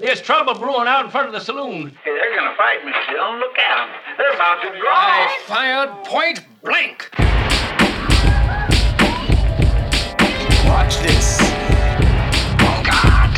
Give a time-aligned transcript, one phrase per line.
[0.00, 1.94] There's trouble brewing out in front of the saloon.
[2.02, 3.36] Hey, they're gonna fight me, Still.
[3.36, 3.90] Look at them.
[4.16, 4.94] They're about to draw.
[4.94, 7.10] I fired point blank.
[10.66, 11.38] Watch this.
[12.62, 13.36] Oh, God.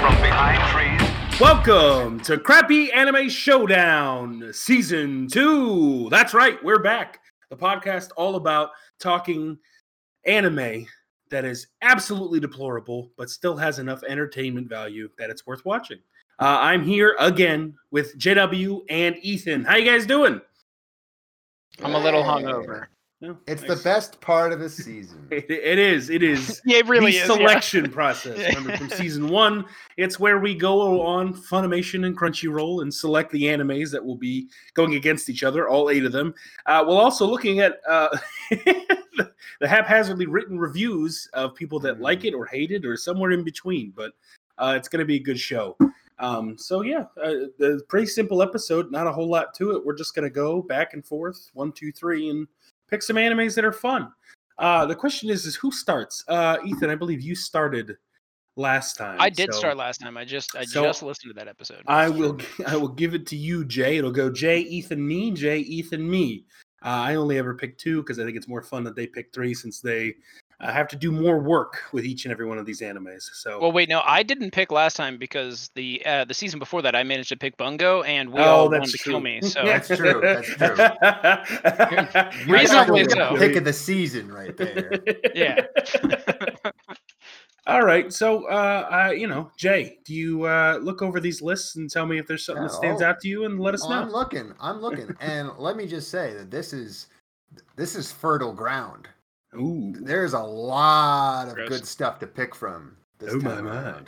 [0.00, 1.38] From behind trees.
[1.38, 6.08] Welcome to Crappy Anime Showdown Season 2.
[6.10, 7.20] That's right, we're back.
[7.50, 8.70] The podcast all about
[9.00, 9.58] talking
[10.24, 10.86] anime
[11.30, 15.98] that is absolutely deplorable, but still has enough entertainment value that it's worth watching.
[16.38, 19.64] Uh, I'm here again with JW and Ethan.
[19.64, 20.40] How you guys doing?
[21.82, 22.86] I'm a little hungover.
[23.22, 23.76] No, It's nice.
[23.78, 25.26] the best part of the season.
[25.30, 26.08] It, it is.
[26.08, 26.62] It is.
[26.66, 27.28] Yeah, it really the is.
[27.28, 27.36] yeah.
[27.36, 28.38] selection process.
[28.54, 29.66] Remember from season one,
[29.98, 34.48] it's where we go on Funimation and Crunchyroll and select the animes that will be
[34.74, 36.34] going against each other, all eight of them.
[36.66, 38.08] Uh, we're also looking at uh,
[38.50, 39.30] the,
[39.60, 43.44] the haphazardly written reviews of people that like it or hate it or somewhere in
[43.44, 43.92] between.
[43.94, 44.12] But
[44.56, 45.76] uh, it's going to be a good show.
[46.18, 48.90] Um, so yeah, uh, the pretty simple episode.
[48.90, 49.84] Not a whole lot to it.
[49.84, 52.46] We're just going to go back and forth, one, two, three, and
[52.90, 54.12] pick some animes that are fun.
[54.58, 56.22] Uh, the question is, is who starts?
[56.28, 57.96] Uh, Ethan, I believe you started
[58.56, 59.16] last time.
[59.20, 60.16] I did so start last time.
[60.16, 61.82] I just I So, just listened to that episode.
[61.86, 62.38] I will.
[62.66, 63.96] I will give it to you, Jay.
[63.96, 66.44] It'll go Jay, Ethan, me, Jay, Ethan, me.
[66.84, 69.32] Uh, I only ever pick two because I think it's more fun that they pick
[69.32, 70.14] three since they
[70.60, 73.30] uh, have to do more work with each and every one of these animes.
[73.32, 73.60] So.
[73.60, 76.94] Well, wait, no, I didn't pick last time because the uh, the season before that
[76.94, 79.40] I managed to pick Bungo, and we Oh, all that's wanted to kill me.
[79.50, 80.76] So That's true, that's true.
[82.44, 82.52] true.
[82.52, 83.36] Reasonably so.
[83.36, 84.92] Pick of the season right there.
[85.34, 85.66] yeah,
[87.66, 88.12] All right.
[88.12, 92.06] So, uh, uh, you know, Jay, do you uh, look over these lists and tell
[92.06, 93.06] me if there's something that stands oh.
[93.06, 94.52] out to you and let us Oh, I'm looking.
[94.60, 95.16] I'm looking.
[95.20, 97.08] And let me just say that this is
[97.76, 99.08] this is fertile ground.
[99.56, 99.94] Ooh.
[100.00, 101.68] There's a lot of Gross.
[101.68, 104.02] good stuff to pick from this Oh my time my.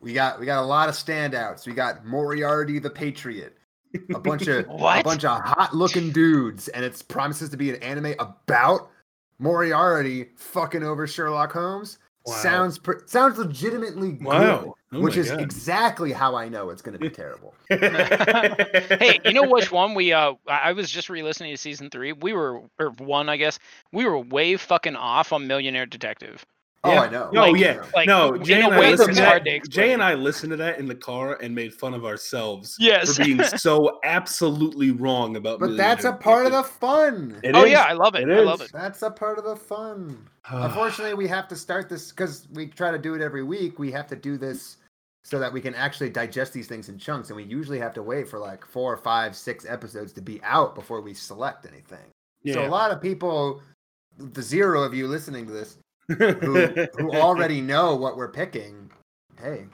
[0.00, 1.66] We got we got a lot of standouts.
[1.66, 3.56] We got Moriarty the Patriot.
[4.14, 7.82] A bunch of a bunch of hot looking dudes, and it promises to be an
[7.82, 8.90] anime about
[9.38, 11.98] Moriarty fucking over Sherlock Holmes.
[12.26, 12.34] Wow.
[12.34, 14.74] Sounds pr- sounds legitimately good, Wow.
[14.92, 15.40] Oh which is God.
[15.40, 17.54] exactly how I know it's going to be terrible.
[17.68, 22.12] hey, you know which one we uh I I was just re-listening to season three.
[22.12, 23.58] We were or one, I guess.
[23.92, 26.44] We were way fucking off on Millionaire Detective.
[26.86, 27.00] Oh, Yeah.
[27.02, 27.30] I know.
[27.32, 28.36] No, Like- yeah, like, no.
[28.38, 29.68] Jay a and I listened to that.
[29.68, 33.16] Jay and I listened to that in the car and made fun of ourselves Yes.
[33.16, 35.60] for being so absolutely wrong about.
[35.60, 37.38] But that's a part of the fun.
[37.42, 37.72] It oh is.
[37.72, 38.28] yeah, I love it.
[38.28, 38.70] It I love it.
[38.72, 40.26] That's a part of the fun.
[40.50, 43.78] Unfortunately, we have to start this because we try to do it every week.
[43.78, 44.76] We have to do this
[45.24, 48.02] so that we can actually digest these things in chunks, and we usually have to
[48.02, 51.98] wait for like four, five, six episodes to be out before we select anything.
[52.52, 53.60] So a lot of people,
[54.18, 58.90] the zero of you listening to this, who who already know what we're picking,
[59.40, 59.66] hey,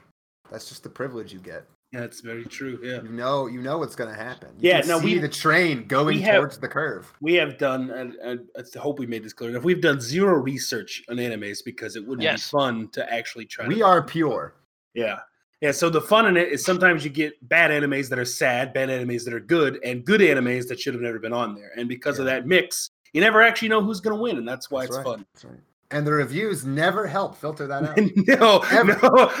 [0.51, 1.65] that's just the privilege you get.
[1.91, 2.79] That's very true.
[2.81, 3.03] Yeah.
[3.03, 4.49] You know, you know what's going to happen.
[4.57, 7.13] You Yeah, can no, see we- the train going have- towards the curve.
[7.21, 9.63] We have done, and, and I hope we made this clear enough.
[9.63, 12.47] We've done zero research on animes because it wouldn't Yes.
[12.49, 13.67] be fun to actually try.
[13.67, 14.55] We to, are pure.
[14.95, 15.19] Yeah.
[15.61, 15.69] Yeah.
[15.71, 18.89] So the fun in it is sometimes you get bad animes that are sad, bad
[18.89, 21.73] animes that are good, and good animes that should have never been on there.
[21.77, 24.37] And because of that mix, you never actually know who's going to win.
[24.39, 25.05] And that's why That's it's right.
[25.05, 25.25] fun.
[25.35, 25.59] That's right.
[25.91, 27.97] And the reviews never help filter that out.
[28.39, 28.99] no, Ever.
[29.03, 29.31] no.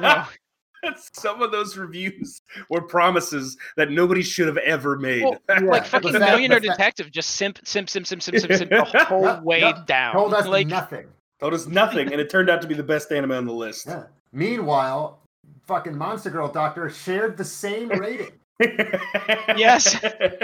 [0.00, 0.24] No.
[1.12, 5.22] Some of those reviews were promises that nobody should have ever made.
[5.22, 8.36] Well, Yeah, like the fucking fact- Millionaire the Detective, just simp, simp, simp, simp, simp,
[8.38, 9.86] simp, simp the whole Yep, way yep.
[9.86, 10.12] down.
[10.14, 11.06] Told us like, nothing.
[11.40, 13.86] Told us nothing, and it turned out to be the best anime on the list.
[13.86, 14.04] Yeah.
[14.32, 15.20] Meanwhile,
[15.66, 18.32] fucking Monster Girl Doctor shared the same rating.
[19.56, 19.96] Yes.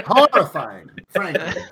[0.07, 1.63] Horrifying, frankly.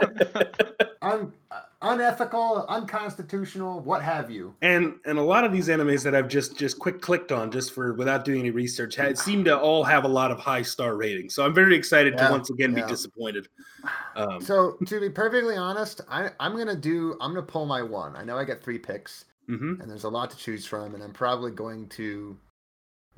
[1.02, 4.54] Un- uh, unethical, unconstitutional, what have you.
[4.62, 7.72] and and a lot of these animes that I've just just quick clicked on just
[7.72, 10.96] for without doing any research had, seem to all have a lot of high star
[10.96, 11.34] ratings.
[11.34, 12.84] So I'm very excited Yeah, to once again yeah.
[12.84, 13.48] be disappointed.
[14.16, 17.16] Um, So, to be perfectly honest, I, I'm gonna do.
[17.20, 18.16] I'm gonna pull my one.
[18.16, 19.80] I know I got three picks, mhm.
[19.80, 22.36] and there's a lot to choose from, and I'm probably going to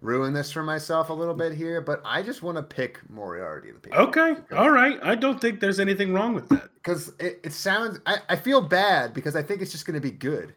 [0.00, 1.80] ruin this for myself a little bit here.
[1.80, 3.72] But I just want to pick Moriarty.
[3.72, 4.98] The Patriot, Okay, all right.
[5.02, 6.70] I don't think there's anything wrong with that.
[6.74, 10.00] because it, it sounds I, I feel bad because I think it's just going to
[10.00, 10.54] be good.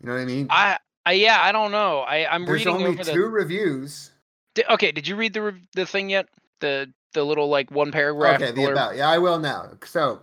[0.00, 0.46] You know what I mean?
[0.50, 2.00] I, I, yeah, I don't know.
[2.00, 3.28] I, I'm There's reading only over two the.
[3.28, 4.10] reviews.
[4.54, 6.26] Di- okay, did you read the rev- the thing yet?
[6.60, 8.40] The the little like one paragraph.
[8.40, 8.72] Okay, the blurb?
[8.72, 8.96] about.
[8.96, 9.70] Yeah, I will now.
[9.84, 10.20] So,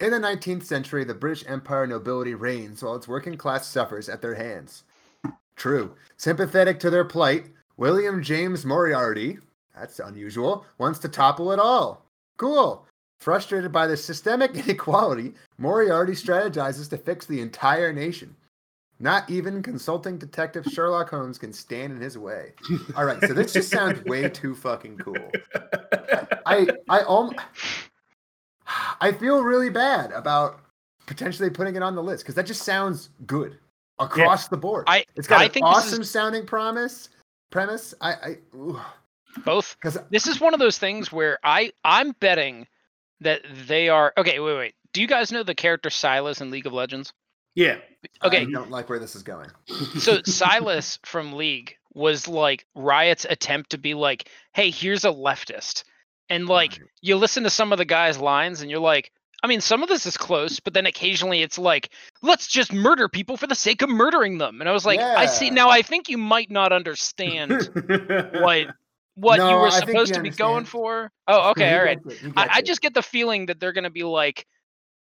[0.00, 4.22] in the 19th century, the British Empire nobility reigns while its working class suffers at
[4.22, 4.82] their hands.
[5.56, 5.94] True.
[6.16, 7.46] Sympathetic to their plight,
[7.80, 9.38] William James Moriarty,
[9.74, 12.04] that's unusual, wants to topple it all.
[12.36, 12.86] Cool.
[13.20, 18.36] Frustrated by the systemic inequality, Moriarty strategizes to fix the entire nation.
[18.98, 22.52] Not even consulting detective Sherlock Holmes can stand in his way.
[22.94, 25.30] All right, so this just sounds way too fucking cool.
[26.44, 27.34] I I um,
[29.00, 30.60] I feel really bad about
[31.06, 33.56] potentially putting it on the list because that just sounds good
[33.98, 34.84] across the board.
[34.86, 37.08] I- it's got I an think this is- awesome sounding promise
[37.50, 37.94] premise.
[38.00, 38.36] I I
[39.44, 39.76] Both.
[39.80, 42.66] because This is one of those things where I I'm betting
[43.20, 44.40] that they are okay.
[44.40, 44.74] Wait, wait.
[44.92, 47.12] Do you guys know the character Silas in League of Legends?
[47.54, 47.76] Yeah.
[48.24, 49.48] Okay, I don't like where this is going.
[49.98, 55.84] so Silas from League was like Riot's attempt to be like, hey, here's a leftist.
[56.28, 56.80] And like Right.
[57.02, 59.10] you listen to some of the guys' lines and you're like,
[59.42, 61.90] I mean, some of this is close, but then occasionally it's like,
[62.22, 64.60] let's just murder people for the sake of murdering them.
[64.60, 67.70] And I was like, I see now I think you might not understand
[68.32, 68.68] what
[69.14, 71.10] what you were supposed you to be going for.
[71.26, 72.02] Oh, okay, all right.
[72.02, 74.46] gets it, you I, I just get the feeling that they're gonna be like,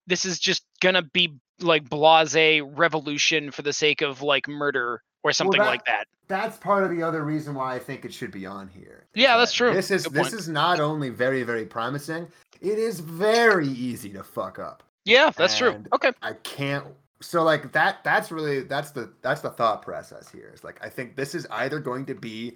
[0.07, 5.31] this is just gonna be like blase revolution for the sake of like murder or
[5.31, 6.07] something that- like that.
[6.27, 9.05] that's part of the other reason why I think it should be on here.
[9.15, 9.73] Yeah, that's true.
[9.73, 10.39] This is Good this point.
[10.39, 12.27] is not only very very promising,
[12.61, 14.83] it is very easy to fuck up.
[15.05, 15.83] Yeah, that's true.
[15.93, 16.11] Okay.
[16.21, 16.85] I can't.
[17.21, 18.03] So like that.
[18.03, 20.49] That's really that's the that's the thought process here.
[20.53, 22.55] It's like I think this is either going to be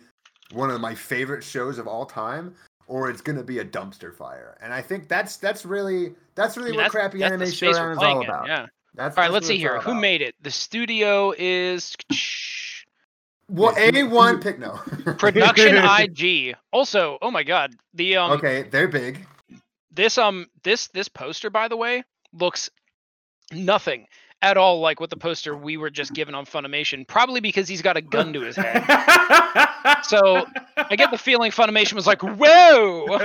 [0.51, 2.53] one of my favorite shows of all time,
[2.87, 4.57] or it's going to be a dumpster fire.
[4.61, 7.33] And I think that's that's really that's I really mean, what that's- crappy that's the
[7.35, 8.47] animation space we're around is all about.
[8.47, 8.65] Yeah.
[8.95, 9.75] That's All right, let's see here.
[9.75, 10.35] all Who made it?
[10.41, 11.95] The studio is
[13.49, 14.71] Well, a one who- pick no.
[15.17, 16.55] Production IG.
[16.71, 19.25] Also, oh my god, the um okay, they're big.
[19.91, 22.03] this um this this poster by the way
[22.33, 22.69] looks
[23.51, 24.07] nothing
[24.43, 27.07] at all like what the poster we were just given on Funimation.
[27.07, 28.83] Probably because he's got a gun to his head.
[30.03, 30.45] So
[30.77, 33.05] I get the feeling Funimation was like, "Whoa!"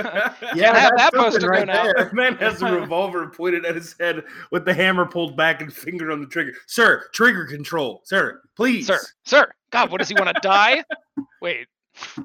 [0.55, 1.83] Yeah, have that poster right going out.
[1.83, 2.05] there.
[2.05, 5.71] This man has a revolver pointed at his head with the hammer pulled back and
[5.71, 6.51] finger on the trigger.
[6.67, 8.01] Sir, trigger control.
[8.03, 8.87] Sir, please.
[8.87, 10.83] sir, sir, God, what does he want to die?
[11.41, 11.67] Wait,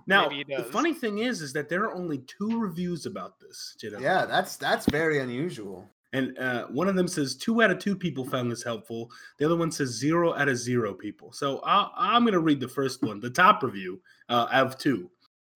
[0.07, 3.77] Now, the funny thing is, is that there are only two reviews about this.
[3.81, 4.01] Jiddo.
[4.01, 5.89] Yeah, that's that's very unusual.
[6.15, 9.11] And uh, one of them says two out of two people found this helpful.
[9.39, 11.33] The other one says zero out of zero people.
[11.33, 14.79] So i I'm going to read the first one, the top review uh, out of
[14.79, 15.11] two.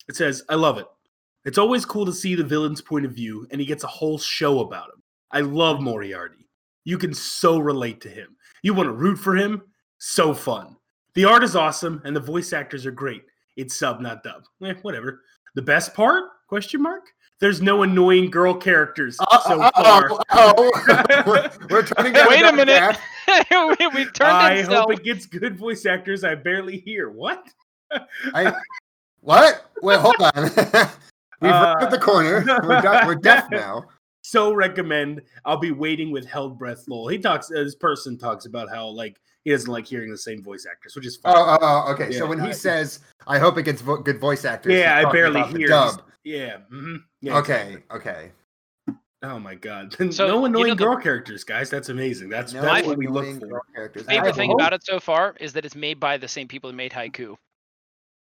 [0.09, 0.87] It says, I love it.
[1.45, 4.19] It's always cool to see the villain's point of view, and he gets a whole
[4.19, 5.03] show about him.
[5.31, 6.49] I love Moriarty.
[6.85, 8.37] You can so relate to him.
[8.63, 9.63] You want to root for him?
[9.99, 10.77] So fun.
[11.15, 13.23] The art is awesome, and the voice actors are great.
[13.57, 14.43] It's sub, not dub.
[14.65, 15.23] Eh, whatever.
[15.55, 16.25] The best part?
[16.49, 17.05] Question mark.
[17.41, 20.11] There's no annoying girl characters so Uh, far.
[20.11, 21.23] oh, oh.
[21.27, 22.99] we're, we're turning Wait a minute.
[23.51, 26.25] We, we turned I it hope it gets good voice actors.
[26.25, 27.11] I barely hear.
[27.11, 27.47] What?
[28.35, 28.55] I,
[29.21, 29.67] what?
[29.83, 30.33] Wait, hold on.
[31.41, 32.43] We've Uh, rounded the corner.
[32.65, 33.85] We're, du- we're deaf now.
[34.23, 35.21] So recommend.
[35.45, 36.85] I'll be waiting with held breath.
[36.89, 37.09] Lol.
[37.09, 37.51] He talks.
[37.51, 40.97] Uh, this person talks about how like he doesn't like hearing the same voice actors,
[40.97, 41.35] which is fine.
[41.37, 42.09] Oh, oh, oh, okay.
[42.11, 44.97] Yeah, so when he I- says, "I hope it gets vo- good voice actors," yeah,
[45.07, 45.69] I barely about the hear.
[45.69, 46.03] Dub.
[46.29, 46.59] Yeah.
[46.73, 47.99] mhm, yeah, Okay, exactly.
[47.99, 48.33] okay.
[49.23, 49.95] Oh my god.
[50.13, 51.71] So, no you annoying know the- girl characters, guys.
[51.71, 52.29] That's amazing.
[52.29, 53.47] That's No that's what we look for.
[53.47, 54.05] girl characters.
[54.07, 56.71] favorite thing hope- about it so far is that it's made by the same people
[56.71, 57.37] that made Haikyu,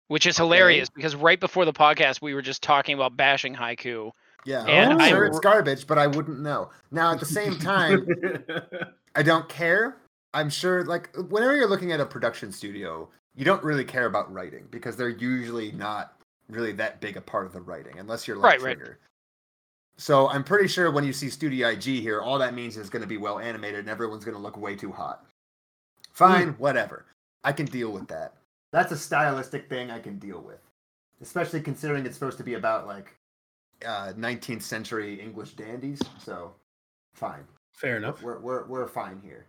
[0.08, 4.12] which is hilarious because right before the podcast we were just talking about bashing Haikyu.
[4.46, 6.70] Yeah, and I'm I- sure it's garbage, but I wouldn't know.
[6.92, 8.08] Now, at the same time,
[9.16, 9.98] I don't care.
[10.34, 14.32] I'm sure, like, whenever you're looking at a production studio, you don't really care about
[14.34, 16.14] writing because they're usually not
[16.50, 18.88] really that big a part of the writing, unless you're like Right, right.
[19.98, 23.02] So I'm pretty sure when you see Studio IG here, all that means is going
[23.02, 25.26] to be well animated and everyone's going to look way too hot.
[26.14, 27.06] Fine, whatever.
[27.44, 28.34] I can deal with that.
[28.72, 30.60] That's a stylistic thing I can deal with,
[31.22, 33.16] especially considering it's supposed to be about like
[33.86, 36.02] uh, 19th century English dandies.
[36.18, 36.54] So,
[37.14, 37.44] fine.
[37.74, 38.22] Fair enough.
[38.22, 39.48] We're we're we're fine here.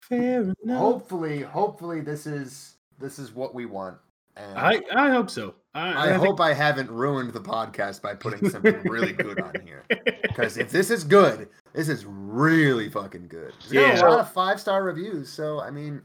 [0.00, 0.78] Fair enough.
[0.78, 3.96] Hopefully, hopefully this is this is what we want.
[4.40, 5.54] And I I hope so.
[5.74, 9.40] I, I, I think- hope I haven't ruined the podcast by putting something really good
[9.40, 9.84] on here.
[10.22, 13.52] Because if this is good, this is really fucking good.
[13.60, 14.00] It's got Yeah.
[14.00, 16.02] a lot of five star reviews, so I mean,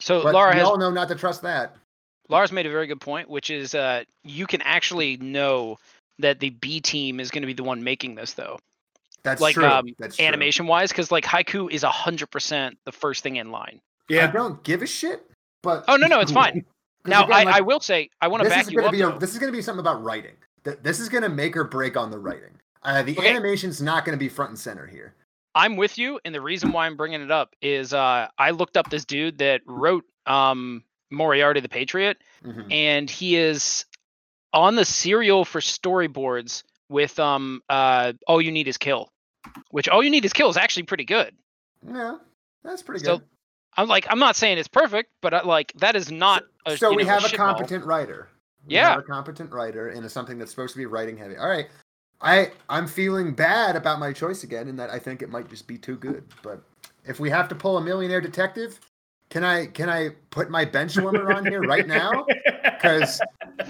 [0.00, 1.76] So but Laura we has all know not to trust that.
[2.28, 5.76] Lara's made a very good point, which is uh, you can actually know
[6.18, 8.58] that the B team is going to be the one making this, though,
[9.22, 9.66] That's like true.
[9.66, 10.24] um, That's true.
[10.26, 13.80] animation wise, because like Haikyu is hundred percent the first thing in line.
[14.08, 14.30] Yeah, I yeah.
[14.32, 15.22] don't give a shit.
[15.62, 16.64] But Oh no, no, it's fine.
[17.08, 18.92] Now again, I, like, I will say I want to this back is you up.
[18.92, 20.34] be a, this is going to be something about writing.
[20.64, 22.50] Th- This is going to make or break on the writing.
[22.82, 23.30] Uh, the Okay.
[23.30, 25.14] animation's not going to be front and center here.
[25.54, 28.76] I'm with you, and the reason why I'm bringing it up is uh, I looked
[28.76, 32.70] up this dude that wrote um, Moriarty the Patriot, Mhm.
[32.72, 33.86] and he is
[34.52, 39.10] on the serial for storyboards with um uh all you need is kill,
[39.70, 41.34] which all you need is kill is actually pretty good.
[41.86, 42.18] Yeah,
[42.62, 43.26] that's pretty So, good.
[43.76, 46.44] I'm like I'm not saying it's perfect, but uh, like that is not.
[46.66, 47.36] a, so we know, have a shitball.
[47.36, 48.28] competent writer.
[48.66, 48.90] We Yeah.
[48.90, 51.36] have a competent writer in something that's supposed to be writing heavy.
[51.36, 51.68] All right,
[52.20, 55.66] I I'm feeling bad about my choice again, in that I think it might just
[55.66, 56.24] be too good.
[56.42, 56.62] But
[57.04, 58.80] if we have to pull a millionaire detective,
[59.30, 62.24] can I can I put my bench warmer on here right now?
[62.64, 63.20] Because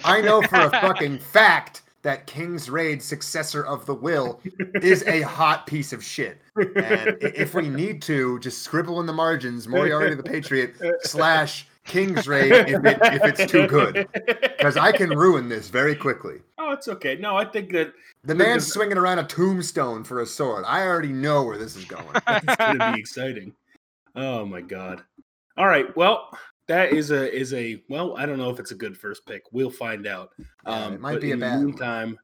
[0.05, 4.41] I know for a fucking fact that King's Raid, successor of the Will,
[4.81, 6.41] is a hot piece of shit.
[6.55, 12.29] And if we need to, just scribble in the margins Moriarty the Patriot slash King's
[12.29, 14.07] Raid if, it, if it's too good.
[14.13, 16.37] Because I can ruin this very quickly.
[16.59, 17.17] Oh, it's okay.
[17.17, 20.63] No, I think that The man's if- swinging around a tombstone for a sword.
[20.65, 22.07] I already know where this is going.
[22.29, 23.53] it's going to be exciting.
[24.15, 25.03] Oh my god!
[25.57, 26.31] All right, well,
[26.69, 28.17] that is a is a well.
[28.17, 29.43] I don't know if it's a good first pick.
[29.53, 30.31] We'll find out.
[30.39, 32.19] Yeah, Um, it might but be a in bad the meantime,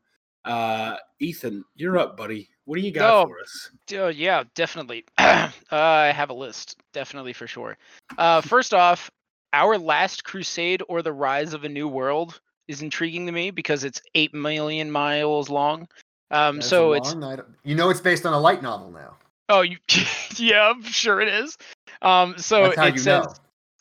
[0.45, 2.49] uh, Ethan, you're up, buddy.
[2.65, 3.27] What do you got Oh.
[3.27, 3.71] for us?
[3.95, 5.05] Oh yeah, definitely.
[5.19, 7.77] uh, I have a list, definitely for sure.
[8.19, 9.11] Uh, first off,
[9.53, 13.85] our last crusade or the rise of a new world is intriguing to me because
[13.85, 15.89] it's eight million miles long.
[16.31, 17.25] Um, That's so it's long.
[17.25, 19.17] I don't- you know it's based on a light novel now.
[19.49, 19.77] oh you
[20.37, 21.59] yeah, I'm sure it is.
[22.01, 23.35] Um, so That's how it you says know.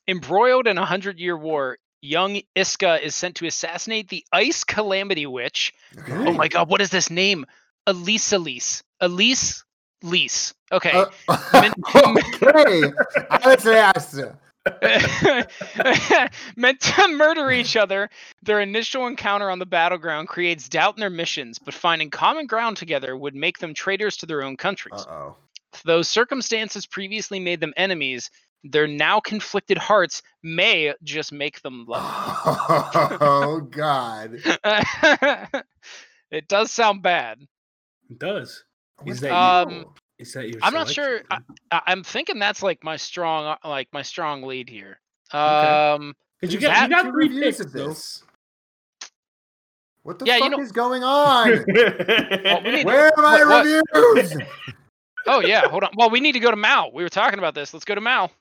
[0.07, 1.77] Embroiled in a hundred year war.
[2.03, 5.73] Young Iska is sent to assassinate the Ice Calamity Witch.
[6.09, 7.45] Oh my god, what is this name?
[7.85, 8.81] Elise Elise.
[8.99, 9.63] Elise
[10.03, 10.53] Lease.
[10.71, 10.91] Okay.
[11.27, 11.35] Uh,
[11.93, 12.91] okay.
[16.55, 18.09] Meant to murder each other,
[18.43, 22.77] their initial encounter on the battleground creates doubt in their missions, but finding common ground
[22.77, 25.05] together would make them traitors to their own countries.
[25.07, 25.35] Uh oh.
[25.85, 28.29] Though circumstances previously made them enemies,
[28.63, 32.03] their now conflicted hearts may just make them love.
[33.21, 34.39] Oh God.
[36.31, 37.39] it does sound bad.
[38.09, 38.63] It does.
[39.05, 39.95] Is that Um, hell?
[40.19, 40.59] Is that your?
[40.61, 41.21] I'm not sure.
[41.31, 41.39] I,
[41.87, 44.99] I'm thinking that's like my strong, uh, like my strong lead here.
[45.31, 48.23] Um, Because you got you got three picks of this.
[50.03, 51.49] What the Yeah, you fuck know- is going on?
[51.67, 54.37] we need- Where are my what- what- reviews?
[55.27, 55.91] oh yeah, hold on.
[55.95, 56.91] Well, we need to go to MAL.
[56.91, 57.73] We were talking about this.
[57.73, 58.31] Let's go to MAL.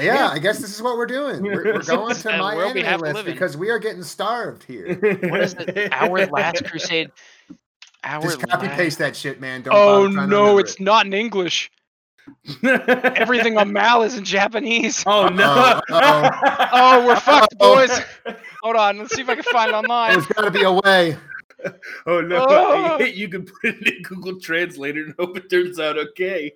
[0.00, 1.42] Yeah, I guess this is what we're doing.
[1.42, 4.02] We're, we're going to the my world we have list live because we are getting
[4.02, 4.94] starved here.
[5.30, 5.92] What is it?
[5.92, 7.10] Our last crusade.
[8.04, 9.62] Our Just copy last- paste that shit, man.
[9.62, 10.80] Don't Oh bother trying to no, it's it.
[10.80, 11.70] not in English.
[12.62, 15.02] Everything on MAL is in Japanese.
[15.06, 15.44] Oh no!
[15.90, 16.30] Uh-oh,
[16.72, 17.90] Oh, we're fucked, boys.
[18.62, 20.12] Hold on, let's see if I can find it online.
[20.12, 21.16] There's got to be a way.
[22.06, 22.46] Oh no!
[22.48, 22.98] Oh.
[23.00, 26.52] You can put it in Google Translator and hope it turns out okay.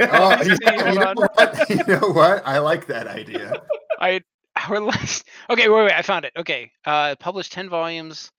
[0.00, 1.70] Oh, you, you know what?
[1.70, 2.42] You know what?
[2.46, 3.62] I like that idea.
[4.00, 4.20] I
[4.68, 5.24] our last.
[5.50, 5.92] Okay, wait, wait.
[5.92, 6.32] I found it.
[6.36, 8.30] Okay, uh, published ten volumes.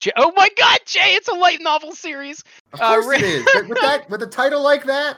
[0.00, 1.14] J- oh my God, Jay!
[1.14, 2.42] It's a light novel series.
[2.74, 3.44] Of Uh, course re- it is.
[3.54, 5.16] With- With that, with a title like that,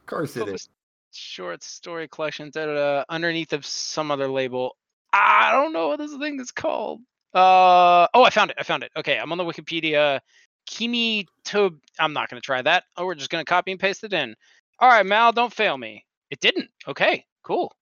[0.00, 0.68] of course it is.
[1.12, 2.50] Short story collection.
[2.50, 4.76] Da, da, da, underneath of some other label.
[5.12, 7.00] I don't know what this thing is called.
[7.34, 8.56] Uh oh, I found it.
[8.58, 8.92] I found it.
[8.96, 10.20] Okay, I'm on the Wikipedia.
[10.66, 11.76] Kimi to.
[11.98, 12.84] I'm not gonna try that.
[12.96, 14.36] Oh, we're just gonna copy and paste it in.
[14.78, 16.04] All right, MAL, don't fail me.
[16.30, 16.70] It didn't.
[16.86, 17.74] Okay, cool.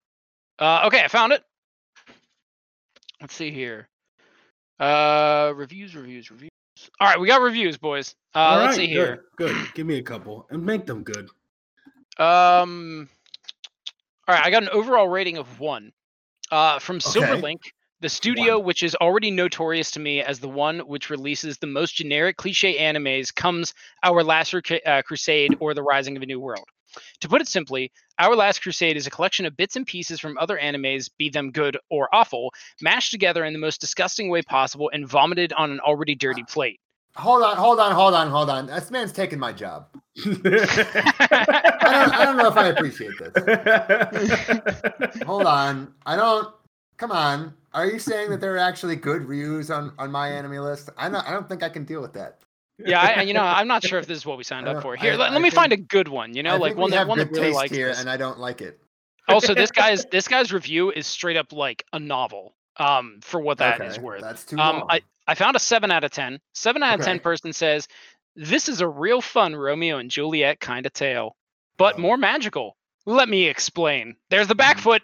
[0.57, 1.43] Uh, okay, I found it.
[3.19, 3.87] Let's see here.
[4.79, 6.49] Uh, reviews, reviews, reviews.
[6.99, 8.15] All right, we got reviews, boys.
[8.33, 9.25] Uh, All let's right, see here.
[9.37, 9.55] Good.
[9.75, 11.29] Give me a couple and make them good.
[12.17, 13.09] Um.
[14.27, 15.91] All right, I got an overall rating of one.
[16.51, 17.59] Uh, from Silverlink,
[18.01, 21.95] the studio, which is already notorious to me as the one which releases the most
[21.95, 26.65] generic cliche animes, comes Our Last uh, Crusade or The Rising of a New World.
[27.21, 30.37] To put it simply, Our Last Crusade is a collection of bits and pieces from
[30.39, 34.89] other animes, be them good or awful, mashed together in the most disgusting way possible
[34.91, 36.79] and vomited on an already dirty plate.
[37.15, 38.67] Hold on, hold on, hold on, hold on.
[38.67, 39.87] This man's taking my job.
[40.25, 40.29] I
[41.81, 43.31] don't, I don't know if I appreciate this.
[45.25, 45.93] Hold on.
[46.05, 46.53] I don't.
[47.01, 47.55] Come on.
[47.73, 50.89] Are you saying that there are actually good reviews on on MyAnimeList?
[50.97, 51.27] I don't.
[51.27, 52.37] I don't think I can deal with that.
[52.77, 54.95] yeah, I, you know, I'm not sure if this is what we signed up for.
[54.95, 56.35] Here, I- let, let me think- find a good one.
[56.35, 57.99] You know, like one that one that really likes here, this.
[57.99, 58.79] and I don't like it.
[59.27, 63.57] also this guy's this guy's review is straight up like a novel um for what
[63.57, 64.87] that is Okay, worth That's too um long.
[64.89, 67.87] i i found a 7 out of 10 7 out of 10 person says
[68.35, 71.35] this is a real fun romeo and juliet kind of tale
[71.77, 71.99] but Oh.
[71.99, 75.01] more magical let me explain there's the back foot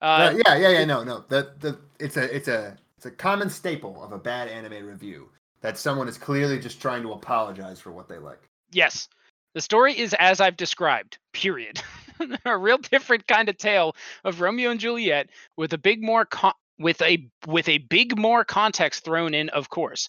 [0.00, 0.84] Uh, yeah, yeah, yeah.
[0.84, 1.24] No, no.
[1.28, 5.28] The the it's a it's a it's a common staple of a bad anime review
[5.60, 8.48] that someone is clearly just trying to apologize for what they like.
[8.72, 9.08] yes
[9.54, 11.80] the story is as i've described period
[12.44, 16.52] a real different kind of tale of romeo and juliet with a big more con-
[16.78, 20.08] with a with a big more context thrown in of course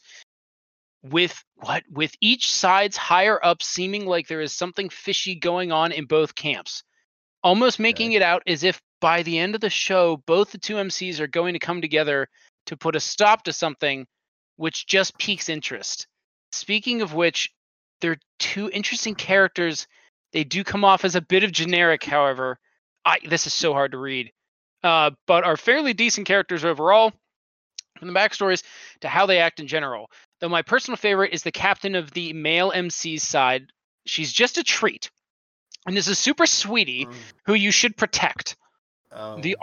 [1.03, 5.91] with what with each side's higher up seeming like there is something fishy going on
[5.91, 6.83] in both camps
[7.43, 10.75] almost making it out as if by the end of the show both the two
[10.75, 12.27] mcs are going to come together
[12.65, 14.05] to put a stop to something
[14.55, 16.07] which just piques interest
[16.51, 17.51] speaking of which
[18.01, 19.87] they're two interesting characters
[20.33, 22.59] they do come off as a bit of generic however
[23.05, 24.31] I, this is so hard to read
[24.83, 27.11] uh, but are fairly decent characters overall
[27.97, 28.63] from the backstories
[29.01, 30.09] to how they act in general.
[30.39, 33.67] Though my personal favorite is the captain of the male MC's side.
[34.05, 35.09] She's just a treat.
[35.87, 37.07] And this is a super sweetie
[37.45, 38.57] who you should protect.
[39.11, 39.55] Um, The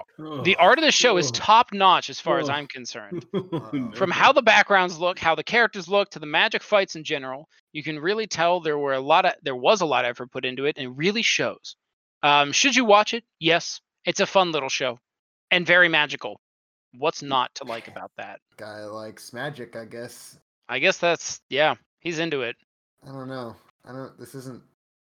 [0.43, 3.27] the art of the show is top notch as far as I'm concerned.
[3.35, 7.05] um, From how the backgrounds look, how the characters look, to the magic fights in
[7.05, 10.11] general, you can really tell there were a lot of there was a lot of
[10.11, 11.77] effort put into it, and it really shows.
[12.23, 13.23] Um, should you watch it?
[13.39, 14.99] Yes, it's a fun little show,
[15.51, 16.41] and very magical.
[16.97, 18.41] What's not to like about that?
[18.57, 20.39] guy likes magic, I guess.
[20.71, 22.57] I guess that's yeah, he's into it.
[23.07, 23.55] I don't know.
[23.85, 24.19] I don't.
[24.19, 24.63] This isn't.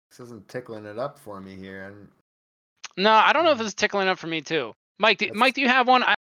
[0.10, 1.84] This isn't tickling it up for me here.
[1.86, 2.08] And
[2.98, 4.74] No, I don't know if it's tickling up for me too.
[5.00, 6.04] Mike, do, Mike, do you have one?
[6.04, 6.16] I,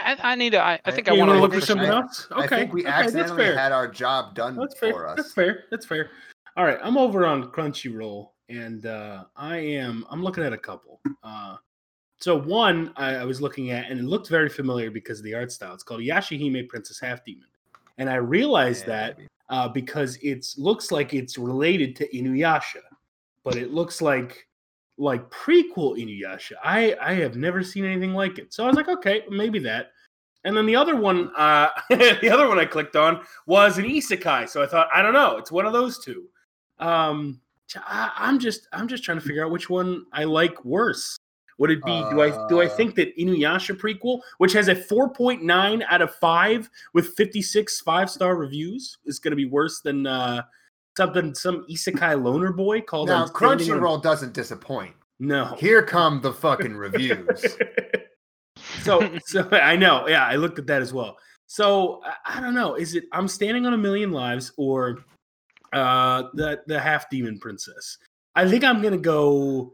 [0.00, 0.60] I, I need to.
[0.60, 2.26] I, I I- think I you want want to to look for something else?
[2.32, 5.08] Okay, I think we okay, accidentally had our job done That's for fair.
[5.08, 5.16] us.
[5.16, 5.64] That's fair.
[5.70, 6.10] That's fair.
[6.56, 10.06] All right, I'm over on Crunchyroll, and uh, I am.
[10.10, 11.00] I'm looking at a couple.
[11.22, 11.56] Uh,
[12.18, 15.34] so one I, I was looking at, and it looked very familiar because of the
[15.34, 15.74] art style.
[15.74, 17.48] It's called Yashahime Princess Half Demon,
[17.98, 19.28] and I realized Yeah, that maybe.
[19.48, 22.82] Uh, because it looks like it's related to Inuyasha,
[23.44, 24.46] but it looks like
[24.98, 26.52] like prequel Inuyasha.
[26.62, 29.92] I I have never seen anything like it, so I was like, okay, maybe that.
[30.44, 34.48] And then the other one, uh, the other one I clicked on was an isekai.
[34.48, 36.28] So I thought, I don't know, it's one of those two.
[36.78, 37.40] Um,
[37.76, 41.16] I, I'm just I'm just trying to figure out which one I like worse.
[41.58, 42.04] Would it be?
[42.10, 46.14] do I do I Uh, think that Inuyasha prequel, which has a 4.9 out of
[46.16, 50.42] five with 56 five star reviews, is going to be worse than uh,
[50.96, 53.08] something some isekai loner boy called?
[53.08, 54.94] Now Crunchyroll doesn't disappoint.
[55.18, 55.54] No.
[55.58, 57.56] Here come the fucking reviews.
[58.82, 61.16] so so I know, yeah, I looked at that as well.
[61.46, 62.74] So I, I don't know.
[62.74, 64.98] Is it I'm standing on a million lives or
[65.72, 67.96] uh the the half demon princess?
[68.34, 69.72] I think I'm gonna go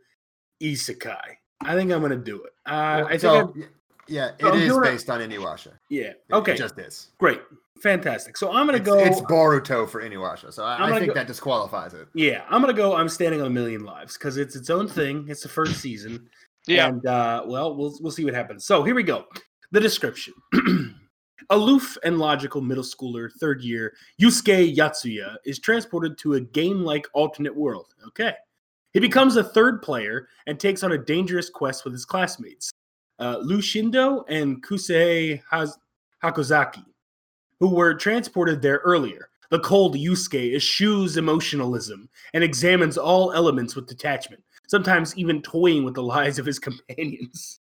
[0.62, 1.36] isekai.
[1.64, 2.52] I think I'm gonna do it.
[2.66, 3.64] Uh, I think so, I'm-
[4.08, 5.72] yeah, it so I'm is doing it- based on Inuyasha.
[5.88, 6.12] yeah.
[6.32, 7.10] Okay, it just is.
[7.18, 7.40] great,
[7.80, 8.36] fantastic.
[8.36, 8.98] So I'm gonna It's, go.
[8.98, 12.08] it's Boruto for Inuyasha, so I'm I, I think go- that disqualifies it.
[12.14, 12.94] yeah, I'm gonna go.
[12.96, 15.26] I'm standing on a million lives because it's its own thing.
[15.28, 16.28] It's the first season.
[16.66, 16.88] Yeah.
[16.88, 18.64] And uh, well, we'll we'll see what happens.
[18.64, 19.24] So here we go.
[19.72, 20.34] The description.
[21.50, 27.54] Aloof and logical middle schooler, third year, Yusuke Yatsuya is transported to a game-like alternate
[27.54, 27.88] world.
[28.06, 28.32] Okay.
[28.92, 32.70] He becomes a third player and takes on a dangerous quest with his classmates,
[33.18, 35.78] uh, Lushindo and Kusei Haz-
[36.22, 36.84] Hakozaki,
[37.58, 39.30] who were transported there earlier.
[39.50, 45.94] The cold Yusuke eschews emotionalism and examines all elements with detachment, sometimes even toying with
[45.94, 47.60] the lies of his companions.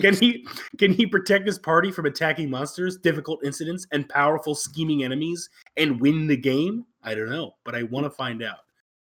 [0.00, 0.46] Can he
[0.78, 6.00] can he protect his party from attacking monsters, difficult incidents, and powerful scheming enemies and
[6.00, 6.86] win the game?
[7.02, 8.60] I don't know, but I want to find out.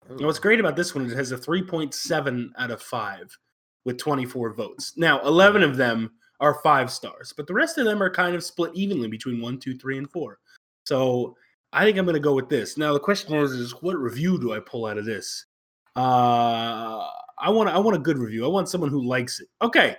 [0.09, 3.37] And what's great about this one is it has a 3.7 out of 5
[3.85, 4.92] with 24 votes.
[4.97, 8.45] Now, 11 of them are five stars, but the rest of them are kind of
[8.45, 10.38] split evenly between one, two, three, and four.
[10.85, 11.37] So
[11.73, 12.77] I think I'm going to go with this.
[12.77, 15.47] Now, the question is, is what review do I pull out of this?
[15.95, 17.07] Uh,
[17.38, 18.45] I want I want a good review.
[18.45, 19.49] I want someone who likes it.
[19.62, 19.97] Okay,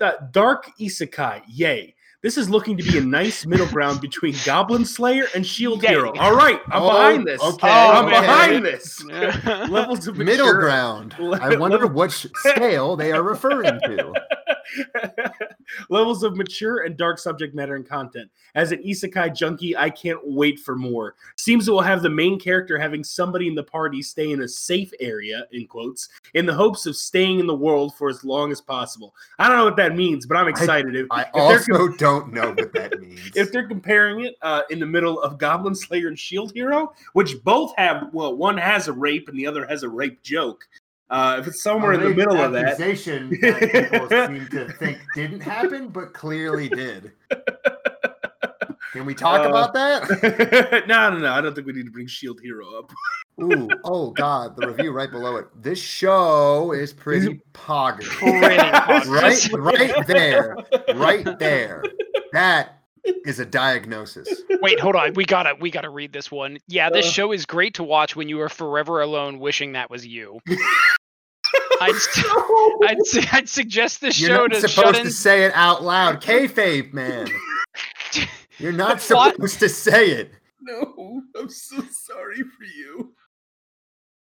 [0.00, 1.94] uh, Dark Isekai, yay.
[2.20, 5.90] This is looking to be a nice middle ground between Goblin Slayer and Shield Yay.
[5.90, 6.12] Hero.
[6.18, 7.40] All right, I'm Oh, behind this.
[7.40, 8.20] okay, I'm okay.
[8.20, 9.04] behind this.
[9.08, 9.66] Yeah.
[9.70, 11.14] Levels of Middle mature- ground.
[11.40, 14.12] I wonder level- which scale they are referring to.
[15.90, 18.30] Levels of mature and dark subject matter and content.
[18.54, 21.14] As an isekai junkie, I can't wait for more.
[21.36, 24.48] Seems it will have the main character having somebody in the party stay in a
[24.48, 28.50] safe area, in quotes, in the hopes of staying in the world for as long
[28.50, 29.14] as possible.
[29.38, 30.94] I don't know what that means, but I'm excited.
[30.96, 33.30] if, I if they're com- also don't know what that means.
[33.34, 37.42] if they're comparing it uh, in the middle of Goblin Slayer and Shield Hero, which
[37.44, 40.66] both have, well, one has a rape and the other has a rape joke.
[41.10, 44.98] Uh, if it's somewhere in the middle of that, accusation that people seem to think
[45.14, 47.12] didn't happen, but clearly did.
[48.92, 50.84] Can we talk Uh, about that?
[50.88, 51.32] no, no, no.
[51.32, 52.92] I don't think we need to bring Shield Hero up.
[53.40, 55.46] Ooh, oh god, the review right below it.
[55.62, 58.02] This show is pretty pogger.
[58.02, 58.56] Pretty
[59.10, 60.56] right, right there,
[60.96, 61.84] right there.
[62.32, 62.78] That
[63.24, 64.42] is a diagnosis.
[64.60, 65.14] Wait, hold on.
[65.14, 66.58] We gotta we gotta read this one.
[66.66, 67.10] Yeah, this Uh.
[67.10, 70.40] show is great to watch when you are forever alone, wishing that was you.
[71.80, 72.26] I'd, st-
[72.88, 75.04] I'd, su- I'd suggest this You're show not to shut supposed in.
[75.04, 76.20] to say it out loud.
[76.20, 77.28] Kayfabe, man.
[78.58, 80.32] You're not The plot- supposed to say it.
[80.60, 83.14] No, I'm so sorry for you.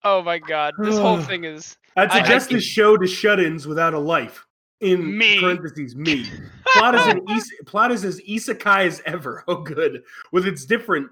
[0.04, 1.76] Oh my god, this whole thing is.
[1.96, 4.46] I'd I- I suggest can- this show to shut-ins without a life.
[4.80, 5.40] In Me.
[5.40, 6.26] parentheses, me.
[6.74, 9.42] plot is an is- plot is as isekai as ever.
[9.48, 10.02] Oh, good.
[10.32, 11.08] With it's different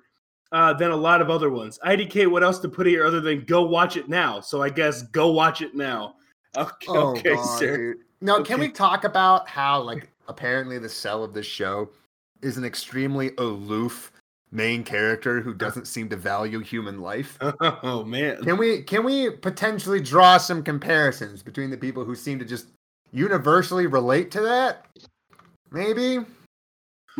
[0.52, 1.78] uh, than a lot of other ones.
[1.84, 4.40] IDK, what else to put here other than go watch it now?
[4.40, 6.16] So I guess go watch it now.
[6.56, 7.76] Okay, Oh, okay God, sir.
[7.76, 7.96] dude.
[8.20, 11.88] No, can we talk about how like apparently the cell of this show
[12.44, 14.12] is an extremely aloof
[14.52, 17.38] main character who doesn't seem to value human life?
[17.60, 18.42] Oh man.
[18.42, 22.68] Can we can we potentially draw some comparisons between the people who seem to just
[23.12, 24.86] universally relate to that?
[25.70, 26.18] Maybe.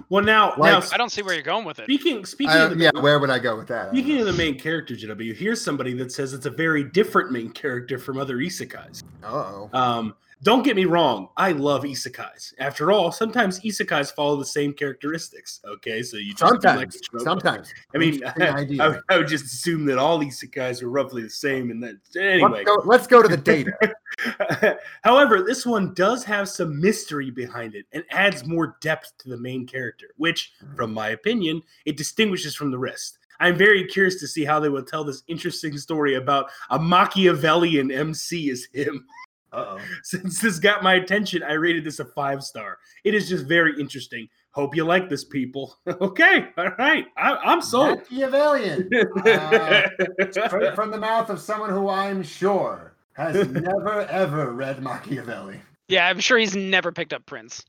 [0.09, 1.85] Well, now, now I don't see where you're going with it.
[1.85, 3.91] speaking speaking I of don't- the yeah, where would I go with that?
[3.91, 4.21] Speaking know.
[4.23, 7.97] of the main character, JW, here's somebody that says it's a very different main character
[7.99, 9.03] from other isekais.
[9.23, 9.71] Uh-oh.
[9.73, 12.53] Um, don't get me wrong, I love isekais.
[12.59, 15.61] After all, sometimes isekais follow the same characteristics.
[15.65, 17.75] Okay, so you just do like Sometimes, sometimes.
[17.95, 19.03] I mean, I, idea.
[19.09, 22.51] I would just assume that all isekais are roughly the same, and that anyway.
[22.51, 24.79] Let's, go, let's go to the data.
[25.03, 29.39] However, this one does have some mystery behind it and adds more depth to the
[29.39, 30.77] main character, which, hmm.
[30.77, 33.19] from my opinion, it distinguishes from the rest.
[33.41, 37.91] I'm very curious to see how they will tell this interesting story about a Machiavellian
[37.91, 39.07] MC as him.
[39.55, 39.79] Uh-oh.
[40.03, 42.79] Since this got my attention, I rated this a five star.
[43.05, 44.29] It is just very interesting.
[44.51, 45.77] Hope you like this, people.
[45.87, 47.99] okay, all right, I, I'm sold.
[48.11, 48.91] Machiavellian.
[49.25, 55.61] Uh, from the mouth of someone who I'm sure has never ever read Machiavelli.
[55.89, 57.65] Yeah, I'm sure he's never picked up Prince.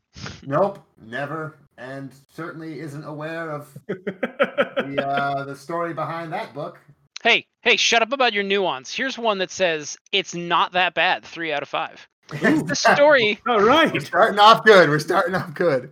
[0.45, 6.79] Nope, never, and certainly isn't aware of the uh, the story behind that book.
[7.23, 8.93] Hey, hey, shut up about your nuance.
[8.93, 11.25] Here's one that says it's not that bad.
[11.25, 12.07] Three out of five.
[12.29, 13.91] The story, all right.
[13.93, 14.89] We're starting off good.
[14.89, 15.91] We're starting off good.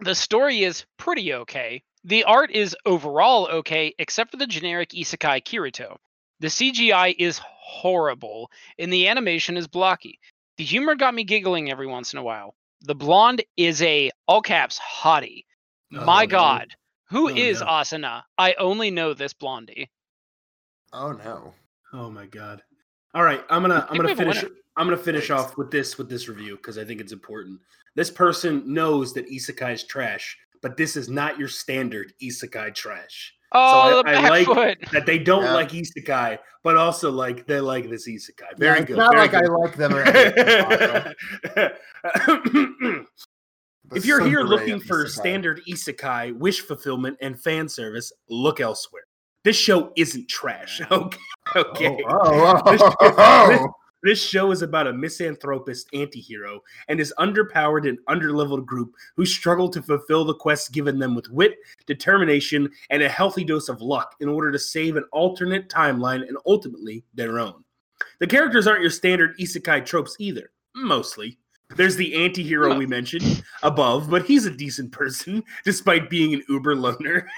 [0.00, 1.82] the story is pretty okay.
[2.04, 5.96] The art is overall okay, except for the generic isekai Kirito.
[6.40, 10.18] The CGI is horrible, and the animation is blocky.
[10.56, 12.54] The humor got me giggling every once in a while.
[12.82, 15.44] The blonde is a all caps hottie.
[15.90, 16.26] My Oh, no.
[16.26, 16.68] God,
[17.10, 17.66] who Oh, is no.
[17.66, 18.22] Asuna?
[18.38, 19.90] I only know this blondie.
[20.92, 21.54] Oh no.
[21.92, 22.62] Oh my god.
[23.14, 24.44] All right, I'm gonna I'm gonna we have a finish.
[24.76, 27.60] I'm gonna finish off with this with this review because I think it's important.
[27.96, 33.34] This person knows that isekai is trash, but this is not your standard isekai trash.
[33.52, 34.78] Oh, I- the I like- foot.
[34.92, 35.54] That they don't Yeah.
[35.54, 38.42] like isekai, but also like they like this isekai.
[38.52, 38.96] Yeah, Very it's good.
[38.96, 41.14] not very like I like them or anything.
[43.92, 45.08] If you're here looking for Isekai.
[45.08, 49.02] standard isekai, wish fulfillment, and fan service, look elsewhere.
[49.44, 50.80] This show isn't trash.
[50.90, 51.18] Okay.
[51.56, 51.98] Okay.
[52.08, 53.72] Oh, oh, This- oh, oh, oh.
[54.02, 59.68] This show is about a misanthropist antihero and his underpowered and underleveled group who struggle
[59.68, 64.14] to fulfill the quests given them with wit, determination, and a healthy dose of luck
[64.20, 67.62] in order to save an alternate timeline and ultimately their own.
[68.20, 71.38] The characters aren't your standard isekai tropes either, mostly.
[71.76, 76.74] There's the anti-hero we mentioned above, but he's a decent person despite being an uber
[76.74, 77.28] loner.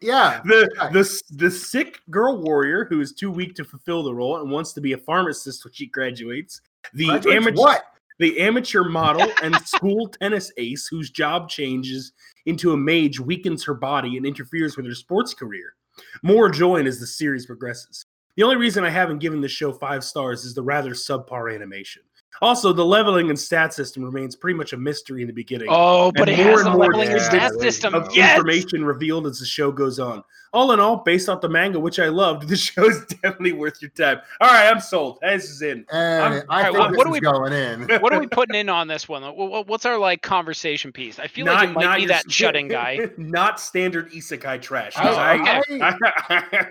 [0.00, 0.40] Yeah.
[0.44, 0.92] The, Right.
[0.92, 4.72] the the sick girl warrior who is too weak to fulfill the role and wants
[4.74, 6.60] to be a pharmacist when she graduates.
[6.94, 7.84] The Graduates amateur what?
[8.18, 12.12] the amateur model and school tennis ace whose job changes
[12.46, 15.74] into a mage weakens her body and interferes with her sports career.
[16.22, 18.06] More join as the series progresses.
[18.36, 22.02] The only reason I haven't given the show five stars is the rather subpar animation.
[22.42, 26.10] Also, the leveling and stat system remains pretty much a mystery in the beginning Oh,
[26.12, 27.94] but And it more has and a more leveling and stat system.
[27.94, 28.36] of Yes!
[28.36, 30.22] information revealed as the show goes on.
[30.52, 33.80] All in all, based off the manga, which I loved, the show is definitely worth
[33.82, 34.20] your time.
[34.40, 35.18] All right, I'm sold.
[35.22, 35.84] This is in.
[35.92, 37.88] And I'm- Alright, think what- this what do is we- going in.
[38.02, 39.22] What are we putting in on this one?
[39.22, 41.18] Wh- wh- What's our like conversation piece?
[41.18, 43.10] I feel Not- like it might be your that st- shutting guy.
[43.16, 44.92] Not standard isekai trash.
[44.96, 46.68] Oh, I- okay.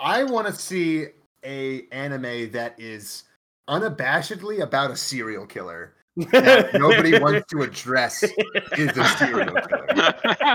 [0.00, 1.06] I want to see
[1.44, 3.24] a anime that is
[3.68, 5.94] unabashedly about a serial killer
[6.32, 9.86] that nobody wants to address is a serial killer.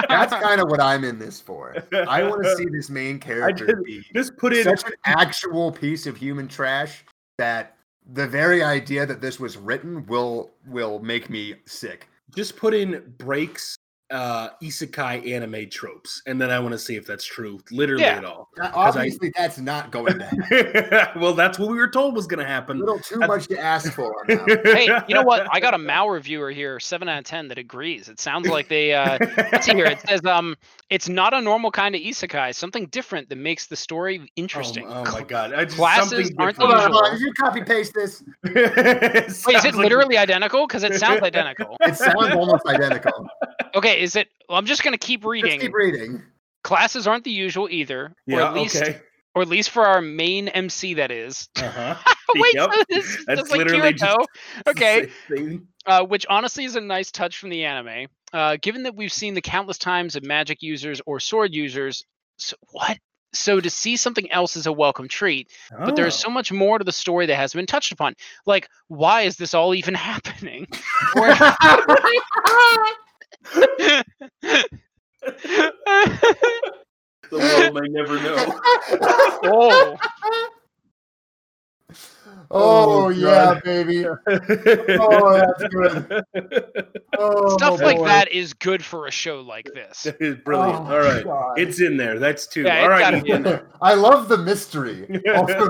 [0.09, 1.75] That's kind of what I'm in this for.
[2.07, 4.63] I want to see this main character did- be Just put in.
[4.63, 7.05] such an actual piece of human trash
[7.37, 7.77] that
[8.13, 12.09] the very idea that this was written will will make me sick.
[12.35, 13.77] Just put in breaks.
[14.11, 18.17] Uh, isekai anime tropes, and then I want to see if that's true, literally Yeah.
[18.17, 18.49] at all.
[18.57, 21.09] That- 'Cause I- Obviously, that's not going to happen.
[21.21, 22.79] well, that's what we were told was going to happen A happen.
[22.81, 24.13] little too much to ask for.
[24.27, 25.47] Hey, you know what?
[25.51, 28.07] I got a MAL reviewer here, seven out of ten, that agrees.
[28.07, 28.93] It sounds like they.
[28.93, 29.17] Uh,
[29.51, 29.85] let's see here.
[29.85, 30.55] It says, um,
[30.91, 32.53] it's not a normal kind of isekai.
[32.53, 34.85] Something different that makes the story interesting.
[34.87, 35.53] Oh, oh my god!
[35.53, 37.11] I just, Classes aren't Hold on, hold on.
[37.13, 38.21] Did you copy paste this?
[38.43, 38.55] Wait,
[39.27, 40.67] is Sounds it like- literally identical?
[40.67, 41.77] Because it sounds identical.
[41.81, 43.27] It sounds almost identical.
[43.75, 44.27] Okay, is it?
[44.49, 45.59] Well, I'm just gonna keep Let's reading.
[45.59, 46.21] keep reading.
[46.63, 48.99] Classes aren't the usual either, or at least, okay.
[49.35, 50.95] or at least for our main MC.
[50.95, 51.49] That is.
[51.57, 51.95] Uh-huh.
[52.35, 52.69] Wait, Yep.
[52.73, 53.97] so this is That's just like literally Kirito.
[53.97, 54.29] just-
[54.67, 55.67] Okay, Same.
[55.85, 58.07] uh, which honestly is a nice touch from the anime.
[58.31, 62.03] Uh, given that we've seen the countless times of magic users or sword users,
[62.37, 62.97] so what?
[63.33, 65.49] So to see something else is a welcome treat.
[65.71, 66.25] But there's Oh.
[66.25, 68.15] so much more to the story that hasn't been touched upon.
[68.45, 70.67] Like, why is this all even happening?
[73.45, 74.03] Or-
[77.31, 78.59] the world may never know.
[79.43, 79.97] oh,
[82.51, 84.05] Oh, Oh, yeah, baby.
[84.27, 86.23] Oh, that's good.
[87.17, 90.03] Oh, stuff like that is good for a show like this.
[90.03, 90.81] That is brilliant.
[90.81, 91.23] Oh, All right.
[91.23, 91.59] God.
[91.59, 92.19] It's in there.
[92.19, 92.63] That's two.
[92.63, 93.25] Yeah, All it's gotta right.
[93.25, 93.61] be in Ethan.
[93.81, 95.03] I love the mystery,
[95.35, 95.69] also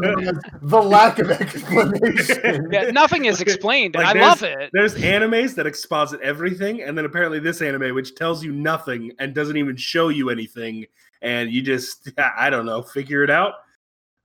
[0.62, 2.70] the lack of explanation.
[2.72, 3.96] Yeah, nothing is explained.
[3.96, 4.70] Like, I love it.
[4.74, 9.34] There's animes that exposit everything, and then apparently this anime, which tells you nothing and
[9.34, 10.86] doesn't even show you anything,
[11.22, 13.54] and you just, I don't know, figure it out.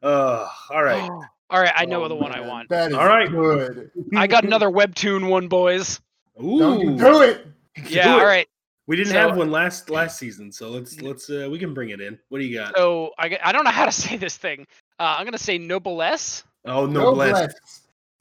[0.02, 1.08] Uh, all right.
[1.50, 2.68] All right, I know Oh, the one I want.
[2.68, 3.30] That is All right.
[3.30, 3.90] good.
[4.14, 6.00] I got another webtoon one, boys.
[6.38, 7.46] Don't Ooh, do it.
[7.88, 8.20] Yeah, Do it.
[8.20, 8.48] all right.
[8.86, 11.90] We didn't So- have one last last season, so let's let's uh we can bring
[11.90, 12.18] it in.
[12.28, 12.76] What do you got?
[12.76, 14.66] So I don't know how to say this thing.
[14.98, 16.44] Uh, I'm gonna say noblesse.
[16.64, 17.32] Oh no, bless.
[17.32, 17.54] Noblesse.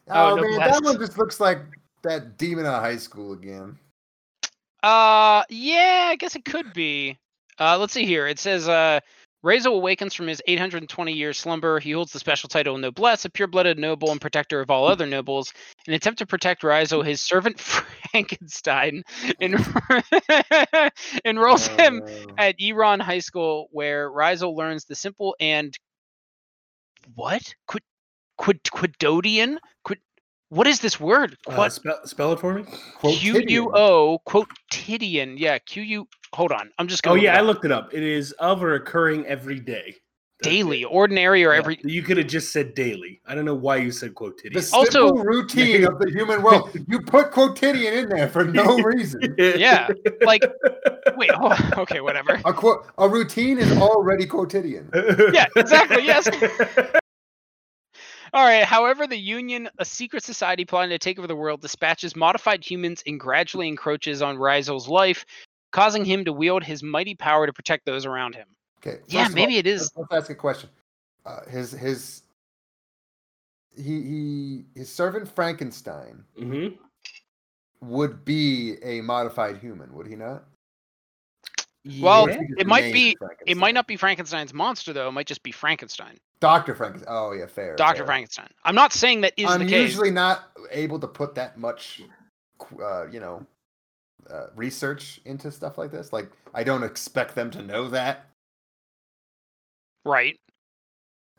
[0.10, 1.60] Oh, Oh, man, that one just looks like
[2.04, 3.78] that demon of high school again.
[4.84, 7.18] Uh, yeah, I guess it could be.
[7.60, 8.28] Uh, let's see here.
[8.28, 9.00] It says, uh,
[9.48, 11.80] Reizo awakens from his 820 year slumber.
[11.80, 14.86] He holds the special title of Noblesse, a pure blooded noble and protector of all
[14.86, 15.54] other nobles.
[15.88, 17.58] In an attempt to protect Reizo, his servant
[18.12, 19.04] Frankenstein
[19.42, 19.56] en-
[21.26, 25.74] enrolls him Oh, at Iran High School, where Reizo learns the simple and
[27.16, 27.56] what?
[27.68, 27.84] Quid,
[28.38, 29.60] quid, quidodian?
[29.86, 30.00] Quid,
[30.50, 31.38] what is this word?
[31.48, 32.64] Uh, Quad, spell, spell it for me.
[33.02, 35.38] Q U O quotidian.
[35.38, 36.08] Yeah, Q U.
[36.34, 37.20] Hold on, I'm just going.
[37.20, 37.94] Oh yeah, I looked it up.
[37.94, 39.96] It is of or occurring every day.
[40.40, 40.86] That's daily, it.
[40.86, 41.80] ordinary, or Yeah, every.
[41.84, 43.22] You could have just said daily.
[43.26, 44.64] I don't know why you said The quotidian.
[44.72, 46.70] Also- routine of the human world.
[46.88, 49.36] You put quotidian in there for no reason.
[49.38, 49.88] Yeah,
[50.22, 50.44] like
[51.16, 51.80] wait, hold oh, on.
[51.80, 52.40] okay, whatever.
[52.46, 54.90] A quote, a routine is already quotidian.
[55.34, 56.28] Yeah, exactly, yes.
[58.34, 58.66] All right.
[58.66, 63.02] However, the Union, a secret society plotting to take over the world, dispatches modified humans
[63.08, 65.26] and gradually encroaches on Raizel's life,
[65.78, 68.48] causing him to wield his mighty power to protect those around him.
[68.80, 69.00] Okay.
[69.08, 69.92] Yeah, maybe all, it is.
[69.96, 70.70] Let's, let's ask a question.
[71.24, 72.24] Uh, his his
[73.76, 76.70] he he his servant Frankenstein hmm
[77.80, 80.46] would be a modified human, would he not?
[82.02, 85.10] Well, Or is he just it might be- It might not be Frankenstein's monster, though.
[85.10, 87.14] It might just be Frankenstein, Doctor Frankenstein.
[87.16, 87.76] Oh yeah, fair.
[87.76, 88.04] Doctor.
[88.04, 88.50] Frankenstein.
[88.64, 89.92] I'm not saying that is I'm the case.
[89.92, 92.02] usually not able to put that much,
[92.82, 93.46] uh, you know,
[94.30, 96.12] uh, research into stuff like this.
[96.14, 98.26] Like, I don't expect them to know that.
[100.06, 100.40] Right.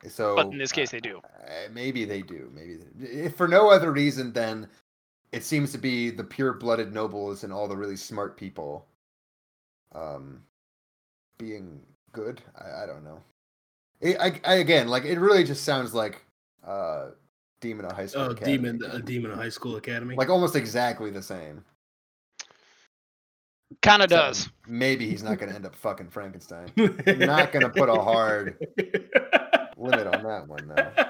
[0.07, 1.19] So, But in this case, they do.
[1.25, 2.51] uh, maybe they do.
[2.55, 4.67] Maybe they, if for no other reason than
[5.31, 8.87] it seems to be the pure-blooded nobles and all the really smart people,
[9.93, 10.41] um,
[11.37, 12.41] being good.
[12.57, 13.21] I, I don't know.
[14.01, 16.23] It, I, I again, like it really just sounds like
[16.65, 17.09] uh,
[17.59, 18.21] Demon of High School.
[18.21, 18.95] Oh, Academy demon, again.
[18.95, 20.15] a demon high school academy.
[20.15, 21.63] like almost exactly the same.
[23.81, 24.49] Kind of So, does.
[24.67, 26.71] Maybe he's not going to end up fucking Frankenstein.
[27.07, 28.57] not gonna put a hard
[29.77, 31.05] limit on that one though.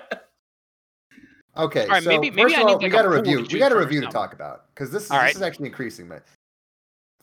[1.57, 3.05] Okay, All right, so maybe- maybe first I of all, need, we like, a got
[3.05, 3.45] a review.
[3.51, 5.35] We got a review to talk about because this, All this right.
[5.35, 6.07] is actually increasing.
[6.07, 6.21] Man.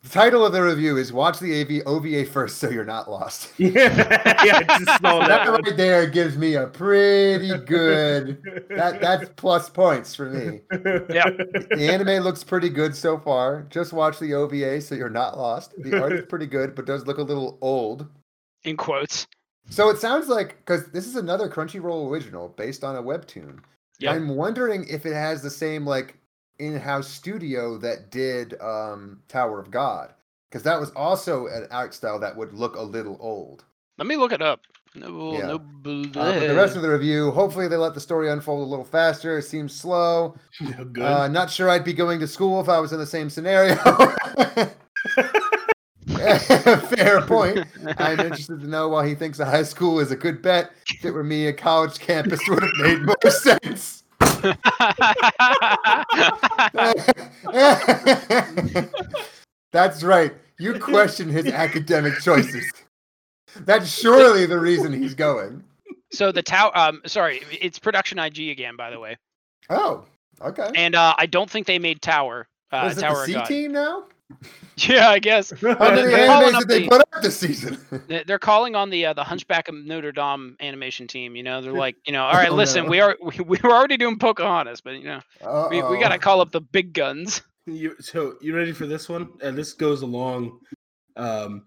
[0.06, 3.50] The title of the review is "Watch the AV OVA first, so you're not lost."
[3.58, 3.72] yeah,
[4.44, 5.48] yeah, I just saw that that.
[5.48, 8.40] right there gives me a pretty good.
[8.68, 10.60] That that's plus points for me.
[11.12, 11.30] Yeah.
[11.30, 13.66] The anime looks pretty good so far.
[13.68, 15.74] Just watch the OVA, so you're not lost.
[15.76, 18.06] The art is pretty good, but does look a little old.
[18.62, 19.26] In quotes.
[19.70, 23.58] So it sounds like because this is another Crunchyroll original based on a webtoon.
[23.98, 24.14] Yep.
[24.14, 26.16] I'm wondering if it has the same like
[26.58, 30.12] in-house studio that did um, Tower of God,
[30.50, 33.64] because that was also an art style that would look a little old.
[33.98, 34.60] Let me look it up.
[34.94, 35.46] No, Yeah.
[35.46, 35.54] no.
[35.56, 38.84] Uh, but the rest of the review, hopefully they let the story unfold a little
[38.84, 39.38] faster.
[39.38, 40.36] It seems slow.
[40.60, 41.04] Yeah, Good.
[41.04, 43.76] Uh, not sure I'd be going to school if I was in the same scenario.
[46.88, 47.66] Fair point.
[47.98, 50.70] I'm interested to know why he thinks a high school is a good bet.
[50.94, 54.04] If it were me, a college campus would have made more sense.
[59.72, 60.32] That's right.
[60.58, 62.70] You question his academic choices.
[63.60, 65.62] That's surely the reason he's going.
[66.12, 66.76] so the tower.
[66.76, 69.16] Um, sorry, it's production IG again, by the way.
[69.70, 70.04] Oh,
[70.40, 70.70] okay.
[70.74, 72.48] And uh, I don't think they made Tower.
[72.70, 74.04] Uh, Was it Tower the C team now?
[74.78, 77.78] Yeah, I guess How many They're animes up did they the- put up this season?
[78.08, 81.34] They- they're calling on the uh, the Hunchback of Notre Dame animation team.
[81.34, 82.90] You know, they're like, you know, all right, Oh, listen, no.
[82.90, 86.18] we are we, we were already doing Pocahontas, but you know, we, we got to
[86.18, 87.42] call up the big guns.
[87.66, 89.28] You, so you ready for this one?
[89.42, 90.58] And this goes along.
[91.16, 91.64] Um,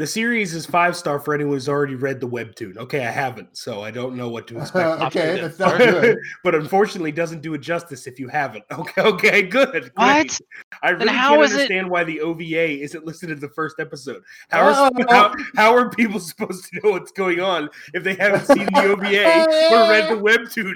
[0.00, 2.78] the series is five star for anyone who's already read the webtoon.
[2.78, 5.02] Okay, I haven't, so I don't know what to expect.
[5.02, 6.16] okay, that's not good.
[6.42, 8.64] but unfortunately, doesn't do it justice if you haven't.
[8.72, 9.70] Okay, okay, good.
[9.72, 9.92] great.
[9.94, 10.40] What?
[10.82, 13.76] I really how can't is it- understand why the OVA isn't listed in the first
[13.78, 14.22] episode.
[14.48, 15.04] How are, Oh.
[15.10, 18.82] how, how are people supposed to know what's going on if they haven't seen the
[18.84, 20.72] OVA or read the webtoon?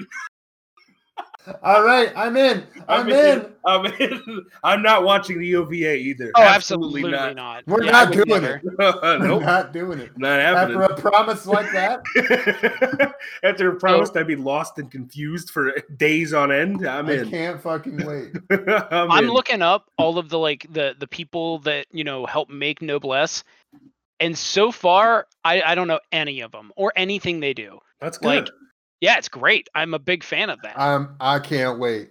[1.63, 2.63] All right, I'm in.
[2.87, 3.51] I'm, in.
[3.65, 4.45] I'm in.
[4.63, 6.31] I'm not watching the OVA either.
[6.35, 7.35] Oh, absolutely, not.
[7.35, 7.63] not.
[7.67, 8.55] We're Yeah, not doing never.
[8.55, 8.63] it.
[8.63, 10.17] We're nope, not doing it.
[10.17, 10.81] not happening.
[10.81, 12.01] After a promise like that,
[13.43, 17.29] After a promise I'd be lost and confused for days on end, I'm I in.
[17.29, 18.35] can't fucking wait.
[18.91, 22.49] I'm, I'm looking up all of the like the the people that you know help
[22.49, 23.43] make Noblesse,
[24.19, 27.79] and so far I I don't know any of them or anything they do.
[28.01, 28.27] That's good.
[28.27, 28.49] like,
[29.05, 29.69] Yeah, it's great.
[29.75, 30.79] I'm a big fan of that.
[30.79, 31.15] I'm.
[31.19, 32.09] I can't wait.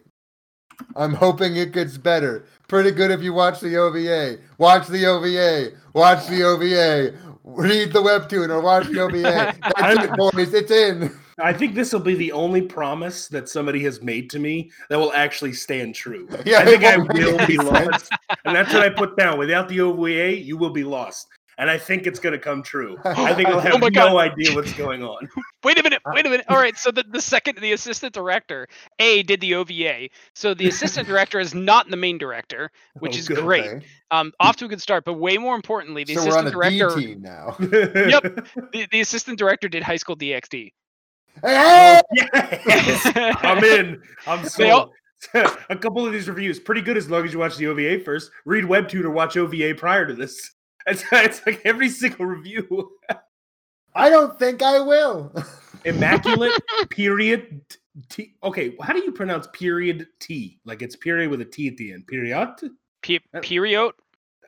[0.95, 2.47] I'm hoping it gets better.
[2.69, 4.39] Pretty good if you watch the OVA.
[4.59, 5.77] Watch the OVA.
[5.93, 7.19] Watch the OVA.
[7.43, 9.23] Read the webtoon or watch the OVA.
[9.77, 10.55] That's it, boys.
[10.55, 11.13] It's in.
[11.41, 14.97] I think this will be the only promise that somebody has made to me that
[14.97, 16.29] will actually stand true.
[16.47, 18.13] Yeah, I think I won't make will any be lost.
[18.45, 19.37] And that's what I put down.
[19.37, 21.27] Without the OVA, you will be lost.
[21.59, 22.99] And I think it's going to come true.
[23.05, 25.29] I think I'll have Oh no idea what's going on.
[25.65, 26.03] Wait a minute.
[26.07, 26.47] Wait a minute.
[26.49, 26.77] All right.
[26.77, 28.67] So the, the second, the assistant director,
[28.99, 30.09] A, did the OVA.
[30.35, 33.39] So the assistant director is not the main director, which Oh, is good.
[33.39, 33.65] great.
[33.67, 33.87] Okay.
[34.11, 35.05] Um, off to a good start.
[35.05, 37.57] But way more importantly, the So we're on assistant a D director, team now.
[37.61, 38.23] Yep.
[38.73, 40.73] the, the assistant director did High School DxD.
[41.43, 42.01] Hey!
[42.13, 43.13] Yes!
[43.43, 44.03] I'm in.
[44.27, 44.93] I'm They all-
[45.33, 45.57] sold.
[45.71, 48.31] a couple of these reviews pretty good as long as you watch the OVA first.
[48.45, 50.51] Read Webtoon or watch OVA prior to this.
[50.87, 52.93] It's, it's like every single review.
[53.95, 55.33] I don't think I will.
[55.85, 56.53] Immaculate
[56.91, 57.61] period
[58.09, 58.35] T.
[58.43, 60.59] Okay, how do you pronounce period T?
[60.65, 62.07] Like it's period with a T at the end.
[62.07, 62.49] Period.
[63.03, 63.93] P- uh, Period.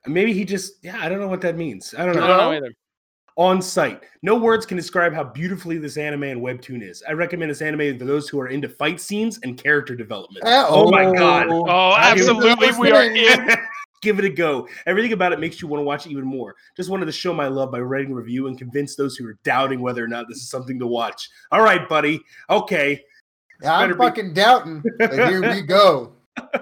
[0.07, 0.99] Maybe he just yeah.
[1.01, 1.95] I don't know what that means.
[1.97, 2.27] I don't I know.
[2.27, 2.73] don't know either.
[3.37, 4.03] on site.
[4.23, 7.03] No words can describe how beautifully this anime and webtoon is.
[7.07, 10.45] I recommend this anime for those who are into fight scenes and character development.
[10.47, 11.49] Uh, oh, my God.
[11.51, 12.73] Oh, oh absolutely.
[12.79, 13.39] We are things.
[13.39, 13.57] in.
[14.07, 14.69] Give it a go.
[14.87, 16.55] Everything about it makes you want to watch it even more.
[16.77, 19.37] Just wanted to show my love by writing a review and convince those who are
[19.43, 21.29] doubting whether or not this is something to watch.
[21.51, 22.21] All right, buddy.
[22.49, 23.03] Okay.
[23.63, 24.85] Yeah, I'm be- fucking doubting.
[24.99, 26.13] But here we go.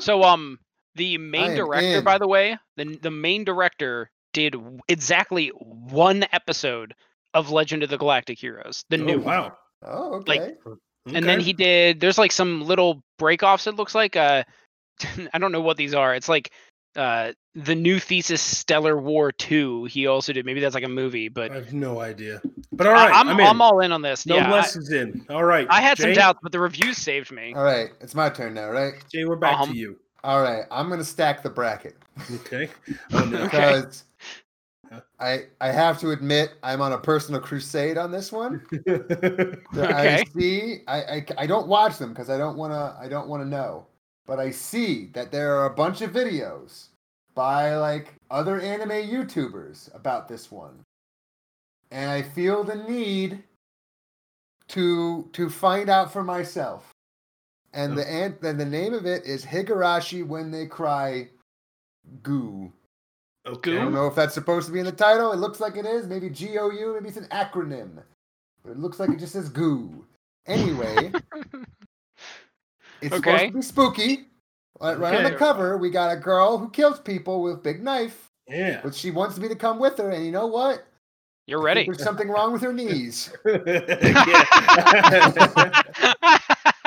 [0.00, 0.58] So, um,
[0.96, 2.04] the main director, in.
[2.04, 4.56] by the way, the the main director did
[4.88, 6.92] exactly one episode
[7.34, 9.24] of Legend of the Galactic Heroes, the Oh, new one.
[9.24, 9.56] wow.
[9.86, 10.40] Oh, okay.
[10.40, 10.58] Like,
[11.14, 12.00] And then he did.
[12.00, 13.66] There's like some little break-offs.
[13.68, 14.16] It looks like.
[14.16, 14.42] Uh,
[15.32, 16.14] I don't know what these are.
[16.16, 16.50] It's like
[16.96, 21.28] uh the new thesis Stellar War 2 he also did maybe that's like a movie
[21.28, 22.40] but I have no idea.
[22.72, 23.40] But all right, I, I'm, I'm.
[23.40, 25.26] I'm all in on this Noblesse is in.
[25.28, 25.66] All right.
[25.70, 28.54] I, I had some doubts but the reviews saved me All right, it's my turn
[28.54, 28.94] now, right?
[29.12, 29.98] Jay, we're back Um, to you.
[30.24, 31.96] All right, I'm gonna stack the bracket
[32.30, 32.68] Okay.
[33.12, 33.38] Oh no.
[33.44, 33.46] Okay.
[33.50, 34.04] because
[35.18, 38.62] I I have to admit I'm on a personal crusade on this one.
[38.88, 39.54] okay.
[39.74, 40.78] I see.
[40.86, 43.86] I, I I don't watch them because I don't wanna I don't wanna know.
[44.26, 46.88] But I see that there are a bunch of videos
[47.34, 50.84] by like other anime YouTubers about this one,
[51.90, 53.42] and I feel the need
[54.68, 56.92] to to find out for myself.
[57.74, 58.10] And the oh.
[58.10, 61.28] and then the name of it is Higurashi when they cry
[62.22, 62.72] goo.
[63.46, 63.76] okay.
[63.76, 65.32] I don't know if that's supposed to be in the title.
[65.32, 66.06] It looks like it is.
[66.06, 66.94] Maybe G O U.
[66.94, 68.02] Maybe it's an acronym.
[68.62, 70.04] But it looks like it just says goo.
[70.46, 71.12] Anyway,
[73.02, 74.26] it's supposed to be spooky.
[74.80, 78.30] Right, right on the cover, we got a girl who kills people with big knife,
[78.48, 78.80] Yeah.
[78.82, 80.10] but she wants me to come with her.
[80.10, 80.84] And you know what?
[81.46, 83.32] you're ready There's something wrong with her knees.
[83.44, 83.60] Yeah.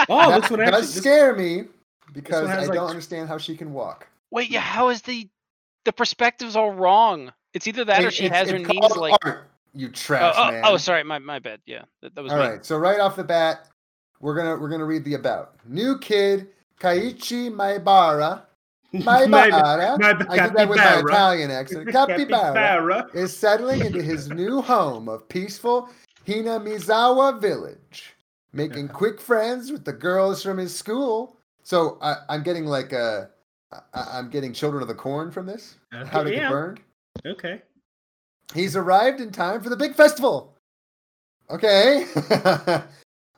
[0.09, 0.81] oh, that this one does actually.
[0.81, 1.63] this- scare me
[2.13, 4.07] because I like, don't understand how she can walk.
[4.31, 5.27] wait yeah how is the
[5.83, 9.87] the perspectives all wrong it's either that or she has her knees like art, you
[9.87, 10.61] oh, trash oh, oh, oh man.
[10.65, 12.45] oh sorry my, my bad yeah that, that was All me.
[12.45, 13.67] right, so right off the bat,
[14.19, 15.55] we're gonna we're gonna read the about.
[15.67, 16.47] New kid
[16.79, 18.43] Keiichi Maebara.
[18.93, 19.99] Maibara.
[19.99, 20.99] my I did that with my.
[20.99, 21.87] Italian accent.
[21.91, 25.89] Capybara is settling into his new home of peaceful
[26.27, 28.15] Hinamizawa village,
[28.53, 31.37] making quick friends with the girls from his school.
[31.63, 33.29] So I, I'm getting like a,
[33.71, 33.79] I,
[34.13, 35.75] I'm getting Children of the Corn from this.
[35.91, 36.41] How to yeah.
[36.41, 36.79] get burned.
[37.25, 37.61] Okay.
[38.53, 40.55] He's arrived in time for the big festival.
[41.49, 42.05] Okay.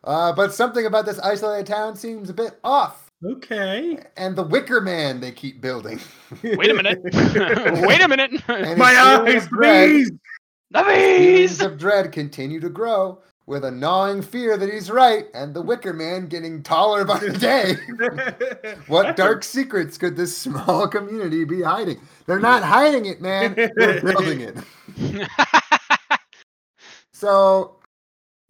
[0.04, 3.12] Uh, but something about this isolated town seems a bit off.
[3.26, 3.98] Okay.
[4.16, 6.00] and the Wicker Man they keep building.
[6.44, 7.00] Wait a minute.
[7.14, 8.32] Wait a minute.
[8.48, 10.12] And My eyes, of dread- please.
[10.72, 11.62] The bees!
[11.62, 15.94] of dread continue to grow with a gnawing fear that he's right, and the Wicker
[15.94, 17.78] Man getting taller by the day.
[18.88, 22.02] What dark secrets could this small community be hiding?
[22.26, 23.54] They're not hiding it, man.
[23.56, 24.58] They're building it.
[27.14, 27.77] So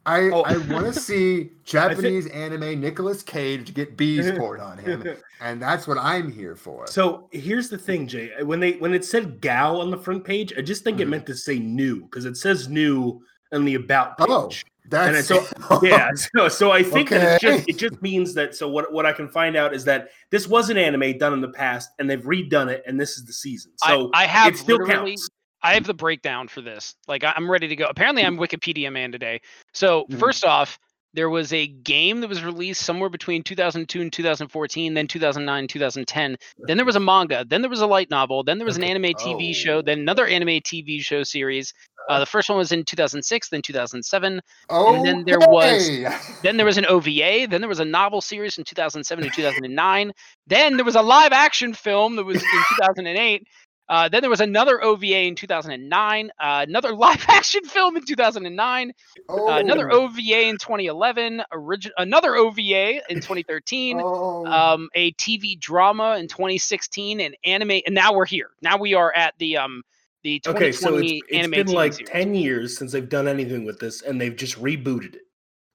[0.07, 0.41] I Oh.
[0.41, 5.03] I want to see Japanese anime Nicolas Cage get bees poured on him,
[5.41, 6.87] and that's what I'm here for.
[6.87, 8.31] So here's the thing, Jay.
[8.41, 11.11] When they when it said "gal" on the front page, I just think it Mhm.
[11.11, 14.27] meant to say "new" because it says "new" on the about page.
[14.29, 14.49] Oh,
[14.89, 15.45] and that's so
[15.83, 17.57] yeah, so, so I think that it's Okay.
[17.57, 18.55] just it just means that.
[18.55, 21.41] So what what I can find out is that this was an anime done in
[21.41, 23.73] the past, and they've redone it, and this is the season.
[23.77, 25.29] So I, I have it still literally, counts.
[25.67, 26.95] I have the breakdown for this.
[27.07, 27.85] Like I'm ready to go.
[27.85, 29.41] Apparently, I'm Wikipedia man today.
[29.73, 30.19] So Mhm.
[30.19, 30.79] first off,
[31.13, 36.37] there was a game that was released somewhere between 2002 and 2014, then 2009, 2010.
[36.59, 37.43] Then there was a manga.
[37.47, 38.43] Then there was a light novel.
[38.43, 39.53] Then there was an anime TV Oh.
[39.53, 39.81] show.
[39.81, 41.73] Then another anime TV show series.
[42.09, 44.41] Uh, the first one was in 2006, then 2007.
[44.69, 46.07] oh, then there was- okay.
[46.43, 47.47] Then there was an OVA.
[47.47, 50.13] Then there was a novel series in 2007 and 2009.
[50.45, 53.43] Then there was a live action film that was in 2008.
[53.89, 56.29] Uh, then there was another OVA in 2009.
[56.39, 58.93] Uh, another live action film in 2009.
[59.29, 61.41] oh, Uh, another OVA in 2011.
[61.53, 64.01] Origi- another OVA in 2013.
[64.03, 67.21] Oh, Um, a TV drama in 2016.
[67.21, 67.81] And anime.
[67.85, 68.49] And now we're here.
[68.61, 69.83] Now we are at the um
[70.23, 72.09] the 2020 Okay, so it's, it's anime been like series.
[72.09, 75.21] ten years since they've done anything with this, and they've just rebooted it.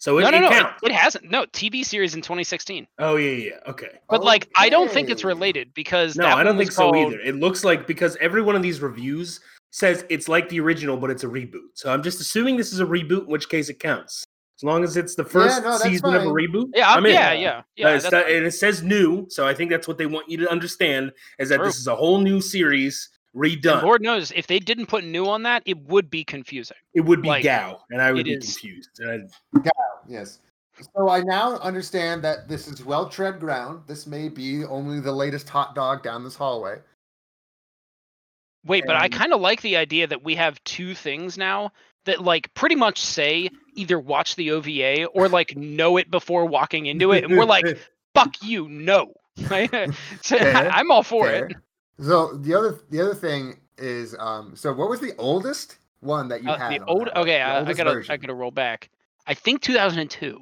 [0.03, 0.47] So it, no, no, it no.
[0.49, 0.81] It, counts.
[0.83, 1.31] it hasn't.
[1.31, 2.89] No, TV series in 2016.
[2.99, 4.01] Oh yeah, yeah, yeah, okay.
[4.11, 7.21] But like, I don't think it's related because No, I don't think so called- either.
[7.21, 9.39] It looks like because every one of these reviews
[9.71, 11.69] says it's like the original, but it's a reboot.
[11.75, 14.25] So I'm just assuming this is a reboot, in which case it counts.
[14.59, 16.71] As long as it's the first no, that's season of a reboot.
[16.75, 17.13] Yeah, I'm, I'm in.
[17.13, 17.87] yeah, yeah, yeah.
[17.87, 20.37] Uh, that's that- and it says new, so I think that's what they want you
[20.39, 21.67] to understand is that True.
[21.67, 23.83] this is a whole new series And redone.
[23.83, 26.77] Lord knows if they didn't put new on that, it would be confusing.
[26.95, 28.91] it would be like, Gao, and I would be is- confused.
[29.01, 29.11] And
[29.55, 29.71] I'd-
[30.09, 30.39] yes.
[30.97, 33.83] So I now understand that this is well tread ground.
[33.87, 36.79] This may be only the latest hot dog down this hallway.
[38.65, 41.73] Wait, but I kind of like the idea that we have two things now
[42.05, 46.87] that like pretty much say either watch the OVA or like know it before walking
[46.87, 47.65] into it, and we're like,
[48.15, 49.13] fuck you, no.
[50.23, 51.47] So, Fair, I'm all for Fair.
[51.47, 51.57] it.
[52.01, 56.43] So the other the other thing is um so what was the oldest one that
[56.43, 56.81] you Uh, had?
[56.81, 57.39] the old that okay.
[57.39, 58.91] The I, I gotta I gotta roll back.
[59.27, 60.41] I think 2002.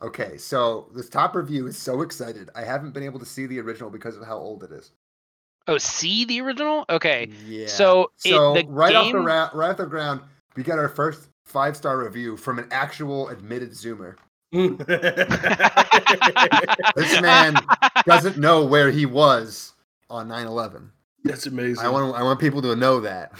[0.00, 2.50] Okay, so this top review is so excited.
[2.56, 4.90] I haven't been able to see the original because of how old it is.
[5.68, 6.84] Oh, see the original?
[6.90, 7.68] Okay, Yeah.
[7.68, 10.22] so, it, So the right off the ra- right off the ground,
[10.56, 14.16] we got our first five star review from an actual admitted Zoomer.
[16.96, 17.54] This man
[18.06, 19.71] doesn't know where he was
[20.12, 20.90] on 9/11.
[21.24, 21.84] That's amazing.
[21.84, 23.32] I want I want people to know that.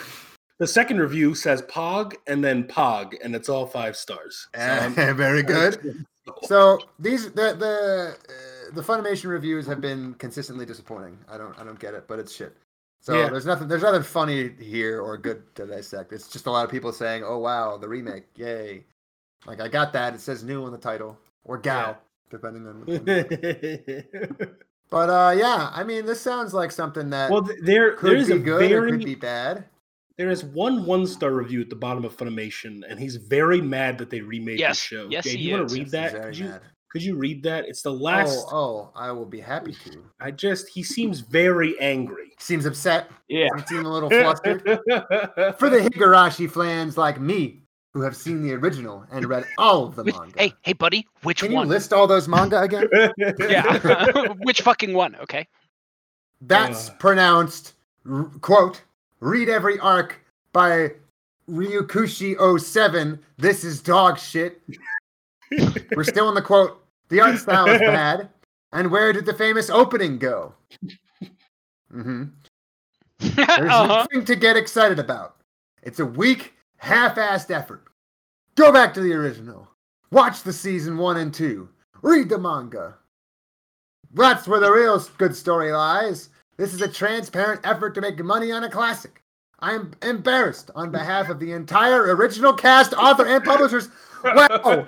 [0.59, 4.49] the second review says Pog and then Pog, and it's all five stars.
[4.55, 6.05] So I'm- Very good.
[6.45, 11.19] So these the the uh, the Funimation reviews have been consistently disappointing.
[11.29, 12.57] I don't I don't get it, but it's shit.
[13.01, 13.29] So Yeah.
[13.31, 16.13] there's nothing there's nothing funny here or good to dissect.
[16.13, 18.85] It's just a lot of people saying, "Oh wow, the remake, yay!"
[19.45, 20.15] Like I got that.
[20.15, 21.95] It says new on the title or Gao, Yeah.
[22.31, 22.85] depending on.
[24.93, 25.09] Which one.
[25.09, 28.27] but uh, yeah, I mean, this sounds like something that well, there could there is
[28.29, 29.65] be a good or could be bad.
[30.19, 33.99] there is one one star review at the bottom of Funimation, and he's very mad
[33.99, 35.09] that they remade Yes, the show.
[35.11, 36.23] yes, Jay, do he you want to read He's that?
[36.23, 36.61] Could you mad.
[36.91, 37.65] could you read that?
[37.67, 38.39] It's the last.
[38.51, 40.05] Oh, oh, I will be happy to.
[40.21, 42.33] I just he seems very angry.
[42.39, 43.11] Seems upset.
[43.29, 43.49] Yeah.
[43.57, 44.63] He seems a little flustered.
[45.59, 47.62] For the Higurashi fans like me,
[47.95, 50.35] who have seen the original and read all of the Which- manga.
[50.39, 51.51] hey, hey, buddy, which one?
[51.51, 52.89] Can you list all those manga again?
[53.39, 55.15] yeah, which fucking one?
[55.17, 55.47] Okay.
[56.41, 56.99] That's Ugh.
[56.99, 57.75] pronounced,
[58.11, 58.83] r- quote,
[59.21, 60.19] read every arc
[60.53, 60.93] by
[61.49, 63.19] Ryukishi07.
[63.37, 64.63] This is dog shit.
[65.95, 66.83] We're still in the quote.
[67.09, 68.31] The art style is bad.
[68.73, 70.55] And where did the famous opening go?
[71.95, 72.25] Mm-hmm.
[73.19, 73.87] There's uh-huh.
[73.87, 75.37] nothing to get excited about.
[75.83, 77.85] It's a weak, half-assed effort.
[78.57, 79.69] Go back to the original.
[80.11, 81.69] Watch the season one and two.
[82.03, 82.97] Read the manga.
[84.13, 86.29] That's where the real good story lies.
[86.59, 89.23] This is a transparent effort to make money on a classic.
[89.61, 93.89] I am embarrassed on behalf of the entire original cast, author, and publishers.
[94.25, 94.85] Wow,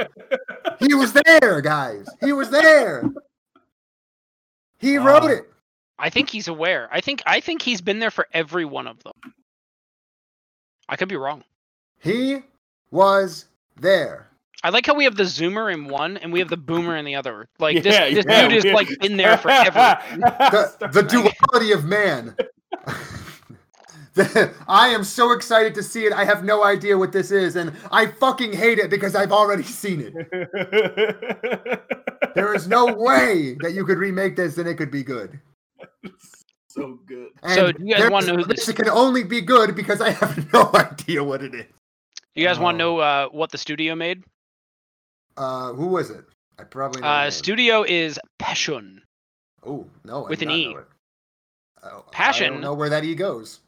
[0.79, 2.07] he was there, guys.
[2.21, 3.03] He was there.
[4.79, 5.29] He wrote Wow.
[5.29, 5.51] it.
[5.99, 6.89] I think he's aware.
[6.93, 9.13] I think I think he's been there for every one of them.
[10.89, 11.43] I could be wrong.
[12.05, 12.43] He
[12.91, 13.47] was
[13.81, 14.29] there.
[14.63, 17.05] I like how we have the zoomer in one and we have the boomer in
[17.05, 17.49] the other.
[17.59, 18.75] Like this, Yeah, this yeah, dude is yeah.
[18.75, 19.99] like been there forever.
[20.19, 22.37] the, the duality of man.
[24.69, 26.13] I am so excited to see it.
[26.13, 29.65] I have no idea what this is, and I fucking hate it because I've already
[29.65, 31.81] seen it.
[32.35, 35.39] There is no way that you could remake this and it could be good.
[36.67, 37.29] so good.
[37.55, 40.11] So, do you guys wanna know who this- It can only be good because I
[40.11, 41.67] have no idea what it is.
[42.35, 42.97] You guys want to Oh.
[42.97, 44.23] know uh, what the studio made?
[45.37, 46.25] Uh, who was it?
[46.59, 47.09] I probably know.
[47.09, 49.03] Uh, studio is Passion.
[49.67, 50.77] Oh no, I with an E.
[51.83, 52.53] Oh, I Passion.
[52.55, 53.61] don't know where that E goes.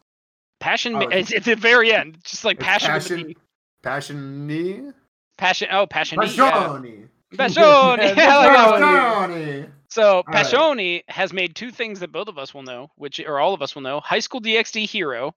[0.61, 0.95] Passion.
[0.97, 2.19] Oh, it's- it's at the very end.
[2.25, 2.89] Just like passion.
[2.91, 3.37] passion, E.
[3.83, 4.95] passion,
[5.37, 5.69] Passion.
[5.71, 6.19] Oh, passion.
[6.23, 6.29] Yeah.
[6.31, 7.63] passion, Passion.
[8.17, 9.33] yeah, I like that one.
[9.33, 9.73] passion.
[9.91, 11.05] So right.
[11.09, 13.75] Has made two things that both of us will know, which or all of us
[13.75, 15.35] will know: High School DxD Hero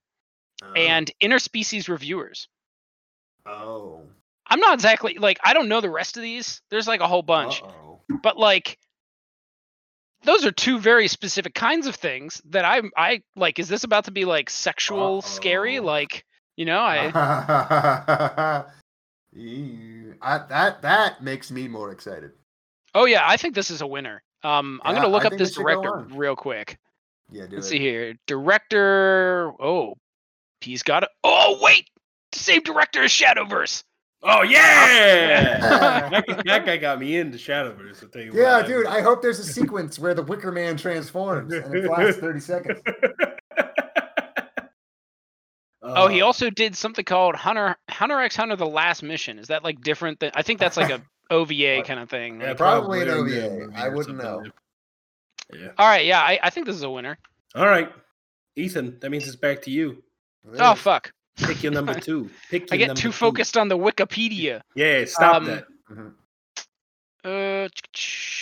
[0.75, 2.47] and Interspecies Reviewers.
[3.45, 4.01] Oh,
[4.47, 6.61] I'm not exactly like I don't know the rest of these.
[6.69, 7.99] There's like a whole bunch, Uh-oh.
[8.23, 8.77] but like
[10.23, 13.59] those are two very specific kinds of things that I'm I like.
[13.59, 15.77] Is this about to be like sexual scary?
[15.77, 15.85] Uh-oh.
[15.85, 16.25] Like
[16.57, 17.11] you know I
[20.21, 22.31] I- that that makes me more excited.
[22.95, 24.21] oh yeah I think this is a winner.
[24.43, 26.77] Um, I'm gonna look I up this this should go director real quick.
[27.31, 27.69] Yeah, do Let's it.
[27.71, 28.15] see here.
[28.25, 29.51] Director.
[29.59, 29.93] Oh,
[30.61, 31.09] he's got a.
[31.23, 31.87] Oh wait,
[32.33, 33.83] same director as Shadowverse.
[34.21, 34.59] Oh yeah!
[34.89, 35.59] Yeah.
[36.09, 38.03] that, guy- that guy got me into Shadowverse.
[38.03, 38.67] I'll tell you Yeah, what.
[38.67, 42.39] dude, I hope there's a sequence where the Wicker Man transforms and it lasts 30
[42.41, 42.81] seconds.
[45.81, 49.39] Oh, he Uh, also did something called Hunter Hunter x Hunter: The Last Mission.
[49.39, 50.31] Is that like different than?
[50.35, 51.01] I think that's like a
[51.31, 52.41] OVA kind of thing.
[52.41, 53.69] yeah, like- Probably an a OVA.
[53.75, 54.43] I wouldn't know.
[55.53, 55.69] Yeah.
[55.77, 57.17] All right, yeah, I, I think this is a winner.
[57.55, 57.89] All right,
[58.55, 58.99] Ethan.
[58.99, 60.03] That means it's back to you.
[60.59, 62.29] Oh fuck, Pick your number two.
[62.49, 62.67] Pick.
[62.71, 63.11] I get too two.
[63.11, 64.61] focused on the Wikipedia.
[64.75, 65.65] Yeah, stop Um, that.
[67.23, 67.67] Uh,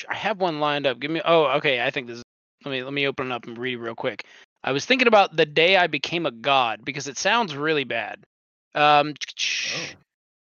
[0.10, 1.00] I have one lined up.
[1.00, 1.22] Give me.
[1.24, 1.82] Oh, okay.
[1.84, 2.24] I think this is.
[2.66, 4.26] Let me let me open it up and read it real quick.
[4.64, 8.24] I was thinking about the day I became a god because it sounds really bad.
[8.76, 9.14] Um,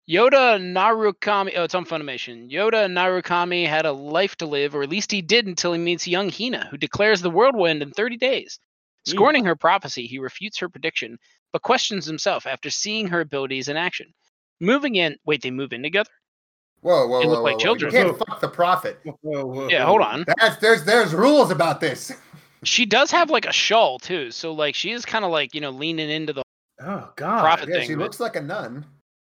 [0.10, 1.54] Yoda Narukami.
[1.56, 2.52] Oh, it's on Funimation.
[2.52, 6.08] Yoda Narukami had a life to live, or at least he did until he meets
[6.08, 8.60] young Hina, who declares the world will end in 30 days.
[9.06, 11.18] Scorning her prophecy, he refutes her prediction,
[11.54, 14.14] but questions himself after seeing her abilities in action.
[14.60, 15.16] Moving in.
[15.26, 16.10] Wait, they move in together?
[16.82, 17.20] Whoa, whoa, whoa.
[17.22, 17.60] They whoa, look like whoa, whoa.
[17.78, 17.93] children.
[17.95, 18.99] You can't fuck the prophet.
[19.04, 19.88] Whoa, whoa, Yeah, whoa.
[19.88, 20.26] hold on.
[20.39, 22.12] That's there's there's rules about this.
[22.64, 25.62] She does have like a shawl too, so like she is kind of like you
[25.62, 26.43] know leaning into the
[26.80, 27.39] Oh God.
[27.41, 27.68] Prophet.
[27.70, 28.86] Yeah, thing, she but- looks like a nun.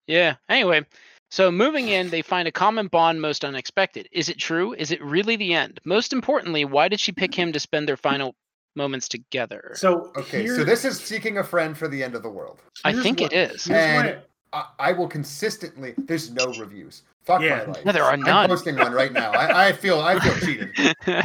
[0.07, 0.35] yeah.
[0.49, 0.85] Anyway,
[1.31, 4.09] so moving in, they find a common bond most unexpected.
[4.11, 4.73] Is it true?
[4.73, 5.79] Is it really the end?
[5.85, 8.35] Most importantly, why did she pick him to spend their final
[8.75, 9.71] moments together?
[9.75, 12.59] So Okay, so this is seeking a friend for the end of the world.
[12.83, 13.67] I think what- it is.
[13.69, 15.95] And- what- I, I will consistently.
[15.97, 17.01] There's no reviews.
[17.25, 17.63] Fuck Yeah.
[17.65, 17.85] my life.
[17.85, 19.31] No, there are I'm posting one right now.
[19.31, 20.69] I, I feel I feel cheated.
[21.07, 21.15] All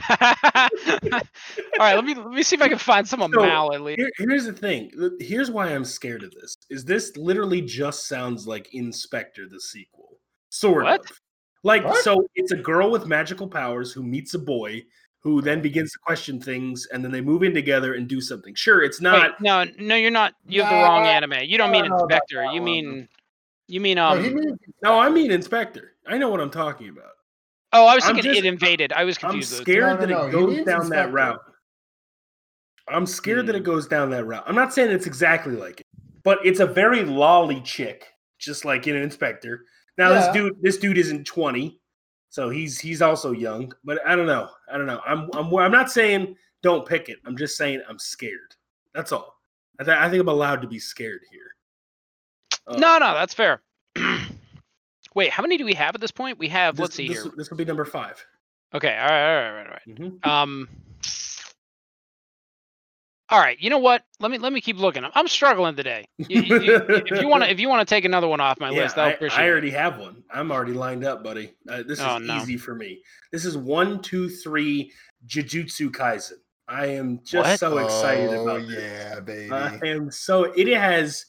[1.78, 3.82] right, let me let me see if I can find some of So, MAL at
[3.82, 3.98] least.
[3.98, 4.90] Here, here's the thing.
[5.20, 6.56] Here's why I'm scared of this.
[6.70, 10.18] Is this literally just sounds like Inspector the sequel?
[10.50, 11.00] Sort What?
[11.00, 11.20] of.
[11.64, 12.02] Like What?
[12.04, 14.84] so it's a girl with magical powers who meets a boy
[15.28, 18.54] who then begins to question things and then they move in together and do something.
[18.54, 20.34] Sure, it's Wait, not no, no, you're not.
[20.46, 21.34] You have the wrong anime.
[21.44, 22.44] You don't mean don't Inspector.
[22.52, 23.08] You mean,
[23.66, 24.24] you mean No, um.
[24.24, 25.92] he means No, I mean Inspector.
[26.06, 27.12] I know what I'm talking about.
[27.74, 28.92] oh, I was I'm thinking just- it invaded.
[28.94, 29.52] I was confused.
[29.54, 31.40] I'm scared No, no, that it he goes means down that route.
[32.88, 33.58] I'm scared that Hmm.
[33.60, 34.44] it goes down that route.
[34.46, 35.86] I'm not saying it's exactly like it,
[36.24, 38.06] but it's a very lolly chick,
[38.38, 39.66] just like in an inspector.
[39.98, 40.20] Now Yeah.
[40.20, 41.77] this dude, this dude isn't 20,
[42.30, 43.72] so he's he's also young.
[43.84, 44.48] But I don't know.
[44.72, 45.00] I don't know.
[45.06, 47.18] I'm I'm I'm not saying don't pick it.
[47.24, 48.54] I'm just saying I'm scared.
[48.94, 49.38] That's all.
[49.80, 51.54] I, th- I think I'm allowed to be scared here.
[52.66, 53.62] Uh, No, no, that's fair.
[55.14, 56.38] Wait, how many do we have at this point?
[56.38, 56.76] We have.
[56.76, 57.32] this, let's see this, here.
[57.36, 58.24] This will be number five.
[58.74, 59.98] Okay, all right, all right, all right, all right.
[59.98, 60.26] Mhm.
[60.26, 60.68] Um.
[63.30, 64.04] All right, you know what?
[64.20, 65.04] Let me let me keep looking.
[65.04, 66.06] I'm, I'm struggling today.
[66.28, 68.58] You- you- you- if you want to, if you want to take another one off
[68.58, 69.50] my Yeah, list, I'll I, appreciate I it.
[69.50, 70.22] already have one.
[70.30, 71.52] I'm already lined up, buddy.
[71.68, 72.36] Uh, this is Oh, no.
[72.38, 73.02] easy for me.
[73.32, 74.92] This is one, two, three.
[75.26, 76.38] Jujutsu Kaisen.
[76.68, 77.58] I am just What?
[77.58, 78.82] so excited oh, about this.
[78.82, 79.50] yeah, baby.
[79.52, 80.44] I am so.
[80.56, 81.26] It has,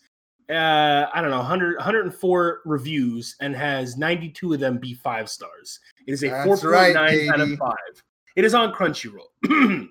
[0.49, 5.79] uh, I don't know, 100, 104 reviews and has 92 of them be five stars.
[6.07, 8.03] It is a That's 4.9 right, out of five.
[8.35, 9.27] It is on Crunchyroll.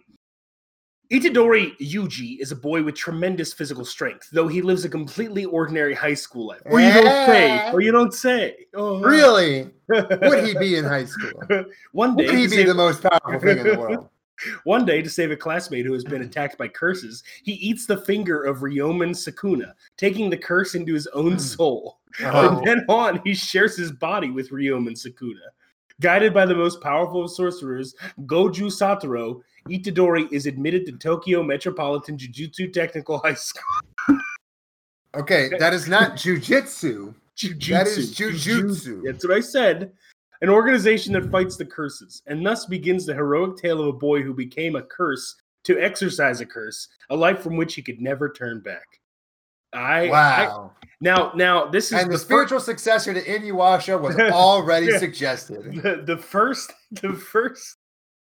[1.11, 5.95] Itadori Yuji is a boy with tremendous physical strength, though he lives a completely ordinary
[5.95, 6.61] high school life.
[6.67, 7.71] Or you don't say.
[7.73, 8.67] Or you don't say.
[8.75, 9.71] Oh, really?
[9.89, 11.65] Would he be in high school?
[11.93, 14.09] One day, Would he be save- the most powerful thing in the world?
[14.65, 17.97] one day, to save a classmate who has been attacked by curses, he eats the
[18.03, 22.01] finger of Ryomen Sukuna, taking the curse into his own soul.
[22.23, 22.49] Uh-huh.
[22.49, 25.41] From then on, he shares his body with Ryoma Sukuna.
[26.01, 32.17] Guided by the most powerful of sorcerers, Gojo Satoru, Itadori is admitted to Tokyo Metropolitan
[32.17, 33.63] Jujutsu Technical High School.
[35.17, 37.15] Okay, that is not jujitsu.
[37.37, 37.69] Jujutsu.
[37.71, 39.03] That is jujutsu.
[39.05, 39.93] That's what I said.
[40.43, 44.23] An organization that fights the curses, and thus begins the heroic tale of a boy
[44.23, 48.29] who became a curse to exercise a curse, a life from which he could never
[48.31, 48.87] turn back.
[49.73, 50.73] I I- Wow.
[51.01, 55.83] now now this is and the, the spiritual successor to Inuyasha was already suggested.
[55.83, 57.78] the, the first the first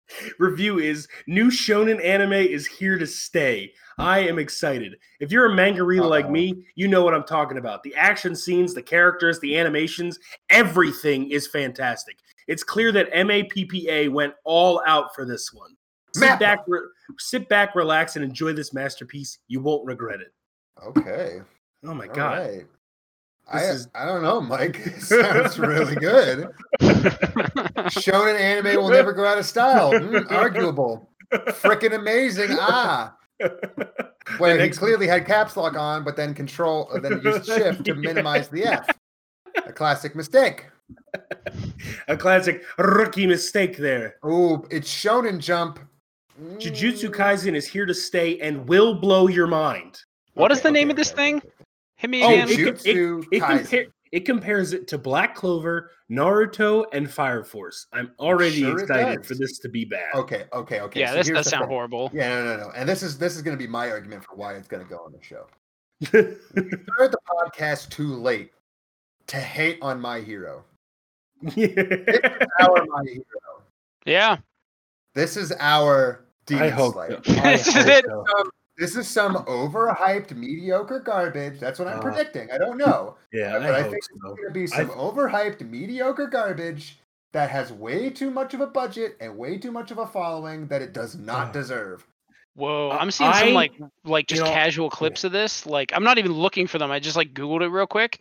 [0.39, 3.73] review is new shonen anime is here to stay.
[3.99, 4.97] I am excited.
[5.21, 6.33] If you're a manga reader like Uh-oh.
[6.33, 7.83] me, you know what I'm talking about.
[7.83, 10.19] The action scenes, the characters, the animations,
[10.51, 12.19] everything is fantastic.
[12.47, 15.77] It's clear that MAPPA went all out for this one.
[16.15, 16.39] Sit Mappa.
[16.41, 16.81] back, re-
[17.19, 19.39] sit back, relax, and enjoy this masterpiece.
[19.49, 20.33] You won't regret it.
[20.87, 21.41] Okay.
[21.85, 22.39] Oh my all god!
[22.39, 22.67] right.
[23.51, 24.81] I, is- I don't know, Mike.
[24.87, 26.49] It sounds really good.
[27.07, 29.99] Shonen anime will never go out of style.
[29.99, 31.11] Hmm, arguable.
[31.33, 32.51] Freaking amazing.
[32.53, 33.17] Ah.
[34.39, 37.95] Where he clearly had caps lock on, but then control, uh, then used shift to
[37.95, 38.89] minimize the F.
[39.67, 40.67] A classic mistake.
[42.09, 44.17] A classic rookie mistake there.
[44.27, 45.79] Ooh, it's Shonen Jump.
[46.59, 47.15] Jujutsu Mm.
[47.15, 50.01] Kaisen is here to stay and will blow your mind.
[50.35, 51.37] What is Okay, the name okay, of this okay, thing?
[51.37, 51.55] okay, okay.
[51.97, 52.49] Hit me Oh, again.
[52.51, 53.59] it, Jujutsu it, it, Kaisen.
[53.59, 57.87] compare, it compares it to Black Clover, Naruto, and Fire Force.
[57.93, 60.15] I'm already sure excited for this to be bad.
[60.15, 61.01] Okay, okay, okay.
[61.01, 61.71] yeah, so this here's does sound thing.
[61.71, 62.11] horrible.
[62.15, 62.71] Yeah, no, no, no.
[62.77, 64.89] And this is this is going to be my argument for why it's going to
[64.89, 65.47] go on the show.
[66.05, 66.39] Started
[67.13, 68.53] the podcast too late
[69.29, 70.65] to hate on my hero.
[71.47, 71.53] Our
[72.87, 73.25] my hero.
[74.05, 74.37] Yeah.
[75.15, 77.21] This is our Demon I hope Slayer.
[77.25, 77.33] so.
[77.33, 78.05] I This is hope it.
[78.07, 78.25] so.
[78.79, 81.59] This is some overhyped, mediocre garbage.
[81.59, 82.51] That's what I'm Uh, predicting.
[82.51, 85.63] I don't know, Yeah, but I, I hope think it's going to be some overhyped,
[85.63, 86.99] mediocre garbage
[87.33, 90.67] that has way too much of a budget and way too much of a following
[90.69, 92.07] that it does not Uh, deserve.
[92.55, 93.73] Whoa, I'm seeing I- some like
[94.05, 95.67] like just you know- casual clips of this.
[95.67, 96.91] Like I'm not even looking for them.
[96.91, 98.21] I just like googled it real quick.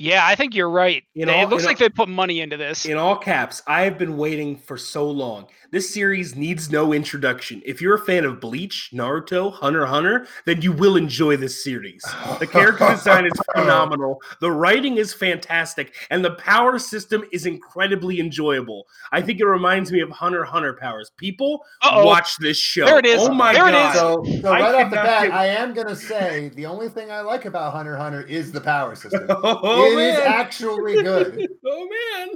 [0.00, 1.02] Yeah, I think you're right.
[1.14, 2.86] You know- it looks like know- they put money into this.
[2.86, 5.48] In all caps, I have been waiting for so long.
[5.70, 7.60] This series needs no introduction.
[7.66, 11.62] If you're a fan of Bleach, Naruto, Hunter x Hunter, then you will enjoy this
[11.62, 12.02] series.
[12.40, 14.22] The character design is phenomenal.
[14.40, 18.86] The writing is fantastic, and the power system is incredibly enjoyable.
[19.12, 21.10] I think it reminds me of Hunter x Hunter powers.
[21.18, 22.06] People, Uh-oh.
[22.06, 22.86] watch this show.
[22.86, 23.20] There it is.
[23.20, 23.94] Oh my There god!
[23.94, 24.00] is.
[24.00, 27.20] So, so right off the bat, get- I am gonna say the only thing I
[27.20, 29.26] like about Hunter x Hunter is the power system.
[29.28, 30.26] oh It is man!
[30.28, 31.46] actually good.
[31.66, 31.88] oh
[32.24, 32.28] man!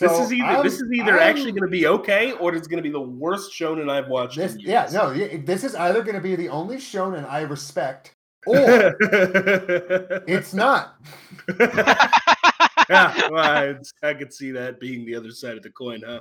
[0.00, 2.54] So this is either I'm- this is either I'm- actually going to be okay, or
[2.54, 4.36] it's going to be the worst shonen I've watched.
[4.38, 8.14] This, yeah, no, this is either going to be the only shonen I respect,
[8.46, 8.96] or
[10.26, 10.96] it's not.
[11.58, 13.74] yeah, well, I,
[14.06, 16.20] I could see that being the other side of the coin, huh?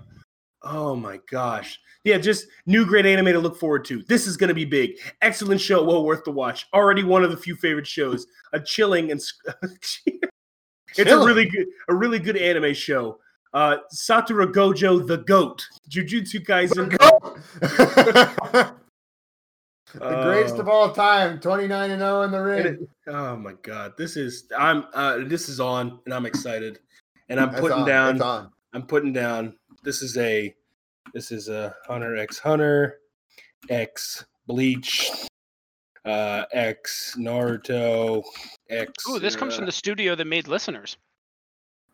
[0.62, 1.80] Oh my gosh.
[2.04, 4.04] Yeah, just new great anime to look forward to.
[4.10, 4.92] This is going to be big.
[5.22, 6.68] Excellent show, well worth the watch.
[6.74, 8.28] Already one of the few favorite shows.
[8.52, 9.34] A chilling and s-
[10.98, 13.20] it's a really good a really good anime show.
[13.54, 15.66] Uh Satoru Gojo the Goat.
[15.89, 16.89] Jujutsu Kaisen.
[19.93, 22.66] the greatest Uh, of all time, 29 and 0 in the ring.
[22.66, 23.93] it- oh my god.
[23.97, 26.80] This is I'm uh this is on and I'm excited.
[27.30, 28.52] And I'm That's putting on, down that's on.
[28.74, 29.56] I'm putting down.
[29.84, 30.54] This is a
[31.14, 33.00] this is a Hunter X Hunter
[33.70, 35.12] X Bleach
[36.06, 38.24] uh X Naruto
[38.70, 38.93] X.
[39.10, 40.97] Ooh, this comes uh, from the studio that made listeners.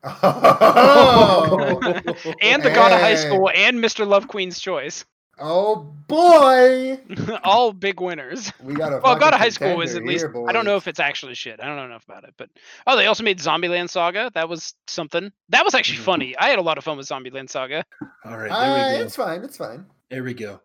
[0.05, 1.79] Oh,
[2.41, 4.05] and the God of High School and Mr.
[4.07, 5.05] Love Queen's Choice.
[5.39, 5.75] oh
[6.07, 6.99] boy.
[7.43, 8.51] All big winners.
[8.63, 10.75] We got a Well, God of High School was at least here, I don't know
[10.77, 11.59] if it's actually shit.
[11.61, 12.49] I don't know enough about it, but
[12.87, 14.31] oh, they also made Zombieland Saga.
[14.33, 15.31] That was something.
[15.49, 16.03] That was actually Mhm.
[16.03, 16.37] funny.
[16.37, 17.83] I had a lot of fun with Zombieland Saga.
[18.23, 19.03] All right, Uh, there we go.
[19.05, 19.43] it's fine.
[19.43, 19.85] It's fine.
[20.09, 20.61] There we go.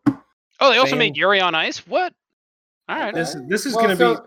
[0.61, 1.78] Oh, they also Fan- made Yuri on Ice.
[1.86, 2.12] What?
[2.88, 3.14] All right.
[3.14, 4.20] This this is Well, gonna so, be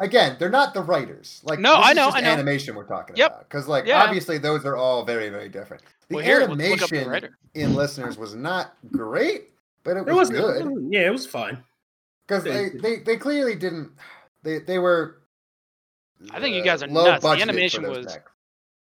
[0.00, 1.40] again, they're not the writers.
[1.44, 2.30] Like No, this I is know, just I know.
[2.30, 3.30] animation we're talking Yep.
[3.30, 3.48] about.
[3.48, 4.02] Because like Yeah.
[4.02, 5.82] obviously those are all very, very different.
[6.08, 9.50] The Well, here, let's look up the animation in listeners was not great,
[9.84, 10.88] but it it was was good.
[10.90, 11.62] Yeah, it was fine.
[12.26, 13.92] Because they, They- they, they clearly didn't
[14.42, 15.16] they they were
[16.32, 17.22] I think you uh, guys are low nuts.
[17.22, 18.26] The animation was- back-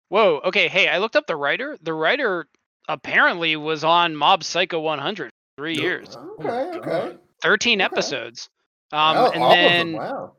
[0.09, 0.41] Whoa.
[0.45, 0.67] Okay.
[0.67, 1.77] Hey, I looked up the writer.
[1.83, 2.47] The writer
[2.87, 6.49] apparently was on Mob Psycho 100 for three years, Okay,
[6.79, 7.17] okay.
[7.43, 7.85] 13 Okay.
[7.85, 8.49] episodes.
[8.91, 9.93] Um, Wow, and all then of them.
[10.01, 10.31] Wow.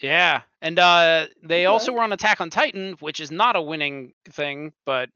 [0.00, 4.12] Yeah, and uh, they also were on Attack on Titan, which is not a winning
[4.30, 5.08] thing, but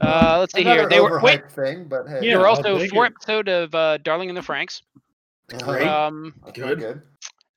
[0.00, 0.88] uh, let's see here.
[0.88, 1.42] They were wait.
[1.44, 2.20] overhyped thing, but hey.
[2.20, 3.12] They were also take four it.
[3.16, 4.82] episode of uh, Darling in the Franxx.
[5.52, 5.64] Uh-huh.
[5.72, 5.86] Great.
[5.86, 6.78] Um, That's Good.
[6.78, 7.02] good.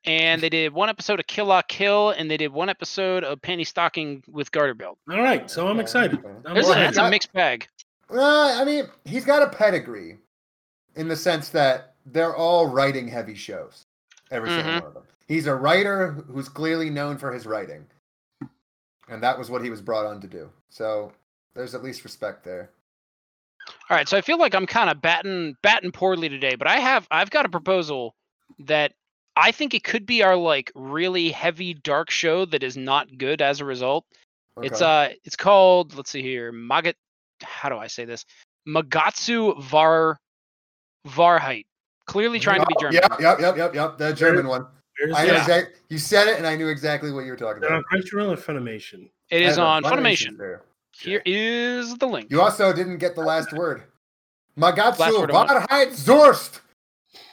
[0.06, 3.40] and they did one episode of Kill La Kill, and they did one episode of
[3.42, 4.98] Panty Stocking with Garter Belt.
[5.10, 6.20] All right, so I'm excited.
[6.20, 6.28] okay.
[6.46, 6.88] I'm There's a, Well, excited.
[6.88, 7.68] that's a mixed bag.
[8.12, 8.20] Uh,
[8.62, 10.18] I mean, he's got a pedigree
[10.96, 13.86] in the sense that they're all writing heavy shows.
[14.30, 14.80] Every single Mhm.
[14.82, 15.04] one of them.
[15.28, 17.86] He's a writer who's clearly known for his writing,
[19.10, 20.50] and that was what he was brought on to do.
[20.70, 21.12] So
[21.56, 22.70] there's at least respect there.
[23.90, 26.78] All right, so I feel like I'm kind of batting batting poorly today, but I
[26.78, 28.14] have I've got a proposal
[28.60, 28.92] that
[29.36, 33.42] I think it could be our like really heavy dark show that is not good
[33.42, 34.06] as a result.
[34.62, 35.12] It's Okay.
[35.12, 36.94] uh it's called let's see here Magat
[37.42, 38.24] how do I say this
[38.68, 40.18] Magatsu Var
[41.08, 41.66] Wahrheit.
[42.06, 42.94] Clearly trying to be Oh, German.
[42.96, 43.98] Yep, yep, yep, yep, yep.
[43.98, 44.68] The German one.
[45.00, 45.42] Where's I know that?
[45.42, 47.80] exact- you said it, and I knew exactly what you were talking Is it on
[47.80, 48.04] about.
[48.06, 49.10] Crunchyroll or Funimation?
[49.30, 50.38] It is on Funimation's Funimation.
[50.38, 50.62] there.
[50.98, 52.32] Here is the link.
[52.32, 53.84] You also didn't get the last word.
[54.58, 55.70] Magatsu Last word on what?
[55.70, 56.62] Wahrheit Zuerst.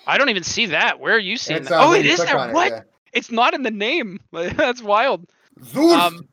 [0.07, 0.99] I don't even see that.
[0.99, 1.81] Where are you seeing It's, that?
[1.81, 2.49] uh, Oh, it is it you is click there.
[2.49, 2.71] it, What?
[2.73, 2.81] yeah.
[3.13, 4.19] It's not in the name.
[4.33, 5.29] That's wild.
[5.61, 5.97] Zuerst.
[5.97, 6.29] Um,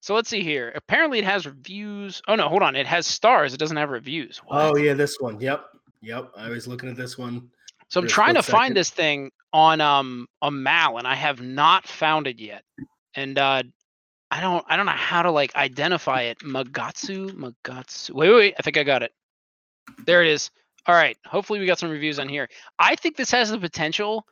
[0.00, 0.72] so let's see here.
[0.74, 2.20] Apparently, it has reviews.
[2.26, 2.74] Oh no, hold on.
[2.74, 3.54] It has stars.
[3.54, 4.40] It doesn't have reviews.
[4.48, 5.38] Oh yeah, this one.
[5.40, 5.64] Yep,
[6.00, 6.32] yep.
[6.36, 7.48] I was looking at this one.
[7.90, 11.14] So I'm a trying to split find this thing on um on MAL, and I
[11.14, 12.62] have not found it yet.
[13.14, 13.62] And uh,
[14.30, 16.38] I don't I don't know how to like identify it.
[16.38, 18.12] Magatsu Magatsu.
[18.12, 18.54] Wait, wait, wait.
[18.58, 19.12] I think I got it.
[20.06, 20.50] There it is.
[20.86, 21.16] All right.
[21.26, 22.48] Hopefully, we got some reviews on here.
[22.78, 24.24] I think this has the potential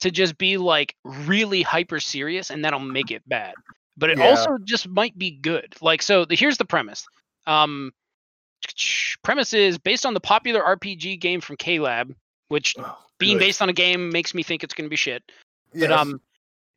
[0.00, 3.54] to just be like really hyper serious, and that'll make it bad.
[3.96, 4.30] But it Yeah.
[4.30, 5.74] also just might be good.
[5.80, 6.24] Like so.
[6.24, 7.06] The, here's the premise.
[7.46, 7.92] Um,
[9.22, 12.14] premise is based on the popular RPG game from KLab,
[12.54, 15.24] which Oh, being based on a game makes me think it's going to be shit.
[15.74, 16.20] But um,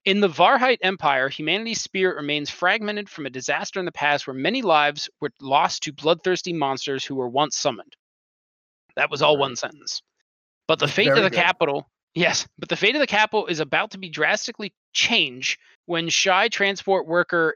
[0.05, 4.33] in the Wahrheit Empire, humanity's spirit remains fragmented from a disaster in the past where
[4.33, 7.95] many lives were lost to bloodthirsty monsters who were once summoned.
[8.95, 10.01] That was all one sentence.
[10.67, 11.33] But the fate of the good.
[11.33, 16.09] capital, yes, but the fate of the capital is about to be drastically changed when
[16.09, 17.55] shy transport worker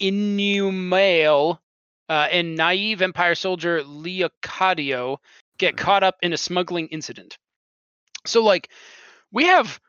[0.00, 1.60] Inumael
[2.08, 5.18] uh, and naive Empire soldier Leocadio
[5.58, 7.38] get caught up in a smuggling incident.
[8.26, 8.70] So, like,
[9.32, 9.80] we have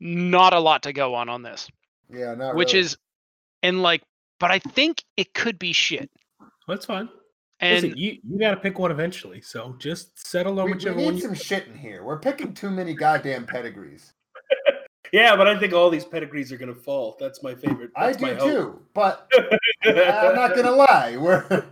[0.00, 1.68] not a lot to go on on this,
[2.10, 2.86] yeah, not really which really.
[2.86, 2.96] is,
[3.62, 4.02] and like,
[4.40, 6.10] but I think it could be shit.
[6.66, 7.08] That's fine.
[7.60, 9.40] And Listen, you you got to pick one eventually.
[9.40, 11.06] So just settle on we, we whichever one.
[11.06, 11.28] We need You...
[11.28, 12.04] some shit in here.
[12.04, 14.12] We're picking too many goddamn pedigrees.
[15.12, 17.16] Yeah, but I think all these pedigrees are gonna fall.
[17.18, 17.90] That's my favorite.
[17.96, 18.42] I That's do my hope.
[18.42, 19.30] too, but
[19.84, 21.16] I'm not gonna lie.
[21.18, 21.64] We're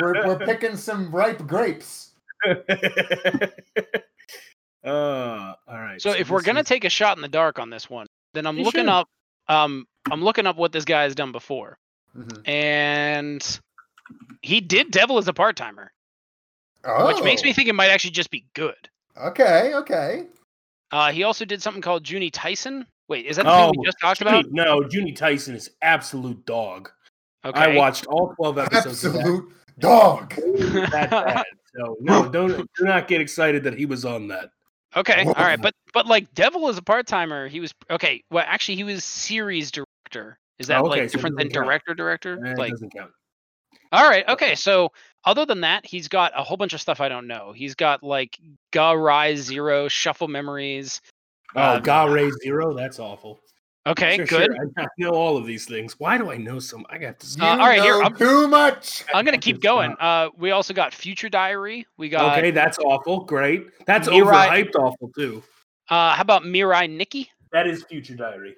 [0.00, 2.12] we're we're picking some ripe grapes.
[4.84, 4.88] uh,
[5.66, 6.00] all right.
[6.00, 8.46] so, if we're gonna is- take a shot in the dark on this one, then
[8.46, 8.88] I'm You looking should.
[8.88, 9.08] up,
[9.48, 11.78] um, I'm looking up what this guy has done before,
[12.16, 12.48] Mhm.
[12.48, 13.60] and
[14.42, 15.92] he did Devil as a part timer,
[16.84, 18.88] Oh, which makes me think it might actually just be good.
[19.16, 20.26] Okay, okay.
[20.92, 22.86] Uh, he also did something called Juni Taisen.
[23.08, 24.52] Wait, is that the Oh, thing we just talked Junie- about?
[24.52, 26.90] No, Juni Taisen is absolute dog.
[27.44, 27.58] Okay.
[27.60, 29.04] I watched all twelve episodes.
[29.04, 29.20] of that.
[29.20, 30.34] Absolute dog.
[30.36, 31.44] that bad.
[31.76, 34.50] So no, don't do not get excited that he was on that.
[34.96, 37.46] Okay, all right, but but like Devil is a part timer.
[37.48, 38.22] He was okay.
[38.30, 40.38] Well, actually, he was series director.
[40.58, 41.66] Is that Oh, okay, like so different than count.
[41.66, 42.44] director director?
[42.44, 43.10] Eh, like, doesn't count.
[43.92, 44.54] all right, okay.
[44.54, 44.90] So
[45.24, 47.52] other than that, he's got a whole bunch of stuff I don't know.
[47.52, 48.38] He's got like
[48.72, 51.00] Ga Rise Zero, Shuffle Memories.
[51.54, 53.40] Oh, uh, Ga Ray Zero, that's awful.
[53.88, 54.50] Okay, Sure, good.
[54.54, 55.98] sure, I I know all of these things.
[55.98, 56.84] Why do I know some?
[56.90, 57.42] I got to.
[57.42, 59.02] Uh, all right, here, I'm- too much.
[59.14, 59.94] I'm gonna keep going.
[59.98, 61.86] Uh, we also got Future Diary.
[61.96, 63.20] We got okay, that's awful.
[63.24, 63.66] Great.
[63.86, 64.74] That's Mirai- overhyped.
[64.74, 65.42] Awful too.
[65.88, 67.30] uh, how about Mirai Nikki?
[67.52, 68.56] That is Future Diary.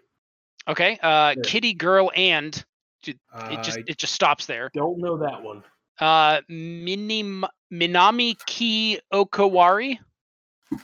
[0.68, 1.42] Okay, uh, Sure.
[1.44, 2.62] Kiddy Girl and
[3.06, 3.16] it
[3.62, 4.70] just I it just stops there.
[4.74, 5.62] don't know that one.
[6.00, 9.98] Uh, Minim- Minami Ki Okawari.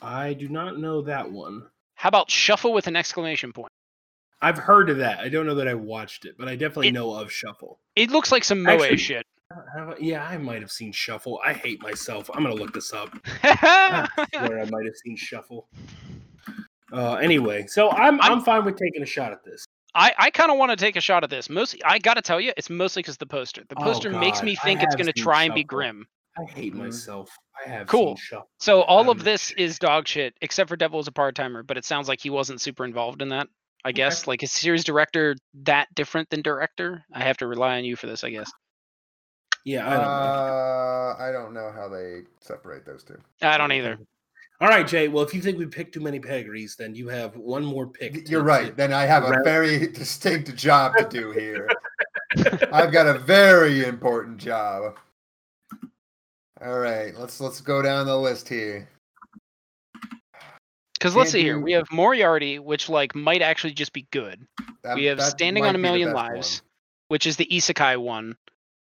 [0.03, 1.63] I do not know that one.
[1.95, 3.73] How about Shuffle with an exclamation point?
[4.43, 5.19] I've heard of that.
[5.21, 7.81] I don't know that I watched it, but I definitely It- know of Shuffle.
[7.97, 9.27] It looks like some Moe Actually- shit.
[9.51, 11.41] I- yeah, I might have seen Shuffle.
[11.45, 12.29] I hate myself.
[12.35, 13.11] I'm gonna look this up.
[13.43, 15.69] I swear I might have seen Shuffle.
[16.93, 19.65] Uh, anyway, so I'm, I'm I'm- fine with taking a shot at this.
[19.95, 21.49] I, I kind of want to take a shot at this.
[21.49, 23.63] Mostly, I gotta tell you, it's mostly because the poster.
[23.71, 26.07] The Oh, poster makes God, me I think it's gonna try and be grim.
[26.39, 26.79] I hate Mhm.
[26.79, 27.31] myself.
[27.65, 28.09] I have Cool.
[28.09, 28.51] seen Shuffle.
[28.61, 31.63] So all of this is dog shit, except for Devil is a part timer.
[31.63, 33.47] But it sounds like he wasn't super involved in that.
[33.85, 37.05] I guess like is series director that different than director?
[37.13, 38.51] I have to rely on you for this, I guess.
[39.65, 40.09] Yeah, I don't know.
[40.09, 43.19] Uh, I don't know how they separate those two.
[43.43, 43.99] I don't either.
[44.61, 45.09] All right, Jay.
[45.09, 48.29] Well, if you think we picked too many pedigrees, then you have one more pick.
[48.29, 48.77] You're to- right.
[48.77, 51.69] Then I have a very distinct job to do here.
[52.73, 54.97] I've got a very important job.
[56.65, 58.89] All right, let's let's go down the list here.
[60.99, 61.59] Because let's see here.
[61.59, 64.47] We have Moriarty, which like might actually just be good.
[64.83, 66.63] That- we have Standing on a Million best Lives,
[67.09, 68.37] which is the isekai one,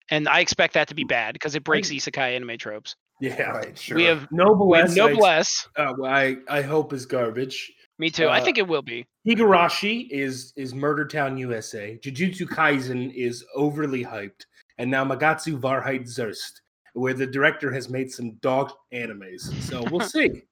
[0.09, 2.95] and I expect that to be bad because it breaks isekai anime tropes.
[3.21, 3.43] Yeah.
[3.43, 3.95] Right, sure.
[3.95, 4.95] We have Noblesse.
[4.95, 5.67] we have Noblesse.
[5.77, 7.71] I, uh, I I hope is garbage.
[7.99, 8.25] Me too.
[8.25, 9.05] I uh, think it will be.
[9.27, 11.97] Higurashi is is Murder Town USA.
[12.03, 14.45] Jujutsu Kaisen is overly hyped,
[14.77, 16.61] and now Magatsu Wahrheit Zuerst,
[16.93, 19.41] where the director has made some dog animes.
[19.61, 20.43] So we'll see.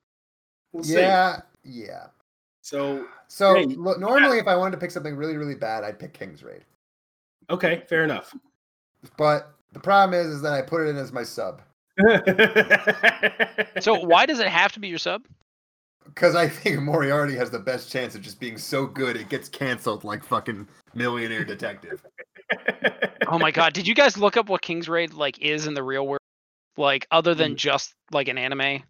[0.71, 0.93] We'll see.
[0.93, 2.07] yeah, yeah.
[2.61, 5.99] So So Hey, look, normally, if I wanted to pick something really, really bad, I'd
[5.99, 6.63] pick King's Raid.
[7.49, 8.33] okay, fair enough.
[9.17, 11.61] But the problem is, is that I put it in as my sub
[13.81, 15.23] So why does it have to be your sub?
[16.05, 19.49] because I think Moriarty has the best chance of just being so good it gets
[19.49, 22.03] canceled like fucking Millionaire Detective.
[23.27, 23.73] Oh my god!
[23.73, 26.19] Did you guys look up what King's Raid like is in the real world?
[26.77, 27.57] Like other than mm.
[27.57, 28.83] just like an anime,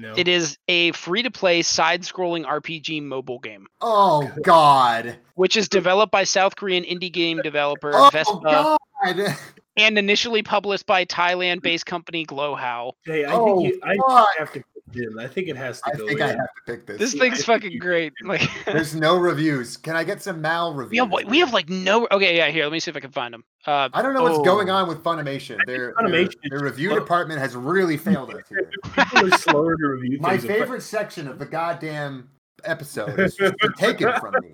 [0.00, 0.14] no.
[0.16, 5.16] it is a free-to-play side-scrolling RPG mobile game, Oh God!
[5.34, 9.36] which is developed by South Korean indie game developer Oh Vespa God!
[9.76, 12.92] and initially published by Thailand-based company Glowhow.
[13.04, 14.28] Hey, I Oh, think you, I fuck.
[14.38, 14.62] have to
[14.92, 15.18] put.
[15.18, 16.26] I think it has to I go think in.
[16.26, 16.98] I have to pick this.
[16.98, 18.12] This thing's fucking great.
[18.24, 19.76] Like There's no reviews.
[19.76, 20.96] Can I get some MAL reviews?
[20.96, 22.06] Yeah, have we have like no.
[22.10, 22.50] Okay, yeah.
[22.50, 23.44] Here, let me see if I can find them.
[23.66, 24.44] Uh, I don't know what's oh.
[24.44, 25.58] going on with Funimation.
[25.66, 26.98] Their, their, Funimation their is review slow.
[26.98, 28.70] department has really failed us here.
[28.94, 30.44] People are slower to review My things.
[30.44, 32.28] but favorite section of the goddamn
[32.64, 34.50] episode has just taken from me.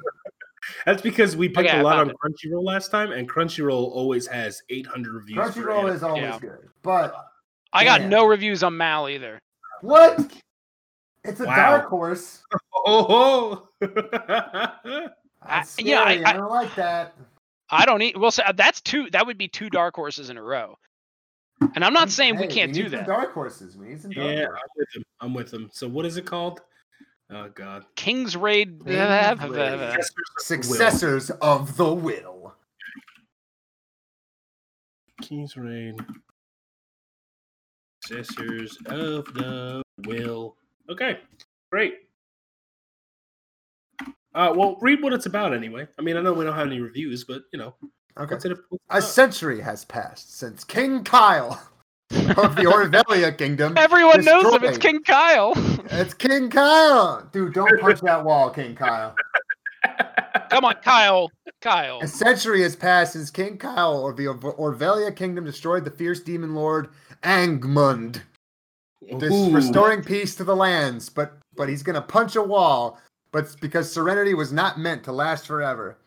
[0.87, 3.91] That's because we picked Okay, I a lot on found Crunchyroll last time, and Crunchyroll
[3.91, 5.39] always has 800 reviews.
[5.39, 6.39] Crunchyroll is always Yeah.
[6.39, 7.15] good, but
[7.73, 8.11] I got Damn.
[8.11, 9.41] no reviews on MAL either.
[9.83, 10.33] What?
[11.25, 11.57] It's a Wow.
[11.57, 12.43] dark horse.
[12.87, 13.87] Oh, oh.
[15.47, 16.25] That's I- yeah, I- scary.
[16.27, 17.15] I, don't like that.
[17.71, 18.17] I don't need.
[18.17, 19.09] Well, so uh, that's two.
[19.11, 20.77] That would be two dark horses in a row.
[21.75, 23.07] And I'm not saying we can't need do some that.
[23.07, 23.75] Dark horses.
[23.77, 24.61] We need some dark yeah, horses.
[24.67, 25.03] I'm with them.
[25.21, 25.71] I'm with him.
[25.73, 26.61] So what is it called?
[27.31, 28.85] Oh God, King's Raid.
[28.85, 30.05] King's Raid.
[30.39, 32.55] Successors of the will.
[35.23, 35.95] King's Raid.
[38.07, 40.57] Successors of the Will.
[40.91, 41.19] Okay,
[41.71, 41.95] great.
[44.35, 45.87] Uh, well, read what it's about anyway.
[45.99, 47.75] I mean, I know we don't have any reviews, but you know,
[48.19, 48.35] Okay.
[48.35, 48.59] what's it?
[48.69, 51.53] what's it A century has passed since King Kyle
[52.37, 53.75] of the Orvelia Kingdom.
[53.79, 54.65] Everyone knows him.
[54.65, 54.79] It's.
[54.79, 55.53] King Kyle.
[55.91, 57.29] It's King Kyle.
[57.33, 59.15] Dude, don't punch that wall, King Kyle.
[60.51, 61.31] Come on, Kyle.
[61.61, 62.01] Kyle.
[62.03, 66.55] A century has passed since King Kyle of the Orvelia Kingdom destroyed the fierce demon
[66.55, 66.89] lord
[67.25, 68.23] Angmund,
[69.19, 71.09] this restoring peace to the lands.
[71.09, 73.01] But but he's gonna punch a wall.
[73.33, 75.99] But because serenity was not meant to last forever.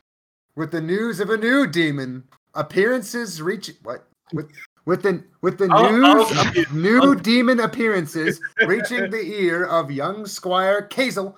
[0.55, 4.49] With the news of a new demon appearances reach what with
[4.85, 10.87] with the with the news of new demon appearances reaching the ear of young Squire
[10.89, 11.35] Kazel,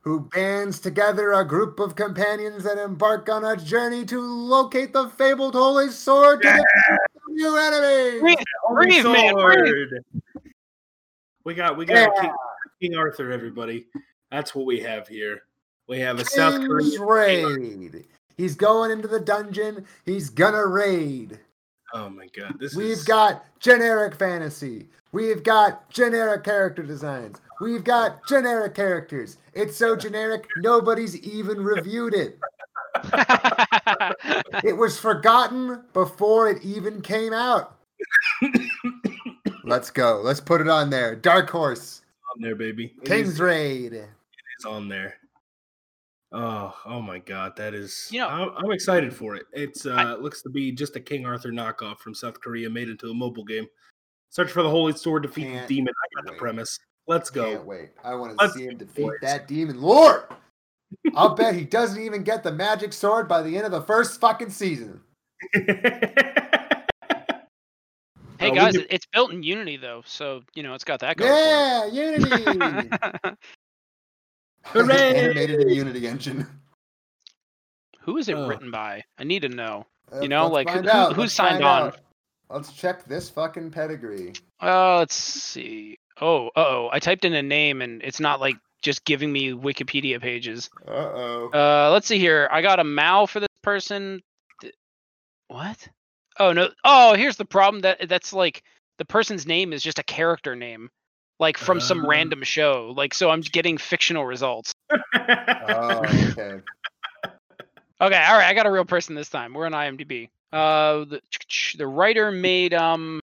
[0.00, 5.08] who bands together a group of companions that embark on a journey to locate the
[5.08, 6.98] fabled holy sword to the
[7.34, 8.20] new enemy.
[8.20, 9.88] Breathe, Holy breathe, man, breathe.
[9.90, 10.04] sword.
[11.44, 12.20] We got we got Yeah.
[12.22, 12.32] King,
[12.80, 13.86] King Arthur, everybody.
[14.30, 15.42] That's what we have here.
[15.88, 17.50] We have a South King's Korean.
[17.52, 18.04] raid.
[18.36, 19.84] He's going into the dungeon.
[20.04, 21.38] He's gonna raid.
[21.94, 24.88] Oh my god, this We've is got generic fantasy.
[25.12, 27.38] We've got generic character designs.
[27.60, 29.36] We've got generic characters.
[29.52, 32.38] It's so generic, nobody's even reviewed it.
[34.64, 37.78] It was forgotten before it even came out.
[39.64, 40.20] Let's go.
[40.24, 41.14] Let's put it on there.
[41.16, 42.02] Dark Horse,
[42.34, 42.94] on there, baby.
[43.02, 43.92] It King's is- Raid.
[43.92, 44.08] It
[44.58, 45.14] is on there.
[46.34, 48.08] Oh, oh my god, that is.
[48.10, 49.44] You know- I'm, I'm excited for it.
[49.52, 52.88] It's uh, it looks to be just a King Arthur knockoff from South Korea, made
[52.88, 53.66] into a mobile game.
[54.30, 55.92] Search for the Holy Sword, defeat the demon.
[55.92, 56.78] I got the premise.
[57.06, 57.62] Let's Can't go.
[57.64, 57.90] wait.
[58.02, 60.22] I want to see him defeat that demon lord.
[61.14, 64.20] I'll bet he doesn't even get the magic sword by the end of the first
[64.20, 65.00] fucking season.
[65.54, 66.84] hey
[68.40, 71.30] Uh, guys, do- it's built in Unity though, so you know it's got that going
[71.32, 72.30] Yeah, Unity.
[74.64, 74.84] for it.
[74.86, 75.14] Hooray!
[75.16, 76.46] Animated in Unity engine.
[78.00, 78.48] Who is it Oh.
[78.48, 79.02] written by?
[79.18, 79.86] I need to know.
[80.12, 81.14] Uh, You know, like, who- who- out.
[81.14, 81.88] who Let's signed on?
[81.88, 82.00] out.
[82.50, 84.32] Let's check this fucking pedigree.
[84.60, 85.98] Uh, let's see.
[86.20, 86.88] Oh, uh oh.
[86.92, 90.68] I typed in a name and it's not like just giving me Wikipedia pages.
[90.86, 91.50] Uh oh.
[91.54, 92.48] Uh, let's see here.
[92.52, 94.20] I got a MAL for this person.
[95.48, 95.88] What?
[96.38, 96.68] Oh no.
[96.84, 97.82] Oh, here's the problem.
[97.82, 98.62] That that's like
[98.98, 100.90] the person's name is just a character name,
[101.38, 102.08] like from some Ah.
[102.08, 102.92] random show.
[102.96, 104.72] Like so, I'm getting fictional results.
[105.14, 106.60] oh, okay.
[108.00, 108.48] Okay, all right.
[108.48, 109.54] I got a real person this time.
[109.54, 110.28] We're on IMDb.
[110.52, 111.20] Uh, the
[111.78, 113.20] the writer made um.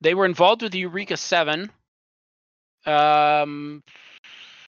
[0.00, 1.70] They were involved with Eureka Seven.
[2.86, 3.82] Um,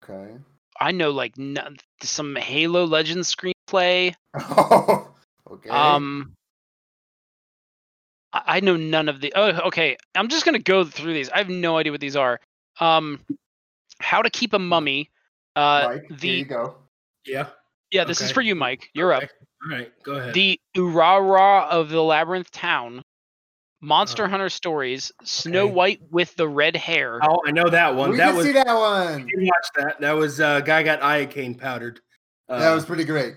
[0.04, 0.34] Okay.
[0.80, 4.14] I know like n- some Halo Legends screenplay.
[4.34, 5.08] Oh,
[5.50, 5.70] okay.
[5.70, 6.32] Um,
[8.32, 9.32] I I know none of the.
[9.36, 9.96] Oh, okay.
[10.14, 11.30] I'm just gonna go through these.
[11.30, 12.40] I have no idea what these are.
[12.80, 13.20] Um,
[14.00, 15.10] How to Keep a Mummy.
[15.54, 16.76] Uh, Mike, the here you go.
[17.26, 17.48] Yeah.
[17.92, 18.90] yeah, this is for you, Mike.
[18.94, 19.22] You're up.
[19.64, 19.92] All right.
[20.02, 20.34] Go ahead.
[20.34, 23.02] The Urara of the Labyrinth Town.
[23.83, 24.28] Monster Oh.
[24.28, 25.11] Hunter Stories.
[25.24, 25.72] Snow Okay.
[25.72, 27.18] White with the red hair.
[27.22, 28.11] oh, I know that one.
[28.11, 28.47] we that can was.
[28.47, 29.26] see that one.
[29.26, 30.01] did watch that.
[30.01, 32.01] That was uh, guy got iocane powdered.
[32.49, 33.35] Uh, that was pretty great.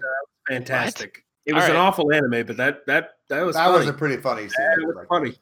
[0.48, 1.24] fantastic.
[1.46, 3.78] It was an awful anime, but that that that was that funny.
[3.80, 4.52] was a pretty funny scene.
[4.78, 5.36] That was Like, funny.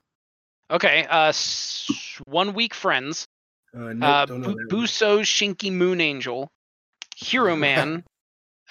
[0.71, 1.05] Okay.
[1.05, 3.27] Uh, s- One Week Friends.
[3.75, 4.83] Uh, nope, Uh, don't know Bu- that one.
[4.85, 6.49] Buso's Shinki Moon Angel,
[7.15, 8.03] Hero Man.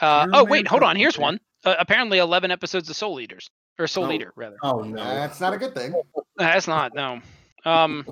[0.01, 0.97] Uh, Hero oh Man wait, hold on.
[0.97, 1.39] Here's one.
[1.65, 4.13] Uh, apparently, 11 episodes of Soul Eaters or Soul Oh.
[4.13, 4.57] Eater rather.
[4.63, 4.97] Oh no.
[5.03, 5.95] That's not a good thing.
[6.37, 7.21] That's not no.
[7.65, 8.07] Um,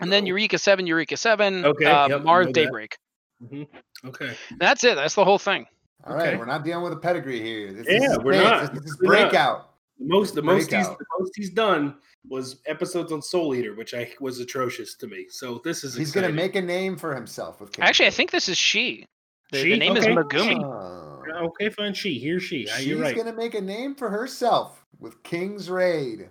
[0.00, 1.64] and then Eureka Seven, Eureka Seven.
[1.64, 2.60] Okay, Uh, yep, Mars know that.
[2.64, 2.96] Daybreak.
[3.42, 3.66] Mhm.
[4.06, 4.34] Okay.
[4.58, 4.94] That's it.
[4.96, 5.66] That's the whole thing.
[6.06, 6.36] All right, Okay.
[6.36, 7.72] we're not dealing with a pedigree here.
[7.72, 8.44] This Yeah, is we're space.
[8.44, 8.74] not.
[8.74, 9.30] This is We're not.
[9.30, 9.70] breakout.
[9.98, 11.96] The most the most he's the most he's done
[12.28, 15.26] was episodes on Soul Eater, which I was atrocious to me.
[15.28, 17.72] So this is He's gonna make a name for himself with.
[17.72, 19.06] King Actually, I think this is she.
[19.52, 19.78] The, the She?
[19.78, 20.10] name Okay.
[20.10, 20.64] is Megumi.
[20.64, 21.46] Oh.
[21.46, 21.94] Okay, fine.
[21.94, 22.66] She, he or she.
[22.66, 23.14] She's You're right.
[23.16, 26.28] gonna make a name for herself with King's Raid.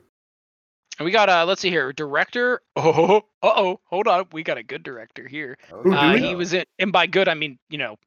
[0.99, 2.61] And we got uh, let's see here, director.
[2.75, 4.25] Oh, uh oh, hold on.
[4.31, 5.57] We got a good director here.
[5.71, 7.97] Oh, Who, do Uh, he was in, and by good I mean you know.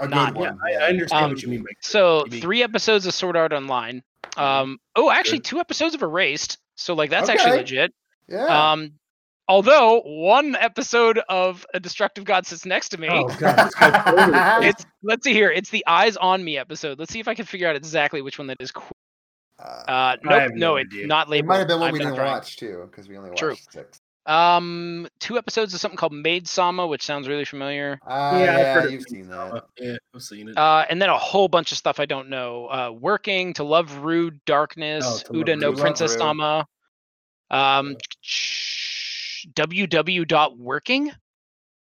[0.00, 0.58] a not- good one.
[0.66, 1.60] I, I understand Um, what you mean.
[1.62, 1.78] Mike.
[1.80, 2.40] So Maybe.
[2.40, 4.02] three episodes of Sword Art Online.
[4.36, 6.58] Um, oh, actually, two episodes of Erased.
[6.76, 7.92] So like that's actually legit.
[8.28, 8.72] Yeah.
[8.72, 8.92] Um,
[9.48, 13.08] although one episode of A Destructive God sits next to me.
[13.10, 15.50] Oh god, this guy's totally- It's let's see here.
[15.50, 16.98] It's the Eyes on Me episode.
[16.98, 18.72] Let's see if I can figure out exactly which one that is.
[19.62, 21.06] Qu- Uh, Uh, nope, have no, no it's idea.
[21.06, 22.32] not it might have been one I'm we didn't trying.
[22.32, 23.56] watch too, because we only watched True.
[23.70, 24.00] six.
[24.24, 27.98] Um, two episodes of something called Maid Sama, which sounds really familiar.
[28.06, 29.52] Uh, Yeah, yeah, I've you've seen that.
[29.52, 30.56] Uh, yeah, I've seen it.
[30.56, 32.66] Uh, and then a whole bunch of stuff I don't know.
[32.66, 36.40] Uh, Working to Love Ru Darkness, Oh, Uta no Princess Love Rude.
[36.40, 36.66] Sama.
[37.50, 37.96] Um,
[39.54, 41.10] www dot working.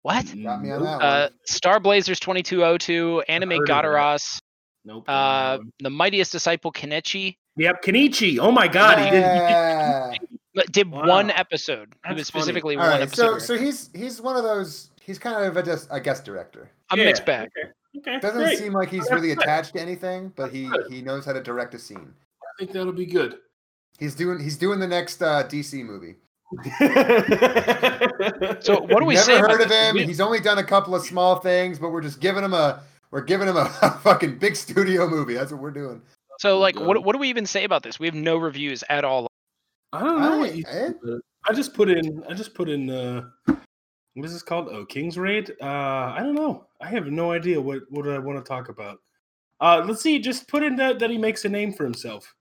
[0.02, 0.26] What?
[0.26, 1.30] Got me on that Uh.
[1.46, 3.86] Star Blazers twenty two oh two, Anime heard of that.
[3.86, 4.42] Gataras,
[4.84, 5.06] nope.
[5.06, 7.38] don't know that uh, the Mightiest Disciple Kenichi.
[7.58, 8.40] Yep, Kenichi.
[8.40, 9.22] Oh my god, he did.
[9.22, 10.14] Yeah.
[10.54, 11.08] But Did Wow.
[11.08, 11.94] one episode.
[12.10, 13.40] it was specifically All one right, episode.
[13.40, 14.90] so so he's he's one of those.
[15.02, 16.70] He's kind of a, just a guest director.
[16.90, 17.50] I'm Yeah, mixed bag.
[17.58, 17.70] Okay.
[18.10, 18.58] okay Doesn't great.
[18.58, 19.40] seem like he's That's really good.
[19.44, 22.14] attached to anything, but he he knows how to direct a scene.
[22.44, 23.38] I think that'll be good.
[24.00, 26.16] He's doing he's doing the next uh, DC movie.
[28.62, 29.40] So what do we Never say?
[29.40, 29.96] about heard of him.
[29.96, 32.82] We- He's only done a couple of small things, but we're just giving him a
[33.12, 33.66] we're giving him a
[34.04, 35.34] fucking big studio movie.
[35.34, 36.02] That's what we're doing.
[36.42, 38.00] So like, what what do we even say about this?
[38.00, 39.28] We have no reviews at all.
[39.94, 41.22] I don't know what I- you.
[41.48, 42.24] I just put in.
[42.28, 42.90] I just put in.
[42.90, 44.68] Uh, what is this called?
[44.72, 45.52] Oh, King's Raid.
[45.62, 46.66] Uh, I don't know.
[46.82, 48.98] I have no idea what what I want to talk about.
[49.60, 50.18] Uh, let's see.
[50.18, 52.34] Just put in that that he makes a name for himself.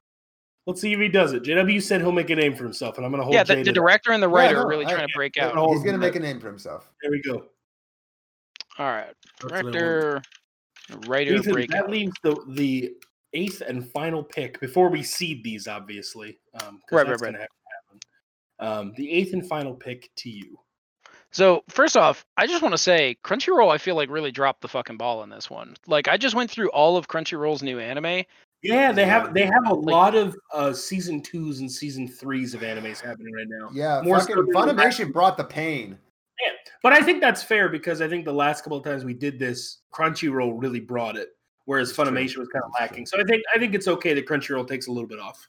[0.67, 1.43] Let's see if he does it.
[1.43, 3.35] JW said he'll make a name for himself, and I'm gonna hold.
[3.35, 5.49] yeah, the, the director and the writer no, are really I- trying to break yeah,
[5.49, 5.57] out.
[5.57, 5.75] no.
[5.75, 6.91] He's gonna make a name for himself.
[7.03, 7.45] There we go.
[8.79, 9.73] All right, That's what I want.
[9.75, 10.23] director,
[11.07, 11.85] writer, Ethan, breakout.
[11.87, 12.95] that leaves the the
[13.33, 16.39] eighth and final pick before we seed these, obviously.
[16.55, 17.33] Um, 'cause Right, that's right, right.
[17.33, 18.81] gonna have to happen.
[18.89, 20.59] Um, the eighth and final pick to you.
[21.33, 23.71] So first off, I just want to say Crunchyroll.
[23.73, 25.77] I feel like really dropped the fucking ball in this one.
[25.87, 28.25] Like I just went through all of Crunchyroll's new anime.
[28.63, 32.53] Yeah, they have they have a Like- lot of uh, season twos and season threes
[32.53, 33.71] of animes happening right now.
[33.73, 35.97] Yeah, More fucking so Funimation brought the pain.
[36.43, 36.53] Yeah,
[36.83, 39.39] but I think that's fair because I think the last couple of times we did
[39.39, 41.29] this, Crunchyroll really brought it,
[41.71, 42.05] whereas It's true.
[42.05, 42.87] Funimation was kind of It's true.
[42.87, 43.07] lacking.
[43.07, 45.49] So I think I think it's okay that Crunchyroll takes a little bit off.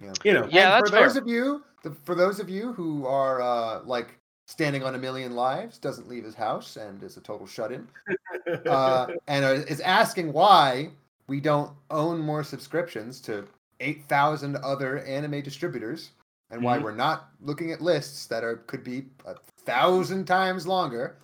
[0.00, 0.12] Yeah.
[0.24, 3.04] You know, Yeah, and that's for those of you, the, for those of you who
[3.06, 7.20] are uh, like standing on a million lives, doesn't leave his house, and is a
[7.20, 7.86] total shut-in,
[8.68, 10.90] uh, and uh, is asking why
[11.26, 13.46] we don't own more subscriptions to
[13.80, 16.12] eight thousand other anime distributors,
[16.50, 16.82] and why Mhm.
[16.84, 19.34] we're not looking at lists that are could be a
[19.66, 21.16] thousand times longer.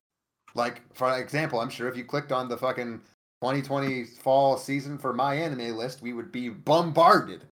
[0.54, 3.00] Like for example, I'm sure if you clicked on the fucking
[3.43, 7.45] 2020 fall season for MyAnimeList, we would be bombarded.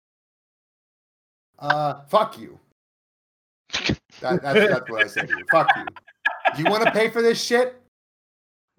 [1.58, 2.58] Uh, fuck you.
[4.20, 5.44] That, that's, that's what I said to you.
[5.50, 5.84] Fuck you.
[6.56, 7.80] You want to pay for this shit?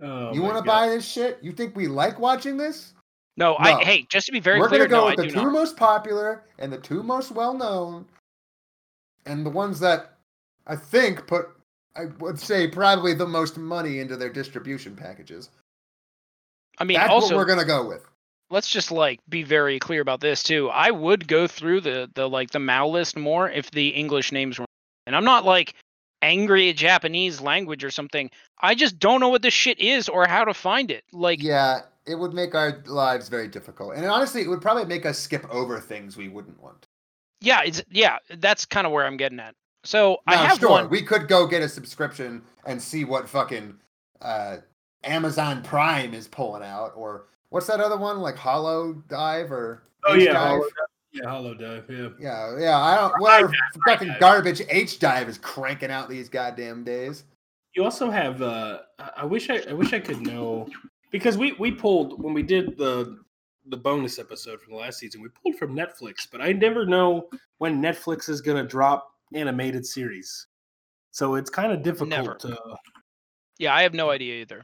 [0.01, 1.39] Oh you want to buy this shit?
[1.41, 2.93] You think we like watching this?
[3.37, 3.57] No, No.
[3.59, 4.81] I hey, just to be very clear.
[4.81, 5.53] We're clear, gonna go no, I with the two not.
[5.53, 8.05] most popular and the two most well known,
[9.25, 10.17] and the ones that
[10.67, 11.49] I think put,
[11.95, 15.49] I would say, probably the most money into their distribution packages.
[16.77, 18.05] I mean, That's also what we're gonna go with.
[18.49, 20.69] let's just like be very clear about this too.
[20.69, 24.59] I would go through the the like the MAL list more if the English names
[24.59, 24.65] were.
[25.07, 25.73] And I'm not like
[26.21, 28.29] angry at Japanese language or something.
[28.61, 31.03] I just don't know what this shit is or how to find it.
[31.11, 35.05] Like yeah, it would make our lives very difficult, and honestly, it would probably make
[35.05, 36.87] us skip over things we wouldn't want.
[37.41, 39.55] yeah, it's yeah, that's kind of where I'm getting at.
[39.83, 40.89] So I Now, have sure, one.
[40.89, 43.75] we could go get a subscription and see what fucking
[44.21, 44.57] uh,
[45.05, 50.15] Amazon Prime is pulling out, or what's that other one like Hollow Dive or Oh
[50.15, 50.43] H yeah, Dive?
[50.43, 50.65] Hollow,
[51.13, 51.85] yeah, Hollow Dive.
[51.89, 52.09] Yeah.
[52.19, 53.13] Yeah, yeah, I don't.
[53.21, 53.53] Whatever
[53.87, 57.23] fucking garbage H dive is cranking out these goddamn days.
[57.75, 58.41] You also have.
[58.41, 60.67] Uh, I- I wish I, I wish I could know
[61.11, 63.19] because we we pulled when we did the
[63.67, 65.21] the bonus episode from the last season.
[65.21, 69.85] We pulled from Netflix, but I never know when Netflix is going to drop animated
[69.85, 70.47] series.
[71.11, 72.35] So it's kind of difficult Never.
[72.35, 72.57] to.
[73.57, 74.63] Yeah, I have no idea either.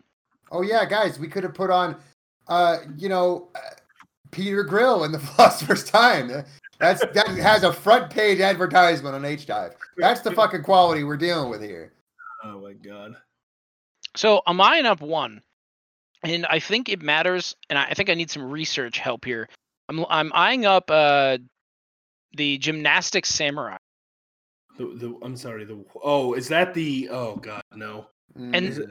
[0.51, 1.95] Oh yeah, guys, we could have put on,
[2.47, 3.59] uh, you know, uh,
[4.31, 6.29] Peter Grill in the Philosopher's Time.
[6.79, 9.75] That's that has a front page advertisement on H dive.
[9.97, 11.93] That's the fucking quality we're dealing with here.
[12.43, 13.15] Oh my god.
[14.15, 15.41] So I'm eyeing up one,
[16.23, 19.47] and I think it matters, and I I think I need some research help here.
[19.89, 21.37] I'm I'm eyeing up uh
[22.35, 23.77] the gymnastics samurai.
[24.77, 25.65] The, the I'm sorry.
[25.65, 28.07] The oh, is that the oh god no.
[28.35, 28.69] And- Mm.
[28.69, 28.89] Is it,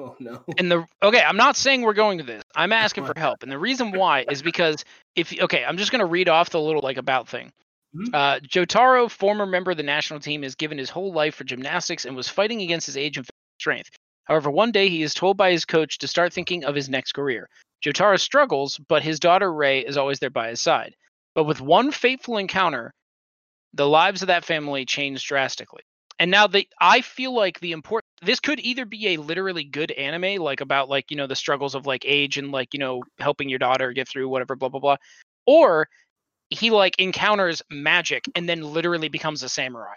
[0.00, 0.42] oh no.
[0.58, 2.42] And the okay, I'm not saying we're going to this.
[2.54, 4.84] I'm asking for help, and the reason why is because
[5.16, 7.52] if okay, I'm just gonna read off the little like about thing.
[7.94, 8.14] Mhm.
[8.14, 12.04] Uh, Jotaro, former member of the national team, has given his whole life for gymnastics
[12.04, 13.26] and was fighting against his age and
[13.58, 13.90] strength.
[14.24, 17.12] However, one day he is told by his coach to start thinking of his next
[17.12, 17.48] career.
[17.84, 20.94] Jotaro struggles, but his daughter Ray is always there by his side.
[21.34, 22.92] But with one fateful encounter,
[23.74, 25.82] the lives of that family change drastically.
[26.20, 29.90] And now the I feel like the important this could either be a literally good
[29.90, 33.02] anime, like about like, you know, the struggles of like age and like, you know,
[33.18, 34.96] helping your daughter get through whatever, blah blah blah.
[35.46, 35.88] Or
[36.50, 39.96] he like encounters magic and then literally becomes a samurai.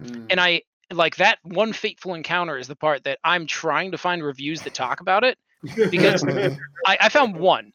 [0.00, 0.26] Mm.
[0.30, 4.24] And I like that one fateful encounter is the part that I'm trying to find
[4.24, 5.36] reviews that talk about it
[5.90, 6.24] because
[6.86, 7.72] I, I found one,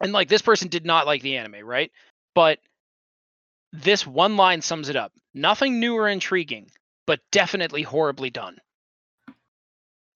[0.00, 1.90] and like this person did not like the anime, right?
[2.36, 2.60] But
[3.72, 6.70] this one line sums it up: nothing new or intriguing,
[7.06, 8.58] but definitely horribly done.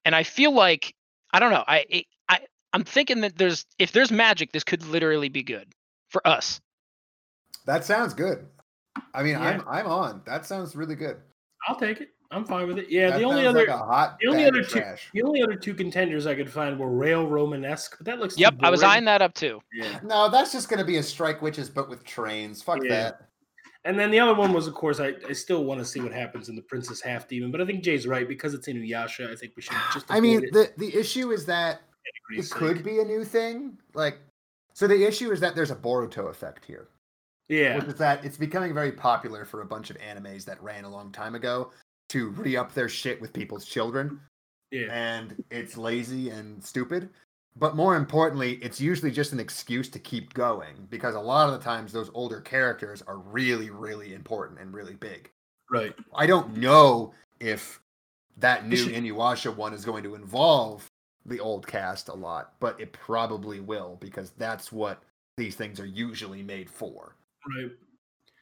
[0.05, 0.95] And I feel like
[1.33, 1.65] I don't know.
[1.67, 2.41] I it, I
[2.73, 5.73] I'm thinking that there's if there's magic, this could literally be good
[6.09, 6.61] for us.
[7.67, 8.47] that sounds good.
[9.15, 9.41] I mean, Yeah.
[9.43, 10.23] I'm I'm on.
[10.27, 11.17] That sounds really good.
[11.69, 12.09] I'll take it.
[12.33, 12.89] I'm fine with it.
[12.89, 15.11] Yeah, That the only other like a hot the only other two trash.
[15.13, 18.43] the only other two contenders I could find were Rail Romanesque, but that looks too
[18.43, 19.61] Yep, I was eyeing that up too.
[19.73, 19.99] Yeah.
[20.05, 22.63] No, that's just gonna be a strike witches, but with trains.
[22.63, 22.91] Fuck Yeah.
[22.91, 23.30] that.
[23.85, 26.13] And then the other one was, of course, I, I still want to see what
[26.13, 29.31] happens in the Princess Half Demon, but I think Jay's right because it's Inuyasha.
[29.31, 30.07] I think we should just.
[30.11, 33.79] I mean, it the the issue is that it degree's could be a new thing.
[33.95, 34.19] Like,
[34.75, 36.89] so the issue is that there's a Boruto effect here.
[37.49, 40.85] Yeah, which is that it's becoming very popular for a bunch of animes that ran
[40.85, 41.73] a long time ago
[42.11, 44.21] to re up their shit with people's children.
[44.71, 47.09] yeah, And it's lazy and stupid.
[47.61, 51.53] But more importantly, it's usually just an excuse to keep going because a lot of
[51.59, 55.31] the times those older characters are really, really important and really big.
[55.71, 55.95] right.
[56.17, 57.81] I don't know if
[58.39, 60.91] that new should- Inuyasha one is going to involve
[61.27, 65.03] the old cast a lot, but it probably will because that's what
[65.37, 67.15] these things are usually made for.
[67.57, 67.71] Right.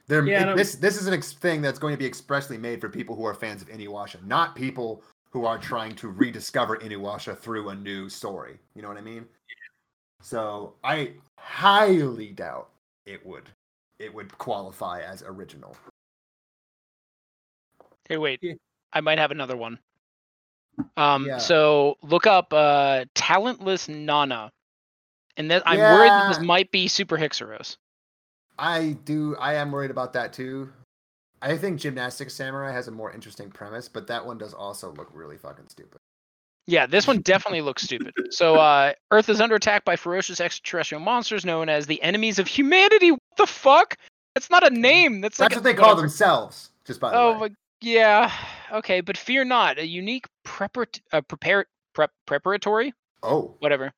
[0.06, 2.80] They're, Yeah, it- this this is an ex- thing that's going to be expressly made
[2.80, 7.37] for people who are fans of Inuyasha, not people who are trying to rediscover Inuyasha
[7.37, 8.59] through a new story.
[8.74, 9.26] You know what I mean?
[10.22, 12.70] So I highly doubt
[13.07, 13.49] it would
[13.99, 15.76] it would qualify as original.
[18.09, 18.39] Hey, wait.
[18.43, 18.55] Yeah.
[18.93, 19.79] I might have another one.
[20.97, 21.39] Um, Yeah.
[21.39, 24.53] so look up uh talentless Nana.
[25.37, 27.76] And that I'm worried that this might be Super HxEros.
[28.59, 30.72] I do I am worried about that too.
[31.40, 35.08] I think Gymnastic Samurai has a more interesting premise, but that one does also look
[35.12, 35.98] really fucking stupid.
[36.66, 38.12] Yeah, this one definitely looks stupid.
[38.30, 42.46] So uh Earth is under attack by ferocious extraterrestrial monsters known as the enemies of
[42.46, 43.12] humanity.
[43.12, 43.96] What the fuck?
[44.34, 45.20] That's not a name.
[45.20, 46.02] That's, That's like what a- they call whatever.
[46.02, 47.48] themselves, just by the Oh way.
[47.80, 48.30] yeah.
[48.70, 49.78] Okay, but fear not.
[49.78, 52.92] A unique prepar- uh, prepare prep preparatory
[53.22, 53.92] Oh, whatever.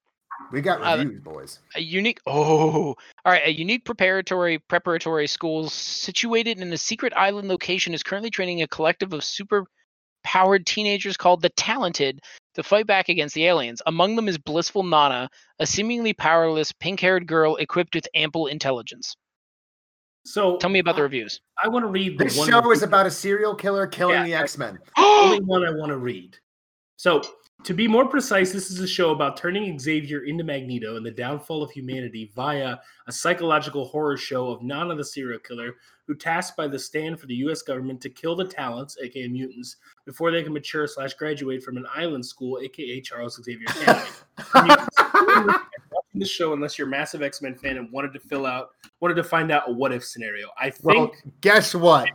[0.52, 1.58] We got Uh, reviews, boys.
[1.74, 7.48] a unique oh all right a unique preparatory preparatory school situated in a secret island
[7.48, 9.64] location is currently training a collective of super
[10.24, 12.20] powered teenagers called the talented
[12.54, 15.28] to fight back against the aliens among them is blissful nana
[15.60, 19.16] a seemingly powerless pink-haired girl equipped with ample intelligence
[20.26, 22.82] So tell me about the reviews I want to read the This one show is
[22.82, 24.78] about a serial killer killing Yeah, the X Men.
[24.98, 26.36] only one I want to read.
[26.96, 27.22] So
[27.64, 31.10] To be more precise, this is a show about turning Xavier into Magneto and the
[31.10, 35.74] downfall of humanity via a psychological horror show of Nana the serial killer,
[36.06, 37.60] who tasked by the stand for the U.S.
[37.60, 39.76] government to kill the talents, aka mutants,
[40.06, 44.10] before they can mature slash graduate from an island school, aka Charles Xavier Academy.
[44.54, 45.04] And you can see
[45.92, 48.70] watching the show unless you're a massive X Men fan and wanted to fill out,
[49.00, 50.48] wanted to find out a what if scenario.
[50.58, 51.10] I think Well,
[51.42, 52.08] guess what?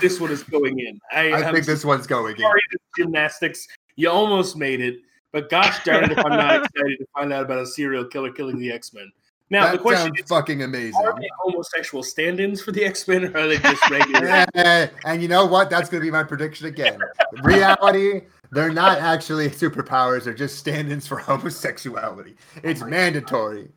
[0.00, 1.00] this one is going in.
[1.10, 2.42] I, I think this one's going in.
[2.42, 3.66] sorry, this gymnastics.
[3.96, 5.00] You almost made it,
[5.32, 8.32] but gosh darn it, if I'm not excited to find out about a serial killer
[8.32, 9.10] killing the X Men.
[9.50, 11.04] Now the question sounds is: fucking amazing.
[11.04, 14.46] Are they homosexual stand-ins for the X Men, or are they just regular?
[15.04, 15.70] And you know what?
[15.70, 16.98] That's going to be my prediction again.
[17.42, 18.22] Reality,
[18.52, 20.24] they're not actually superpowers.
[20.24, 22.36] They're just stand-ins for homosexuality.
[22.62, 23.70] It's oh mandatory.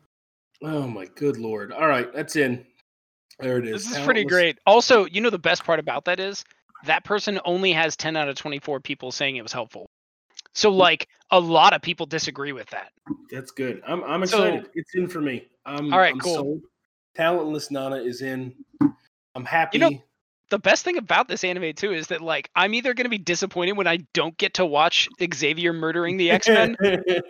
[0.62, 1.72] oh my good lord!
[1.72, 2.64] All right, that's in.
[3.40, 3.84] There it is.
[3.84, 4.58] This is pretty Talentless- great.
[4.66, 6.44] Also, you know the best part about that is
[6.84, 9.90] that person only has 10 out of 24 people saying it was helpful.
[10.54, 12.92] So like a lot of people disagree with that.
[13.30, 13.82] That's good.
[13.86, 14.70] I'm I'm So- excited.
[14.74, 15.48] it's in for me.
[15.66, 16.34] I'm, All right, I'm cool.
[16.34, 16.60] sold.
[17.16, 18.52] Talentless Nana is in.
[19.34, 19.78] I'm happy.
[19.78, 20.02] You know,
[20.50, 23.18] The best thing about this anime too is that like I'm either going to be
[23.18, 26.76] disappointed when I don't get to watch Xavier murdering the X-Men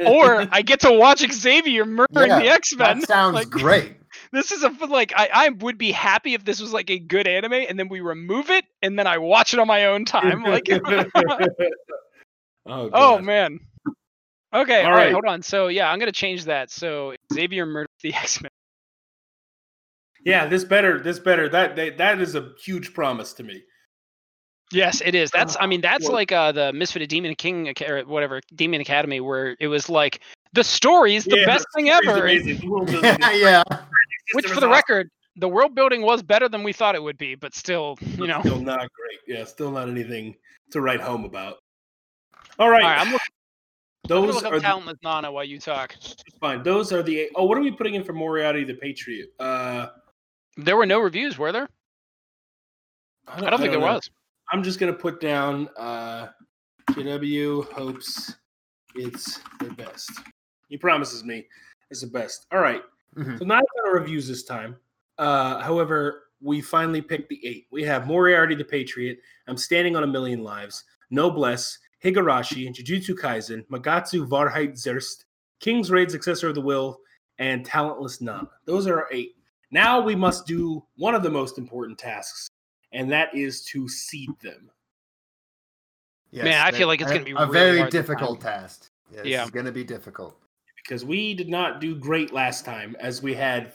[0.06, 3.00] or I get to watch Xavier murdering Yeah, the X-Men.
[3.00, 3.96] That sounds Like- great.
[4.32, 7.26] This is a like I, I would be happy if this was like a good
[7.26, 10.42] anime and then we remove it and then I watch it on my own time.
[10.44, 10.68] Like
[12.66, 13.60] oh, Oh man.
[14.54, 15.04] Okay, All all right.
[15.06, 15.12] right.
[15.12, 15.42] hold on.
[15.42, 16.70] So yeah, I'm gonna change that.
[16.70, 18.50] So Xavier murdered the X-Men.
[20.24, 21.00] yeah, this better.
[21.00, 21.48] This better.
[21.48, 23.62] That that, that is a huge promise to me.
[24.72, 25.30] Yes, it is.
[25.30, 28.80] That's I mean that's well- like uh the Misfit of Demon King or whatever Demon
[28.80, 30.20] Academy where it was like
[30.52, 32.22] the story is the Yeah, best thing ever.
[32.22, 32.58] amazing.
[32.58, 33.62] The world building is- yeah.
[34.32, 34.70] Which for the awesome.
[34.70, 38.26] record, the world building was better than we thought it would be, but still, you
[38.26, 38.40] know.
[38.40, 39.18] still not great.
[39.36, 40.34] Yeah, still not anything
[40.70, 41.56] to write home about.
[42.58, 43.20] All right, All right, I'm, look,
[44.04, 45.94] I'm gonna look are up the, Talentless Nana while you talk.
[46.40, 46.62] fine.
[46.62, 47.28] Those are the.
[47.34, 49.30] Oh, what are we putting in for Moriarty the Patriot?
[49.40, 49.88] Uh,
[50.56, 51.68] There were no reviews, were there?
[53.26, 53.86] I don't think there know.
[53.94, 54.08] was.
[54.52, 56.28] I'm just gonna put down uh,
[56.90, 58.36] JW hopes
[58.94, 60.10] it's the best.
[60.68, 61.46] He promises me
[61.90, 62.46] it's the best.
[62.52, 62.82] All right.
[63.16, 63.38] Mhm.
[63.38, 64.76] So not a lot of reviews this time.
[65.18, 67.66] Uh, however, we finally picked the eight.
[67.70, 69.18] We have Moriarty the Patriot.
[69.48, 70.84] I'm standing on a million lives.
[71.10, 75.24] Noblesse, Higurashi, Jujutsu Kaisen, Magatsu Wahrheit Zuerst,
[75.60, 76.98] King's Raid, Successor of the Will,
[77.38, 78.48] and Talentless Nana.
[78.66, 79.36] Those are our eight.
[79.70, 82.48] Now we must do one of the most important tasks,
[82.92, 84.70] and that is to seed them.
[86.30, 88.90] Yes, Man, I that- feel like it's gonna be a really very hard difficult task.
[89.10, 89.44] Yeah, this Yeah.
[89.44, 90.38] is going to be difficult.
[90.76, 93.72] because we did not do great last time as we had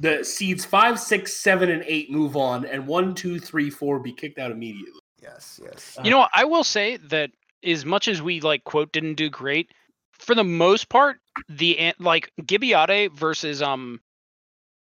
[0.00, 4.12] the seeds five, six, seven, and eight move on, and one, two, three, four be
[4.12, 5.00] kicked out immediately.
[5.22, 5.96] Yes, yes.
[6.04, 7.30] You know, I will say that
[7.64, 9.70] as much as we like quote didn't do great,
[10.12, 11.18] for the most part,
[11.48, 14.00] the like Gibiate versus um,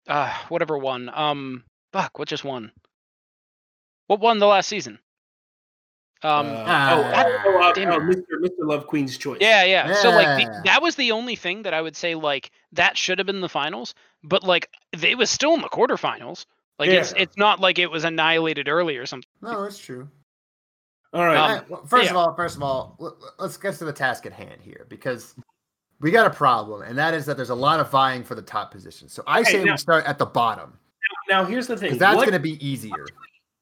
[0.08, 2.72] uh, whatever one um, fuck, what just won?
[4.08, 5.00] What won the last season?
[6.24, 6.56] Um, Uh,
[6.96, 8.02] oh, oh, uh, damn oh, it.
[8.02, 8.42] Mr.
[8.42, 8.50] Mr.
[8.60, 9.40] Love Queen's choice.
[9.42, 9.94] yeah, yeah.
[9.96, 13.20] So like the, that was the only thing that I would say like that should
[13.20, 13.94] have been the finals,
[14.24, 16.46] but like they was still in the quarterfinals.
[16.80, 17.24] Like it's Yeah.
[17.24, 19.30] it's not like it was annihilated early or something.
[19.42, 20.08] No, it's true.
[21.16, 21.38] All right.
[21.38, 23.94] Um, Alright, well, first of all, first of all, l- l- let's get to the
[23.94, 25.34] task at hand here because
[26.02, 28.42] we got a problem, and that is that there's a lot of vying for the
[28.42, 29.08] top position.
[29.08, 30.78] So I Hey, say now- we start at the bottom
[31.30, 31.98] now here's the thing.
[31.98, 33.06] that's going to be easier.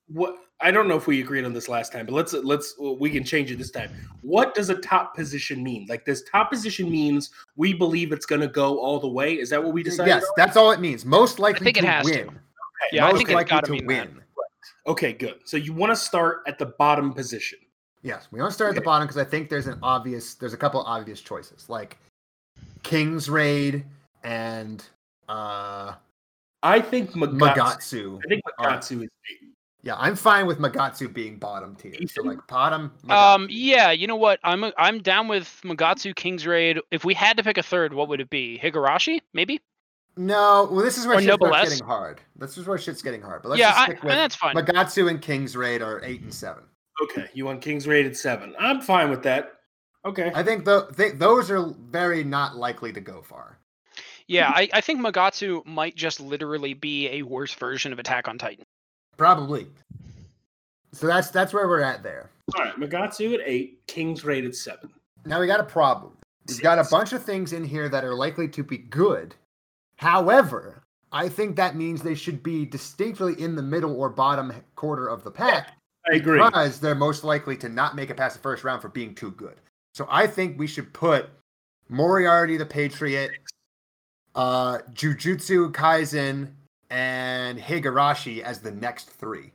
[0.07, 3.09] what I don't know if we agreed on this last time, but let's let's we
[3.09, 3.89] can change it this time.
[4.21, 5.85] What does a top position mean?
[5.89, 9.34] Like this top position means we believe it's going to go all the way.
[9.39, 10.09] Is that what we decided?
[10.09, 10.30] Yes, on?
[10.38, 11.05] that's all it means.
[11.05, 12.11] Most likely I think it to has to.
[12.25, 12.39] win.
[12.93, 14.09] Yeah, I Most think it's likely got to to mean that.
[14.85, 14.91] Win.
[14.91, 15.39] Okay, good.
[15.45, 17.60] So you want to start at the bottom position.
[18.01, 20.53] Yes, we want to start at the bottom because I think there's an obvious, there's
[20.53, 21.97] a couple obvious choices like
[22.84, 23.85] King's Raid
[24.23, 24.84] and
[25.30, 25.93] uh
[26.64, 27.39] I think Magatsu.
[27.39, 28.19] Magatsu.
[28.26, 29.10] I think are- Magatsu is.
[29.84, 31.93] Yeah, I'm fine with Magatsu being bottom tier.
[32.07, 32.93] So like bottom.
[33.10, 34.39] Um, yeah, you know what?
[34.41, 36.80] I'm I'm down with Magatsu King's Raid.
[36.91, 38.57] If we had to pick a third, what would it be?
[38.64, 39.60] Higurashi, maybe?
[40.15, 42.22] No, well, this is where Or shit getting hard.
[42.35, 43.41] This is where shit's getting hard.
[43.41, 44.56] But let's yeah, just I, stick and with that's fine.
[44.56, 46.64] Magatsu and King's Raid are eight and seven.
[47.03, 48.53] Okay, you want King's Raid at seven.
[48.60, 49.53] I'm fine with that.
[50.06, 50.31] Okay.
[50.35, 53.57] I think tho- th- those are very not likely to go far.
[54.27, 58.38] Yeah, I, I think Magatsu might just literally be a worse version of Attack on
[58.38, 58.65] Titan.
[59.18, 59.68] Probably.
[60.91, 62.30] So that's that's where we're at there.
[62.56, 64.91] All right, Magatsu at eight, King's Raid at seven.
[65.26, 66.14] Now we got a problem.
[66.48, 69.34] We've got a bunch of things in here that are likely to be good.
[69.97, 75.07] However, I think that means they should be distinctly in the middle or bottom quarter
[75.07, 75.73] of the pack
[76.11, 76.41] I agree.
[76.43, 79.31] because they're most likely to not make it past the first round for being too
[79.31, 79.55] good.
[79.93, 81.29] So I think we should put
[81.87, 83.31] Moriarty the Patriot,
[84.33, 86.51] uh, Jujutsu Kaisen,
[86.89, 89.51] and Higurashi as the next three.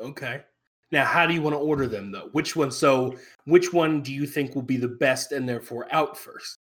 [0.00, 0.42] Okay.
[0.90, 2.28] Now, how do you want to order them though?
[2.32, 2.70] Which one?
[2.70, 6.56] So, which one do you think will be the best and therefore out first?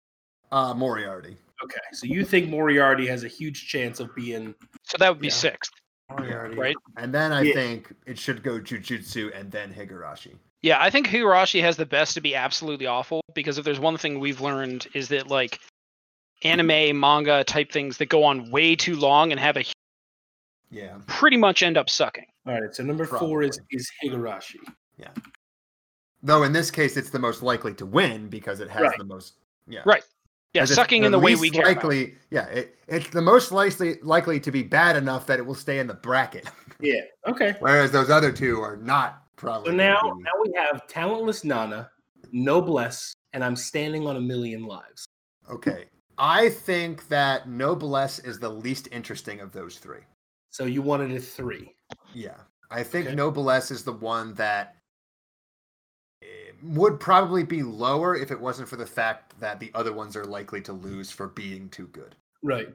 [0.53, 1.37] Uh, Moriarty.
[1.63, 1.79] Okay.
[1.93, 5.33] So you think Moriarty has a huge chance of being So that would be Yeah.
[5.35, 5.73] sixth,
[6.11, 6.57] Moriarty.
[6.57, 6.77] right?
[6.97, 7.55] And then I Yeah.
[7.55, 10.37] think it should go Jujutsu and then Higurashi.
[10.63, 13.97] Yeah, I think Higurashi has the best to be absolutely awful because if there's one
[13.99, 15.61] thing we've learned is that like
[16.43, 19.65] anime, manga type things that go on way too long and have a
[20.71, 20.99] Yeah.
[21.07, 22.27] pretty much end up sucking.
[22.47, 22.75] all right?
[22.75, 24.57] So number four is is Higurashi.
[24.99, 25.11] Yeah.
[26.23, 28.99] Though in this case, it's the most likely to win because it has Right.
[28.99, 29.35] the most.
[29.67, 29.83] Yeah.
[29.87, 30.03] Right.
[30.55, 31.63] Yeah, 'Cause it's sucking in the way we care.
[31.63, 31.83] about.
[31.85, 32.15] likely.
[32.31, 35.81] Yeah, it, it's the most likely likely to be bad enough that it will stay
[35.81, 36.49] in the bracket,
[36.81, 37.01] Yeah.
[37.27, 37.57] Okay.
[37.59, 39.71] whereas those other two are not probably.
[39.73, 41.91] So now be- now we have talentless Nana,
[42.31, 45.05] Noblesse, and I'm standing on a million lives.
[45.51, 45.87] okay,
[46.19, 50.03] I think that Noblesse is the least interesting of those three.
[50.51, 51.75] So you wanted a three.
[52.15, 52.37] Yeah,
[52.71, 53.17] I think Okay.
[53.17, 54.77] Noblesse is the one that
[56.63, 60.25] would probably be lower if it wasn't for the fact that the other ones are
[60.25, 62.15] likely to lose for being too good.
[62.43, 62.69] Right.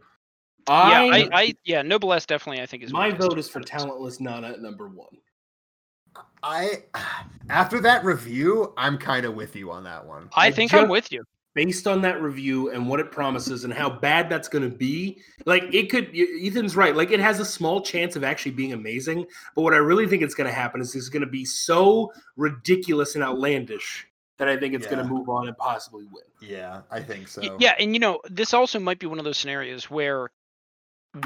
[0.67, 4.19] Yeah, I, I, I yeah, Noblesse definitely I think is my vote is for talentless
[4.19, 5.17] Nana at number one.
[6.43, 6.83] I
[7.49, 10.29] after that review, I'm kind of with you on that one.
[10.35, 11.23] I I think I'm with you.
[11.55, 15.19] Based on that review and what it promises and how bad that's going to be
[15.45, 19.25] like it could ethan's right like it has a small chance of actually being amazing
[19.55, 22.11] but what i really think it's going to happen is it's going to be so
[22.37, 24.07] ridiculous and outlandish
[24.37, 27.41] that i think it's going to move on and possibly win Yeah, I think so.
[27.59, 30.29] Yeah, and you know, this also might be one of those scenarios where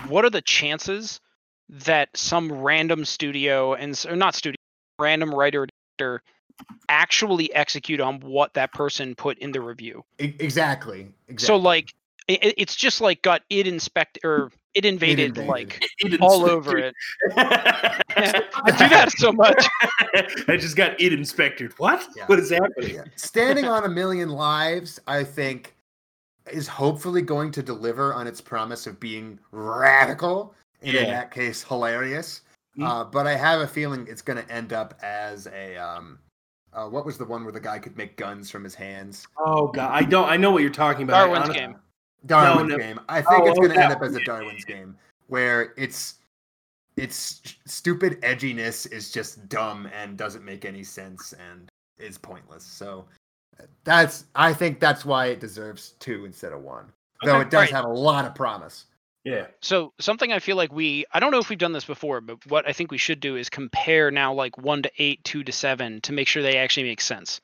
[0.07, 1.19] what are the chances
[1.69, 4.57] that some random studio and or not studio,
[4.99, 5.67] random writer or
[5.97, 6.23] director
[6.89, 10.03] actually execute on what that person put in the review?
[10.19, 11.07] Exactly.
[11.27, 11.45] Exactly.
[11.45, 11.93] So like
[12.29, 15.47] i i- it's just like got it inspect or it invaded, invaded.
[15.49, 16.95] like It all over it.
[17.37, 19.65] I do that so much.
[20.47, 22.25] i just got it inspected what Yeah.
[22.27, 23.03] what is happening Yeah.
[23.15, 25.75] Standing on a million lives, I think,
[26.51, 31.63] is hopefully going to deliver on its promise of being radical, and in that case,
[31.63, 32.41] hilarious.
[32.77, 32.87] Mm.
[32.87, 36.17] Uh, but I have a feeling it's going to end up as a um,
[36.75, 39.27] uh, what was the one where the guy could make guns from his hands?
[39.39, 41.75] oh god i don't i know what you're talking about I Darwin's honestly- game.
[42.25, 42.77] Darwin's no.
[42.77, 42.99] game.
[43.09, 44.23] I think Oh, it's going to that end up as a.
[44.23, 44.95] Darwin's game
[45.27, 46.15] where it's
[46.95, 52.63] its stupid edginess is just dumb and doesn't make any sense and is pointless.
[52.63, 53.05] So
[53.83, 56.85] that's I think that's why it deserves two instead of one.
[57.23, 57.71] Though it does right.
[57.71, 58.85] have a lot of promise.
[59.23, 62.21] Yeah So something I feel like we I don't know if we've done this before,
[62.21, 65.43] but what I think we should do is compare now like one to eight, two
[65.43, 67.39] to seven to make sure they actually make sense.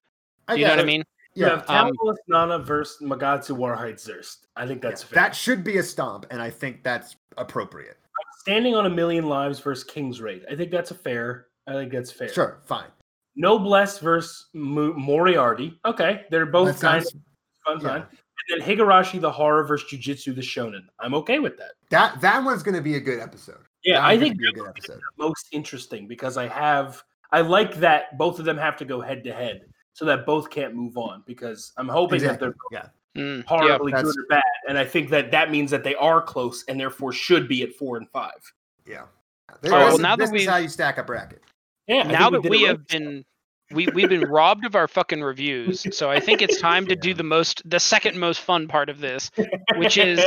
[0.48, 1.04] I you know what I mean?
[1.36, 5.36] you Yeah, have um, talentless nana versus magatsu wahrheit zuerst i think that's fair that
[5.36, 7.98] should be a stomp, and I think that's appropriate.
[8.40, 10.44] Standing on a Million Lives versus King's Raid.
[10.50, 11.48] I think that's a fair.
[11.68, 12.30] I think that's fair.
[12.30, 12.88] Sure, fine.
[13.36, 15.78] Noblesse versus Mo- Moriarty.
[15.86, 17.22] Okay, they're both That kind sounds, of
[17.66, 17.88] fun yeah.
[17.88, 18.04] time.
[18.50, 20.82] And then Higurashi the Horror versus Jujutsu the Shonen.
[21.00, 21.72] I'm okay with that.
[21.90, 23.60] that that one's going to be a good episode.
[23.84, 25.00] Yeah, That I think gonna be a good episode.
[25.18, 29.24] most interesting because I have I like that both of them have to go head
[29.24, 29.62] to head
[29.94, 32.88] so that both can't move on because I'm hoping that they're Yeah.
[33.18, 33.44] Mm, yeah.
[33.48, 36.64] horribly that's- good or bad, and I think that that means that they are close
[36.68, 38.40] and therefore should be at four and five.
[38.86, 39.06] Yeah.
[39.50, 41.42] Oh, well, now that this is we've- how you stack a bracket.
[41.88, 42.88] Yeah, now that did we have right.
[42.88, 43.26] been
[43.74, 47.14] we we've been robbed of our fucking reviews so i think it's time to do
[47.14, 49.32] the most the second most fun part of this
[49.78, 50.20] which is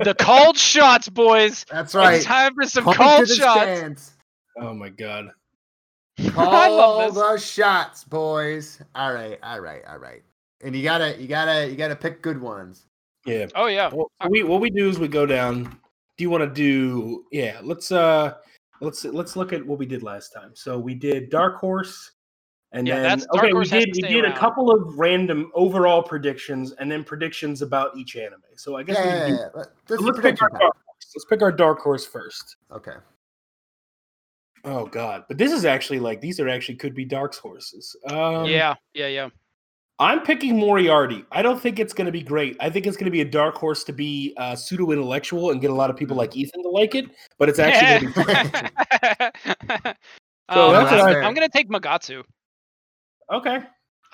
[0.00, 2.14] the called shots boys That's right.
[2.14, 4.12] it's time for some Point called to the shots stands.
[4.58, 5.30] Oh my god.
[6.18, 8.82] I Call love the shots, boys.
[8.94, 10.22] All right, all right, all right.
[10.62, 12.86] And you gotta, you gotta, you gotta pick good ones.
[13.24, 13.46] Yeah.
[13.54, 15.64] oh yeah Well, we what we do is we go down.
[16.16, 17.24] Do you want to do?
[17.30, 18.34] Yeah, let's uh,
[18.80, 20.50] let's let's look at what we did last time.
[20.54, 22.12] So we did Dark Horse,
[22.72, 26.02] and Yeah, then that's- okay, we did we stay did a couple of random overall
[26.02, 28.40] predictions, and then predictions about each anime.
[28.56, 29.48] So I guess Yeah, we yeah, yeah.
[29.54, 30.58] Let- This is let's pick our time.
[30.60, 31.12] dark horse.
[31.14, 32.56] Let's pick our Dark Horse first.
[32.70, 32.94] Okay.
[34.64, 37.96] Oh God, but this is actually like these are actually could be Dark Horses.
[38.08, 39.28] Um, yeah yeah yeah
[39.98, 41.24] I'm picking Moriarty.
[41.30, 42.56] I don't think it's going to be great.
[42.60, 45.60] I think it's going to be a dark horse to be uh, pseudo intellectual and
[45.60, 47.04] get a lot of people like Ethan to like it.
[47.38, 49.32] But it's actually going to
[49.84, 49.90] be
[50.48, 52.22] Um, that's what I- I'm, I'm gonna take Magatsu.
[53.30, 53.62] Okay.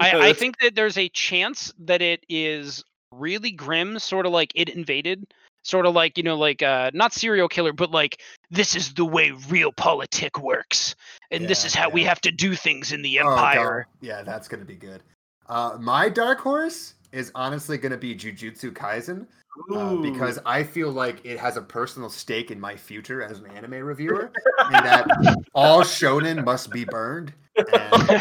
[0.01, 4.53] I, I think that there's a chance that it is really grim, sort of like
[4.57, 5.27] ID: Invaded,
[5.63, 8.21] sort of like you know, like uh, not serial killer, but like
[8.51, 10.95] this is the way real politic works,
[11.31, 13.89] and this is how we have to do things in the Oh, empire.
[14.01, 15.03] Yeah, that's gonna be good.
[15.49, 19.27] Uh, my dark horse is honestly going to be Jujutsu Kaisen
[19.75, 23.47] uh, because I feel like it has a personal stake in my future as an
[23.47, 27.33] anime reviewer, and that all shonen must be burned.
[27.57, 27.67] And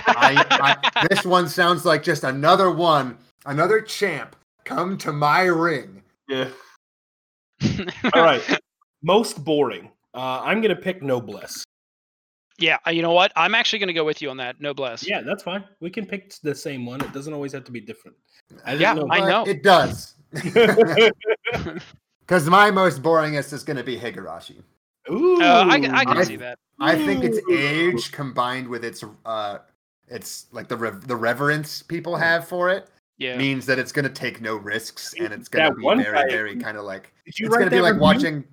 [0.08, 4.36] I, I, this one sounds like just another one, another champ
[4.66, 6.02] come to my ring.
[6.28, 6.50] Yeah.
[8.14, 8.42] All right.
[9.04, 9.92] Most boring.
[10.14, 11.64] Uh, I'm gonna pick Noblesse.
[12.60, 13.32] Yeah, uh, you know what?
[13.36, 14.60] I'm actually going to go with you on that.
[14.60, 15.08] No Noblesse.
[15.08, 15.64] Yeah, that's fine.
[15.80, 17.02] We can pick the same one.
[17.02, 18.18] It doesn't always have to be different.
[18.66, 19.44] I Yeah, didn't I know.
[19.46, 20.16] it does.
[22.22, 24.62] Because my most boringest is going to be Higurashi.
[25.10, 26.60] Ooh, Uh, I, can- I can I- see that.
[26.80, 29.60] I think its age combined with its uh,
[30.10, 33.36] its like the rev- the reverence people have for it Yeah.
[33.38, 36.30] means that it's going to take no risks and it's going to be very guy-
[36.30, 38.02] very kind of like Did you it's going to be like review?
[38.04, 38.44] watching.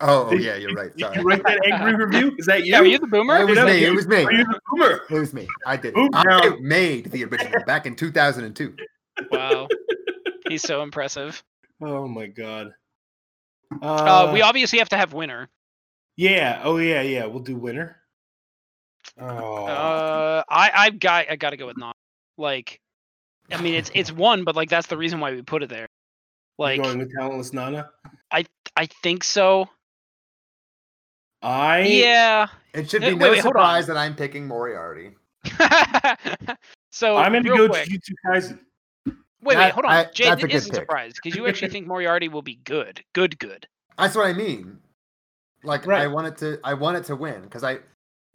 [0.00, 0.90] Oh, oh, Did- yeah, you're right.
[0.96, 1.18] Did Sorry.
[1.18, 2.34] you write that angry review?
[2.38, 2.72] Is that you?
[2.72, 3.36] Yeah, are you the boomer?
[3.38, 3.84] It was No, me.
[3.84, 4.24] It was me.
[4.24, 5.00] Are you the boomer?
[5.10, 5.46] It was me.
[5.66, 5.94] I did.
[5.94, 6.62] Boom I down.
[6.66, 8.74] made the original back in 2002.
[9.30, 9.68] Wow.
[10.48, 11.42] He's so impressive.
[11.80, 12.72] Oh my god.
[13.80, 15.48] Uh, we obviously have to have winner.
[16.16, 16.60] Yeah.
[16.64, 17.02] Oh yeah.
[17.02, 17.26] Yeah.
[17.26, 17.96] We'll do winner.
[19.20, 19.66] Oh.
[19.66, 21.96] Uh, I I've got I got to go with not.
[22.38, 22.80] Like,
[23.50, 25.82] I mean, it's it's one, but like that's the reason why we put it there.
[26.58, 27.90] You Like, going with talentless Nana.
[28.30, 28.46] I
[28.76, 29.68] I think so.
[31.42, 32.46] I Yeah.
[32.74, 35.10] It should be wait, no wait, surprise that I'm picking Moriarty.
[36.90, 38.58] so I'm going to real go quick, Jujutsu Kaisen.
[39.42, 40.24] wait, wait, hold on, I- Jay.
[40.24, 40.74] that's a is a pick.
[40.80, 43.66] surprise because you actually think Moriarty will be good, good, good.
[43.98, 44.78] That's what I mean.
[45.64, 47.78] Like I want it to I want it to win because I,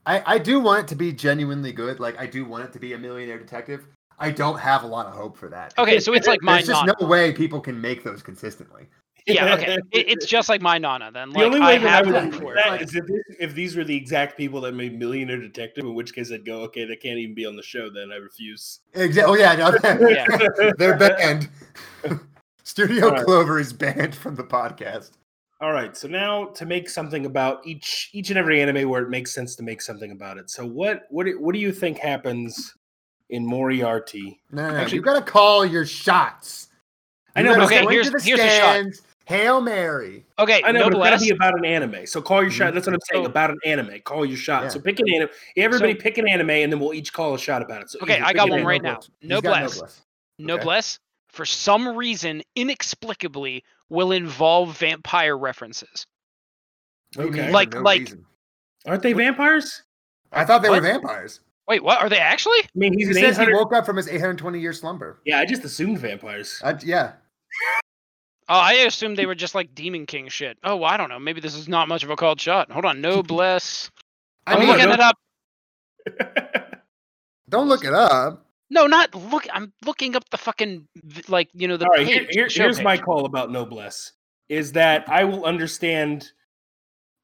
[0.06, 2.00] I I do want it to be genuinely good.
[2.00, 3.86] Like I do want it to be a millionaire detective.
[4.20, 5.74] I don't have a lot of hope for that.
[5.78, 6.96] Okay, so it's like my There's just Nana.
[7.02, 8.88] no way people can make those consistently.
[9.28, 9.78] Yeah, okay.
[9.92, 11.32] It, it's just like my Nana then.
[11.32, 12.82] Like, The Like only I way that I have would hope do for that it.
[12.84, 16.14] is if, this, if these were the exact people that made Millionaire Detective, in which
[16.16, 17.90] case I'd go, okay, they can't even be on the show.
[17.90, 18.80] Then I refuse.
[18.94, 19.34] Exactly.
[19.34, 19.70] Oh yeah, no,
[20.10, 20.72] Yeah.
[20.78, 21.50] they're banned.
[22.64, 23.26] Studio Alright.
[23.26, 25.12] Clover is banned from the podcast.
[25.60, 29.10] All right, so now to make something about each each and every anime where it
[29.10, 30.50] makes sense to make something about it.
[30.52, 32.76] So what what do- what do you think happens
[33.30, 34.40] in Moriarty?
[34.52, 34.80] No, no, no.
[34.80, 36.68] Actually- you gotta call your shots.
[37.36, 38.86] I know, but gotta okay, go here's- into the here's a shot.
[39.28, 40.26] Stands, Hail Mary.
[40.40, 41.12] Okay, I know, but it's Noblesse.
[41.12, 42.06] gotta be about an anime.
[42.08, 42.74] So call your shot.
[42.74, 44.00] That's what I'm saying So- about an anime.
[44.02, 44.64] Call your shot.
[44.64, 44.70] Yeah.
[44.70, 45.30] So pick an anime.
[45.56, 47.90] Everybody So- pick an anime, and then we'll each call a shot about it.
[47.90, 49.00] So Okay, I got one right now.
[49.20, 49.76] He's got Noblesse.
[49.76, 50.02] Noblesse.
[50.40, 51.00] Noblesse,
[51.30, 56.06] for some reason, inexplicably, will involve vampire references.
[57.16, 57.52] What do you mean Okay.
[57.52, 58.26] Like- no like- reason?
[58.86, 59.84] Aren't they vampires?
[60.32, 60.82] I thought they What?
[60.82, 61.42] were vampires.
[61.68, 62.00] Wait, what?
[62.00, 62.60] Are they actually?
[62.60, 65.20] I mean, he's He an says he woke up from his 820 year slumber.
[65.26, 66.62] Yeah, I just assumed vampires.
[66.64, 67.14] Uh, yeah.
[68.50, 70.58] Oh, I assumed they were just like Demon King shit.
[70.64, 71.20] Oh, I don't know.
[71.20, 72.72] Maybe this is not much of a called shot.
[72.72, 73.92] Hold on, Noblesse.
[74.48, 75.18] I I'm mean, looking don't- it up.
[77.50, 78.46] don't look it up.
[78.70, 79.46] No, not look.
[79.54, 80.88] I'm looking up the fucking
[81.30, 82.28] like you know the All right, page.
[82.32, 84.12] here- the show here's my call about Noblesse:
[84.50, 86.32] is that I will understand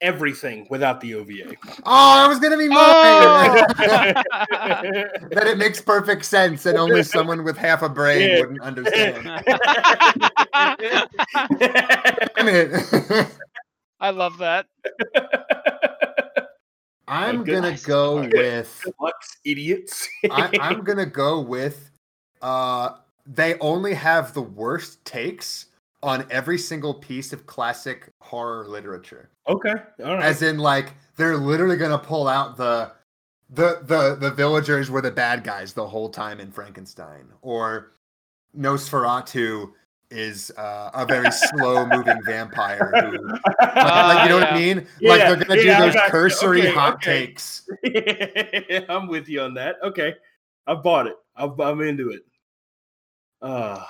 [0.03, 1.55] everything without the OVA.
[1.67, 2.77] Oh, I was gonna be mine.
[2.77, 3.65] Oh!
[5.31, 8.39] that it makes perfect sense and only someone with half a brain Yeah.
[8.39, 9.25] wouldn't understand.
[11.59, 13.27] Damn it.
[13.99, 14.67] I love that.
[17.07, 17.85] I'm Oh, gonna Nice.
[17.85, 20.07] go with Lux idiots.
[20.29, 21.89] I, I'm gonna go with
[22.41, 22.91] uh
[23.25, 25.67] they only have the worst takes
[26.03, 29.29] on every single piece of classic horror literature.
[29.47, 29.73] okay,
[30.03, 30.23] all right.
[30.23, 32.91] As in like they're literally gonna pull out the
[33.49, 37.25] the the the villagers were the bad guys the whole time in Frankenstein.
[37.41, 37.93] Or
[38.57, 39.71] Nosferatu
[40.11, 43.17] is uh, a very slow moving vampire who
[43.61, 44.73] like you know what I yeah.
[44.75, 44.87] mean?
[45.01, 47.27] like they're gonna yeah, do those cursory Okay, hot okay.
[47.27, 47.67] takes.
[48.89, 49.77] I'm with you on that.
[49.83, 50.13] Okay,
[50.67, 51.15] I bought it.
[51.35, 52.21] I'm, I'm into it.
[53.41, 53.83] Uh,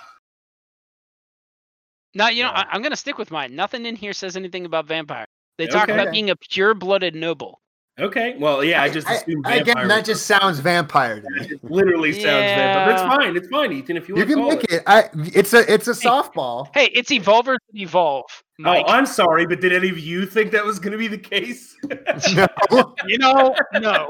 [2.16, 2.64] Now you know Yeah.
[2.70, 3.56] I, I'm gonna stick with mine.
[3.56, 5.26] Nothing in here says anything about vampire.
[5.58, 5.94] They talk Okay.
[6.00, 7.60] about being a pure-blooded noble.
[8.00, 8.36] okay.
[8.40, 11.46] Well, yeah, I just I- assumed I- again, that just sounds vampire to me.
[11.52, 12.86] It literally sounds vampire.
[12.88, 13.16] But it's Yeah.
[13.18, 13.38] fine.
[13.38, 13.98] It's fine, Ethan.
[13.98, 14.72] If you, You want to can make it.
[14.78, 14.84] it.
[14.88, 15.10] I.
[15.40, 15.72] It's a.
[15.72, 16.70] It's a softball.
[16.74, 18.26] Hey, it's evolvers that evolve.
[18.32, 18.86] Oh, Mike.
[18.88, 21.18] Oh, I'm sorry, but did any of you think that was going to be the
[21.18, 21.76] case?
[22.36, 22.96] No.
[23.08, 24.10] you know, no.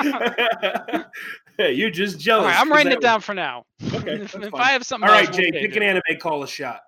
[1.56, 2.46] hey, you're just All jealous.
[2.46, 3.64] right, I'm writing that it down for now.
[3.94, 4.60] Okay, if if fine.
[4.60, 6.80] I have something All right, else, Jay, pick an anime, call a shot.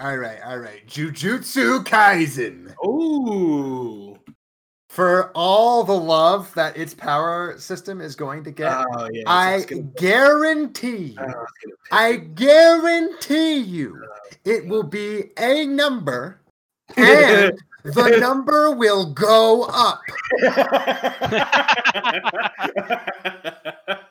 [0.00, 0.86] All right, all right.
[0.86, 2.72] Jujutsu Kaisen.
[2.86, 4.18] Ooh.
[4.88, 9.24] For all the love that its power system is going to get, Oh, yeah.
[9.26, 15.66] I it's guarantee oh, you, it's I guarantee you, oh, oh, it will be a
[15.66, 16.40] number,
[16.96, 17.52] and
[17.84, 20.00] the number will go up.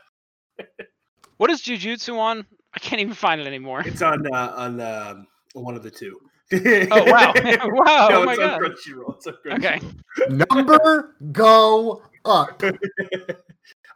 [1.38, 2.46] What is Jujutsu on?
[2.74, 3.84] I can't even find it anymore.
[3.86, 6.20] It's on uh, on um, one of the two.
[6.52, 7.34] Oh wow!
[7.46, 8.08] wow!
[8.10, 8.62] No, oh my on god.
[8.62, 9.16] Crunchyroll.
[9.16, 9.58] It's on Crunchyroll.
[9.58, 9.82] Okay.
[10.30, 12.62] Number go up.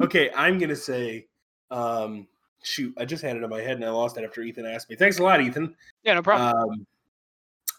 [0.01, 1.27] okay, I'm gonna say,
[1.71, 2.27] um,
[2.63, 4.89] shoot, I just had it in my head and I lost it after Ethan asked
[4.89, 4.95] me.
[4.95, 5.75] Thanks a lot, Ethan.
[6.03, 6.71] Yeah, no problem.
[6.71, 6.87] Um,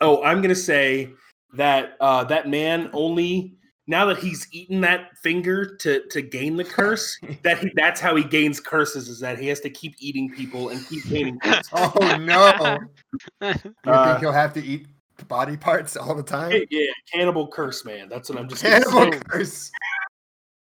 [0.00, 1.10] oh, I'm gonna say
[1.54, 3.56] that uh, that man only
[3.88, 8.14] now that he's eaten that finger to to gain the curse, that he, that's how
[8.16, 11.68] he gains curses is that he has to keep eating people and keep gaining curses.
[11.72, 12.78] Oh no!
[13.52, 13.52] You
[13.92, 14.86] Uh, think he'll have to eat
[15.28, 16.52] body parts all the time?
[16.70, 18.08] yeah, cannibal curse man.
[18.08, 19.20] That's what I'm just gonna Cannibal say.
[19.28, 19.70] curse.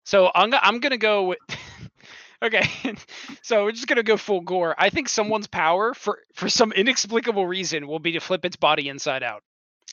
[0.04, 1.38] So I'm go- I'm gonna go with.
[2.42, 2.68] okay,
[3.42, 4.74] so we're just gonna go full gore.
[4.78, 8.88] I think someone's power for for some inexplicable reason will be to flip its body
[8.88, 9.42] inside out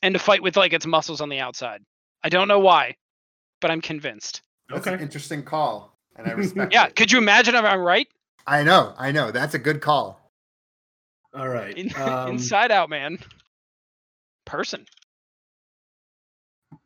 [0.04, 1.82] and to fight with like its muscles on the outside.
[2.24, 2.96] I don't know why,
[3.62, 4.42] but I'm convinced.
[4.70, 4.96] That's Okay.
[4.96, 6.74] an interesting call, and I respect.
[6.74, 6.96] Yeah, it.
[6.96, 8.08] could you imagine if I'm right?
[8.48, 9.32] I know, I know.
[9.32, 10.32] That's a good call.
[11.34, 11.76] All right.
[11.78, 13.18] In- Um, inside out, man.
[14.46, 14.86] Person.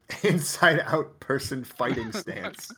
[0.23, 2.71] Inside out person fighting stance.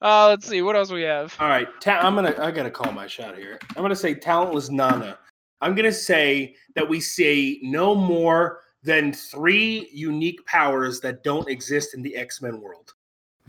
[0.00, 1.36] uh, let's see what else we have.
[1.38, 2.34] All right, ta- I'm gonna.
[2.38, 3.58] I gotta call my shot here.
[3.76, 5.18] I'm gonna say talentless Nana.
[5.62, 11.94] I'm gonna say that we see no more than three unique powers that don't exist
[11.94, 12.92] in the X Men world.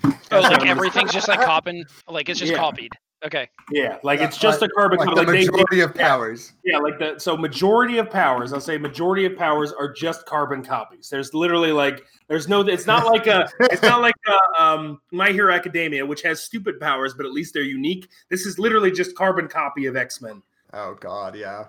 [0.04, 2.58] Oh, That's what like everything's just like copying, like it's just Yeah.
[2.60, 2.92] copied.
[3.26, 3.48] Okay.
[3.72, 5.22] Yeah, like Yeah, it's just like- a carbon like copy.
[5.22, 6.08] the Like they- majority of yeah.
[6.10, 6.52] powers.
[6.66, 8.52] Yeah, like the so majority of powers.
[8.54, 11.10] I'll say majority of powers are just carbon copies.
[11.10, 12.62] There's literally like there's no.
[12.62, 13.50] It's not like a.
[13.62, 17.54] It's not like a, um, My Hero Academia, which has stupid powers, but at least
[17.54, 18.10] they're unique.
[18.30, 20.42] This is literally just carbon copy of X Men.
[20.74, 21.66] Oh god, yeah.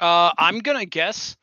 [0.00, 1.36] Uh, I'm gonna guess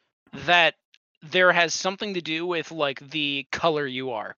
[0.46, 0.76] that
[1.24, 4.36] there has something to do with like the color you are.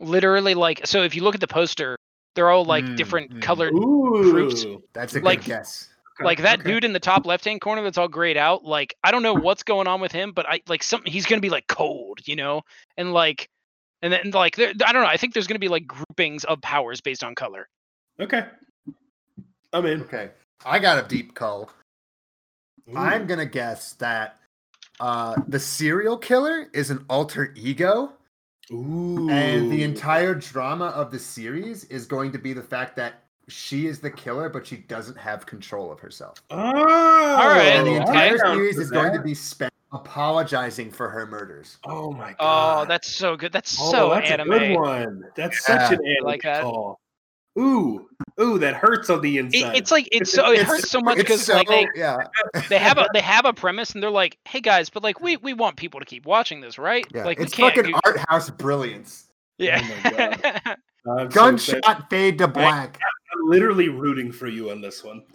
[0.00, 1.02] Literally, like so.
[1.02, 1.96] If you look at the poster,
[2.34, 3.42] they're all like Mm, different mm.
[3.42, 3.72] colored.
[3.74, 4.64] Ooh, Fruits.
[4.92, 5.88] That's a Like- good guess.
[6.20, 6.70] like that okay.
[6.70, 8.64] dude in the top left hand corner that's all grayed out.
[8.64, 11.10] Like I don't know what's going on with him, but I like something.
[11.12, 12.62] He's gonna be like cold, you know,
[12.96, 13.48] and like,
[14.02, 15.08] and then like there, I don't know.
[15.08, 17.68] I think there's gonna be like groupings of powers based on color.
[18.20, 18.44] Okay,
[19.72, 20.02] I'm in.
[20.02, 20.30] Okay.
[20.64, 21.70] I got a deep call.
[22.90, 22.96] Ooh.
[22.96, 24.38] I'm gonna guess that
[25.00, 28.12] uh the serial killer is an alter ego.
[28.70, 33.22] Ooh, And the entire drama of the series is going to be the fact that
[33.48, 36.42] she is the killer, but she doesn't have control of herself.
[36.50, 41.08] Oh, All right, and the entire series for is going to be spent apologizing for
[41.08, 41.78] her murders.
[41.84, 42.82] Oh my god!
[42.82, 43.52] Oh, that's so good.
[43.52, 44.52] That's Oh, so that's anime.
[44.52, 45.24] a good one.
[45.34, 46.60] That's such an anime like that.
[46.62, 47.00] call.
[47.58, 48.08] Ooh,
[48.40, 49.76] ooh, that hurts on the It, inside.
[49.76, 52.18] it's like it's so it hurts so much because so- like they, yeah,
[52.68, 55.36] they have a they have a premise and they're like, hey guys, but like we
[55.38, 57.04] we want people to keep watching this, right?
[57.12, 57.24] yeah.
[57.24, 57.74] Like it's we can't.
[57.76, 59.28] fucking do- art house brilliance.
[59.58, 59.80] yeah.
[60.04, 60.76] Oh my
[61.22, 61.34] I'm so.
[61.40, 62.98] Gunshot fade to black.
[63.32, 65.22] I'm literally rooting for you on this one.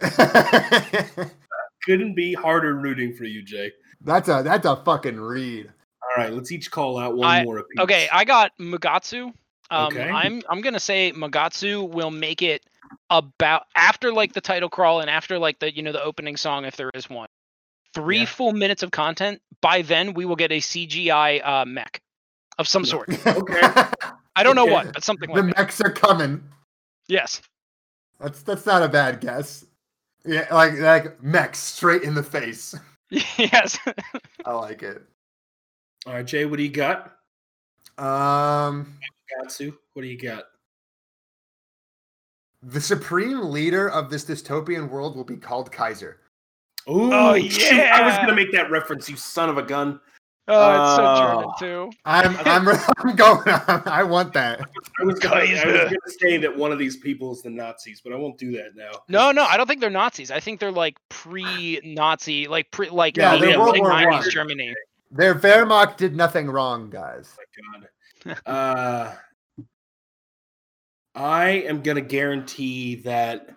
[1.84, 3.70] Couldn't be harder rooting for you, Jay.
[4.00, 5.66] that's a that's a fucking read.
[6.02, 7.80] All right, let's each call out one I- more apiece.
[7.80, 9.32] Okay, I got Magatsu.
[9.74, 10.08] Um, Okay.
[10.08, 12.64] I'm I'm gonna say Magatsu will make it
[13.10, 16.64] about after like the title crawl and after like the you know the opening song
[16.64, 17.28] if there is one.
[17.94, 18.24] Three Yeah.
[18.26, 19.40] full minutes of content.
[19.60, 22.00] By then we will get a CGI uh, mech
[22.58, 23.08] of some sort.
[23.26, 23.60] Okay.
[24.36, 24.72] I don't know Okay.
[24.72, 25.58] what, but something the like that.
[25.62, 26.42] mechs are coming.
[27.08, 27.40] Yes.
[28.20, 29.64] That's that's not a bad guess.
[30.24, 32.74] Yeah, like like mechs straight in the face.
[33.10, 33.78] yes.
[34.44, 35.02] I like it.
[36.06, 37.12] All right, Jay, what do you got?
[37.98, 38.98] Um,
[39.42, 40.44] Gatsu, what do you got?
[42.66, 46.20] the supreme leader of this dystopian world will be called Kaiser.
[46.88, 50.00] Ooh, Oh, shoot, I was gonna make that reference, you son of a gun.
[50.48, 51.96] Oh, it's so German too.
[52.04, 52.68] I'm I'm
[52.98, 53.42] I'm going.
[53.46, 54.60] I want that.
[54.60, 58.00] I was, gonna, I was gonna say that one of these people is the Nazis,
[58.02, 58.90] but I won't do that now.
[59.08, 60.30] No, no, I don't think they're Nazis.
[60.30, 64.30] I think they're like pre-Nazi, like pre, like Yeah, late they're World War 90s One.
[64.30, 64.74] Germany.
[65.14, 67.36] Their Wehrmacht did nothing wrong, guys.
[68.26, 68.40] my god.
[68.46, 69.14] Uh,
[71.14, 73.48] I am gonna guarantee that.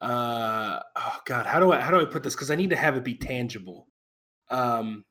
[0.00, 2.34] Uh, oh god, how do I how do I put this?
[2.34, 3.86] Because I need to have it be tangible.
[4.48, 5.04] Um,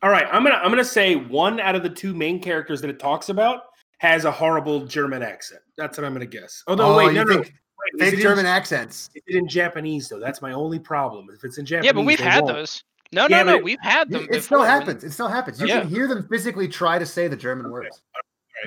[0.00, 2.90] all right, I'm gonna I'm gonna say one out of the two main characters that
[2.90, 3.62] it talks about
[3.98, 5.60] has a horrible German accent.
[5.76, 6.62] That's what I'm gonna guess.
[6.68, 9.10] Although Oh, wait, you no, no, think wait, fake it in- German accents.
[9.16, 10.20] Is it in Japanese though?
[10.20, 11.26] That's my only problem.
[11.34, 12.54] If it's in Japanese, Yeah, but we've had won't.
[12.58, 12.84] those.
[13.12, 14.26] No, Yeah, no, no, but- we've had them.
[14.30, 15.04] It still happens.
[15.04, 15.60] It still happens.
[15.60, 15.80] You Yeah.
[15.80, 18.00] can hear them physically try to say the German words.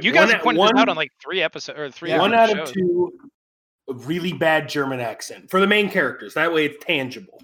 [0.02, 2.10] You guys One- pointed one- out on like three episodes or three.
[2.10, 2.20] Yeah.
[2.20, 2.74] one different out of shows.
[2.76, 3.14] two
[3.88, 6.34] a really bad German accent for the main characters.
[6.34, 7.42] That way it's tangible.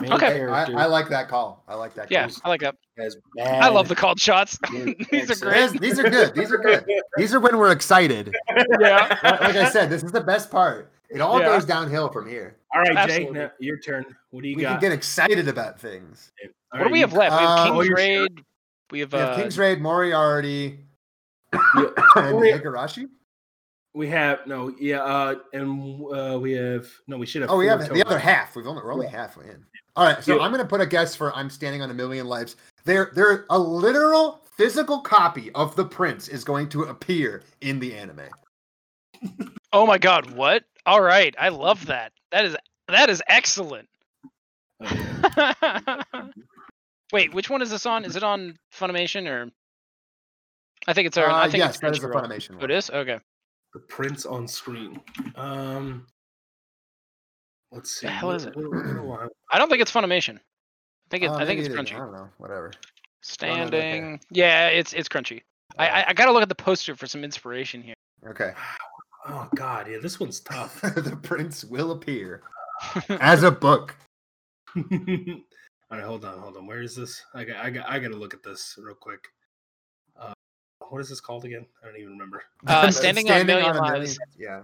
[0.00, 0.44] Main Okay.
[0.44, 1.64] I, I like that call.
[1.68, 2.10] I like that.
[2.10, 2.36] Yeah, call.
[2.44, 2.74] I like that.
[2.98, 4.58] has I love the called shots.
[5.10, 5.56] These are great.
[5.56, 6.34] Yes, these are good.
[6.34, 6.84] These are good.
[7.16, 8.34] These are when we're excited.
[8.80, 9.16] Yeah.
[9.22, 10.92] Like like I said, this is the best part.
[11.10, 11.46] It all Yeah.
[11.46, 12.56] goes downhill from here.
[12.74, 13.38] All right, Jay, Absolutely.
[13.40, 14.04] now your turn.
[14.30, 14.72] What do you We got?
[14.72, 16.32] can get excited about things.
[16.72, 17.32] All What do we you- have left?
[17.36, 18.22] We have Uh, King's oh, you're sure?
[18.22, 18.44] Raid.
[18.90, 20.80] We have, We have uh, King's Raid, Moriarty,
[21.52, 23.08] and we- Higurashi.
[23.94, 27.16] We have no, yeah, uh, and uh, we have no.
[27.16, 27.50] We should have.
[27.50, 28.54] Oh, we four have the other half.
[28.54, 29.64] We've only we're only halfway in.
[29.96, 30.42] All right, so Yeah.
[30.42, 33.58] I'm gonna put a guess for "I'm Standing on a Million Lives." There, there, a
[33.58, 38.28] literal physical copy of the prince is going to appear in the anime.
[39.72, 40.64] Oh my god, what?
[40.86, 42.12] All right, I love that.
[42.32, 42.56] That is
[42.88, 43.88] that is excellent.
[44.84, 45.52] Okay.
[47.12, 48.04] Wait, which one is this on?
[48.04, 49.50] Is it on Funimation or?
[50.86, 51.28] I think it's our.
[51.28, 52.26] Uh, I think yes, it's that is the Crunchyroll.
[52.28, 52.64] Funimation Oh, one.
[52.70, 53.18] it is okay.
[53.74, 55.00] The prince on screen.
[55.34, 56.06] Um,
[57.72, 58.06] let's see.
[58.06, 58.56] The hell what- is it?
[58.56, 60.36] what- what I- I don't think it's Funimation.
[60.36, 61.78] I think it, Uh, I think it's it is.
[61.78, 61.94] Crunchy.
[61.94, 62.28] I don't know.
[62.38, 62.72] Whatever.
[63.22, 64.20] Standing.
[64.30, 65.42] Yeah, it's it's Crunchy.
[65.78, 67.94] I, I I gotta look at the poster for some inspiration here.
[68.28, 68.52] Okay.
[69.28, 70.80] Oh God, yeah, this one's tough.
[70.82, 72.42] the prince will appear
[73.20, 73.96] as a book.
[74.76, 74.82] All
[75.98, 76.66] right, hold on, hold on.
[76.66, 77.22] Where is this?
[77.34, 79.24] I got, I got, I got to look at this real quick.
[80.20, 80.32] Uh,
[80.88, 81.64] what is this called again?
[81.82, 82.42] I don't even remember.
[82.66, 84.18] Uh, Standing on a Million Lives.
[84.38, 84.62] Yeah.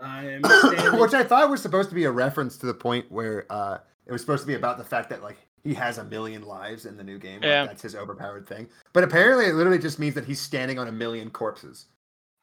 [0.00, 1.00] I am standing.
[1.00, 4.12] Which I thought was supposed to be a reference to the point where uh, it
[4.12, 6.96] was supposed to be about the fact that like he has a million lives in
[6.96, 7.40] the new game.
[7.40, 7.66] like, Yeah.
[7.66, 8.68] that's his overpowered thing.
[8.92, 11.86] But apparently, it literally just means that he's standing on a million corpses.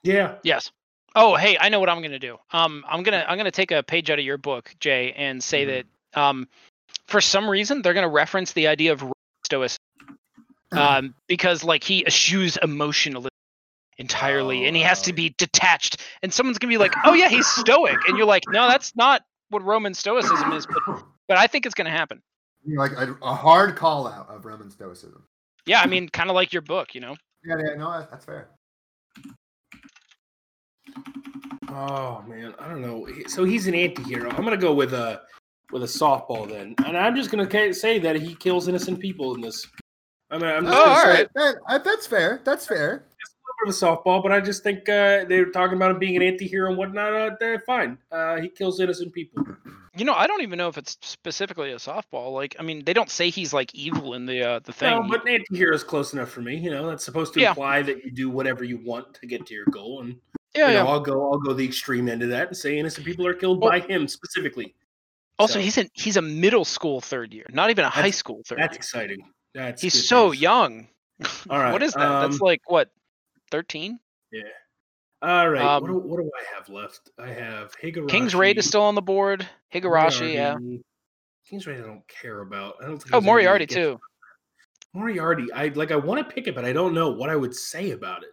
[0.04, 0.36] yeah.
[0.44, 0.72] Yes.
[1.16, 2.38] Oh, hey, I know what I'm gonna do.
[2.52, 5.66] Um, I'm gonna I'm gonna take a page out of your book, Jay, and say
[5.66, 5.68] Mhm.
[6.14, 6.48] that um,
[7.08, 9.04] for some reason they're gonna reference the idea of
[9.46, 9.80] stoicism,
[10.74, 13.30] um, because like he eschews emotionalism
[13.98, 15.16] entirely, and he has to Oh.
[15.16, 16.06] be detached.
[16.22, 19.24] And someone's gonna be like, "Oh yeah, he's stoic," and you're like, "No, that's not
[19.50, 20.84] what Roman stoicism is." But
[21.28, 22.22] but I think it's gonna happen.
[22.68, 25.24] Like a, a hard call out of Roman Stoicism.
[25.68, 27.16] Yeah, I mean, kind of like your book, you know.
[27.44, 28.50] Yeah, yeah, no, that's fair.
[31.70, 33.08] Oh man, I don't know.
[33.28, 34.30] So he's an anti-hero.
[34.32, 35.22] I'm gonna go with a
[35.72, 39.42] with a softball then, and I'm just gonna say that he kills innocent people in
[39.42, 39.66] this.
[40.32, 41.30] I mean, I'm just Oh, gonna all say right.
[41.36, 42.42] That, that- that's fair.
[42.46, 43.06] That's fair.
[43.20, 45.76] it's a little bit of a softball, but I just think uh, they were talking
[45.76, 47.14] about him being an anti-hero and whatnot.
[47.14, 47.98] Uh, they're fine.
[48.12, 49.46] Uh, he kills innocent people.
[49.98, 52.34] You know, I don't even know if it's specifically a softball.
[52.34, 54.90] Like, I mean, they don't say he's like evil in the uh, the thing.
[54.90, 56.58] No, but an anti-hero is close enough for me.
[56.58, 57.50] You know, that's supposed to Yeah.
[57.50, 60.18] imply that you do whatever you want to get to your goal, and
[60.56, 60.84] yeah, you yeah.
[60.84, 63.34] know, I'll go, I'll go the extreme end of that and say innocent people are
[63.34, 64.76] killed Well- by him specifically.
[65.38, 68.42] Also, So- he's in he's a middle school third year, not even a high school
[68.48, 68.78] third That's year.
[68.78, 69.30] exciting.
[69.54, 70.42] That's He's so news.
[70.42, 70.88] young.
[71.50, 72.22] All right, what is that?
[72.22, 72.90] That's um, like what,
[73.52, 74.00] thirteen?
[74.32, 74.44] Yeah.
[75.22, 75.62] All right.
[75.62, 77.10] Um, what, do, what do I have left?
[77.18, 78.10] I have Higurashi.
[78.10, 79.48] King's Raid is still on the board.
[79.74, 80.56] Higurashi, yeah.
[81.50, 82.76] King's Raid, I don't care about.
[82.82, 83.14] I don't think.
[83.16, 84.00] Oh, Moriarty too.
[84.94, 85.52] Moriarty.
[85.54, 85.92] I like.
[85.92, 88.30] I want to pick it, but I don't know what I would say about it.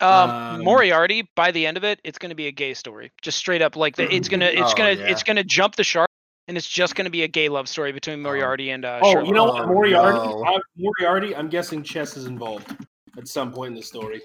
[0.00, 1.28] Um, Um, Moriarty.
[1.36, 3.12] By the end of it, it's going to be a gay story.
[3.22, 5.06] Just straight up, like the, it's gonna, it's Oh, gonna, yeah.
[5.06, 6.10] it's gonna jump the shark,
[6.48, 9.12] and it's just going to be a gay love story between Moriarty and uh, Oh,
[9.12, 9.28] Sherlock.
[9.28, 9.64] you know what?
[9.64, 10.18] Oh, Moriarty.
[10.18, 10.44] no.
[10.44, 11.36] I, Moriarty.
[11.36, 12.76] I'm guessing Chess is involved
[13.16, 14.20] at some point in the story.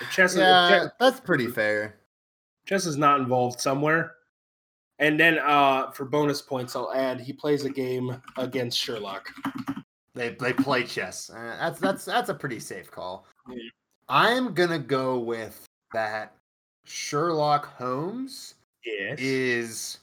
[0.00, 2.00] If Chess, is, if Chess, that's pretty fair.
[2.66, 4.14] Chess is not involved somewhere.
[4.98, 9.28] And then uh, for bonus points, I'll add he plays a game against Sherlock.
[10.14, 11.30] They they play chess.
[11.30, 13.26] Uh, that's that's that's a pretty safe call.
[14.08, 14.16] Yeah.
[14.16, 16.32] I'm gonna go with that.
[16.84, 18.54] Sherlock Holmes
[18.84, 19.18] Yes.
[19.20, 19.98] is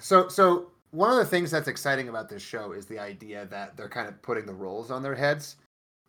[0.00, 0.70] so so.
[0.90, 4.08] One of the things that's exciting about this show is the idea that they're kind
[4.08, 5.56] of putting the roles on their heads,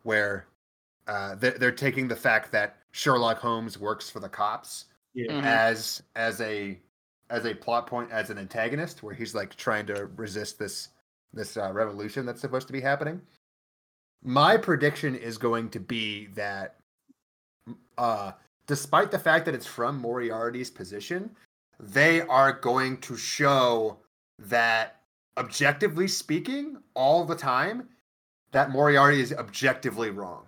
[0.03, 0.47] where
[1.07, 5.31] uh, they're, they're taking the fact that Sherlock Holmes works for the cops Yeah.
[5.34, 5.43] Mhm.
[5.43, 6.80] as as a
[7.30, 10.89] as a plot point as an antagonist where he's like trying to resist this
[11.34, 13.21] this uh, revolution that's supposed to be happening
[14.23, 16.75] my prediction is going to be that
[17.97, 18.31] uh
[18.67, 21.29] despite the fact that it's from moriarty's position
[21.79, 23.97] they are going to show
[24.37, 25.01] that
[25.37, 27.87] objectively speaking all the time
[28.51, 30.45] that moriarty is objectively wrong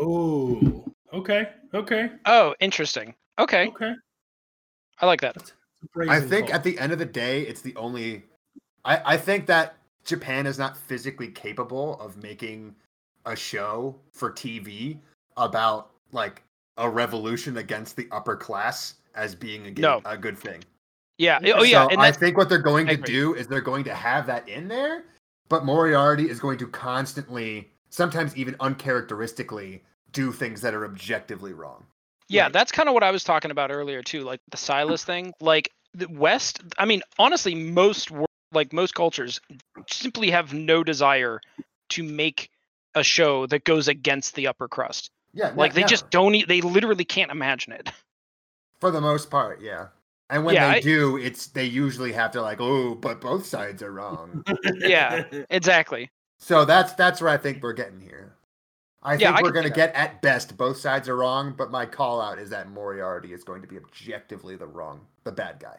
[0.00, 0.84] Oh.
[1.12, 1.48] Okay.
[1.72, 2.10] Okay.
[2.26, 3.14] Oh, interesting.
[3.38, 3.92] Okay, Okay.
[5.00, 5.34] I like that.
[5.36, 6.56] That's a I brazen think call.
[6.56, 8.24] at the end of the day, it's the only.
[8.84, 12.74] I, I think that Japan is not physically capable of making
[13.26, 14.98] a show for TV
[15.36, 16.42] about like
[16.76, 20.02] a revolution against the upper class as being a good, No.
[20.04, 20.62] a good thing.
[21.18, 21.38] Yeah.
[21.54, 23.94] Oh yeah, So and I think what they're going to do is they're going to
[23.94, 25.04] have that in there,
[25.48, 29.82] but Moriarty is going to constantly, sometimes even uncharacteristically,
[30.12, 31.84] do things that are objectively wrong.
[32.28, 32.52] Yeah, Right.
[32.52, 35.32] that's kind of what I was talking about earlier too, like the Silas thing.
[35.40, 39.40] Like the West, I mean, honestly, most world like most cultures,
[39.90, 41.40] simply have no desire
[41.90, 42.50] to make
[42.94, 45.10] a show that goes against the upper crust.
[45.32, 46.34] Yeah, ne- Like they just don't.
[46.34, 47.90] e- They literally can't imagine it.
[48.80, 49.88] for the most part, yeah.
[50.30, 53.44] And when Yeah, they I- do, it's they usually have to like, oh, but both
[53.46, 54.42] sides are wrong.
[54.78, 55.24] Yeah.
[55.50, 56.10] Exactly.
[56.38, 58.34] so that's that's where I think we're getting here.
[59.02, 61.70] I Yeah, think I we're going to get at best both sides are wrong, but
[61.70, 65.60] my call out is that Moriarty is going to be objectively the wrong, the bad
[65.60, 65.78] guy.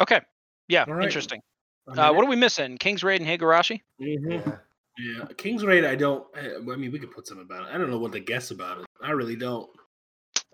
[0.00, 0.20] Okay.
[0.68, 0.84] Yeah.
[0.86, 1.04] All right.
[1.04, 1.40] Interesting.
[1.88, 2.76] Uh, what are we missing?
[2.78, 3.80] King's Raid and Higurashi.
[4.00, 4.46] mhm.
[4.46, 4.56] Yeah.
[4.98, 5.84] Yeah, King's Raid.
[5.84, 6.26] I don't.
[6.36, 7.74] I I mean, we could put something about it.
[7.74, 8.86] I don't know what to guess about it.
[9.02, 9.68] I really don't.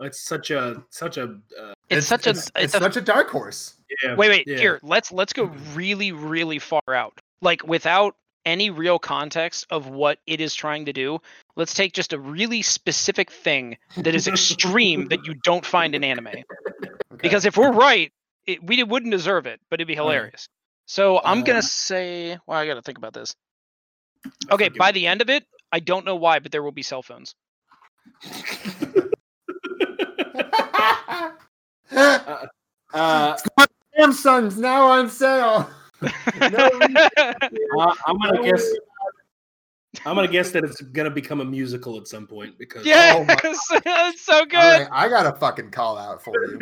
[0.00, 1.38] It's such a such a.
[1.60, 2.30] Uh, It's, such a.
[2.30, 3.74] it's, It's, it's a such a dark horse.
[4.02, 4.14] yeah.
[4.16, 4.44] wait, wait.
[4.46, 4.56] yeah.
[4.58, 5.44] Here, let's let's go
[5.74, 7.18] really, really far out.
[7.40, 8.16] Like without
[8.46, 11.18] any real context of what it is trying to do.
[11.56, 16.04] Let's take just a really specific thing that is extreme that you don't find in
[16.04, 16.28] anime.
[17.14, 17.28] Okay.
[17.28, 18.12] Because if we're right,
[18.44, 20.48] it, we wouldn't deserve it, but it'd be hilarious.
[20.86, 22.36] So I'm Um, gonna say.
[22.46, 23.36] Well, I gotta think about this.
[24.50, 27.02] Okay, by the end of it, I don't know why, but there will be cell
[27.02, 27.34] phones.
[31.90, 33.36] uh,
[33.98, 35.70] Samsung's now on sale.
[36.02, 36.08] uh,
[38.06, 38.72] I'm gonna guess.
[40.04, 43.36] I'm gonna guess that it's gonna become a musical at some point because yes, my-
[43.86, 44.56] it's so good.
[44.56, 46.58] All right, I got a fucking call out for you.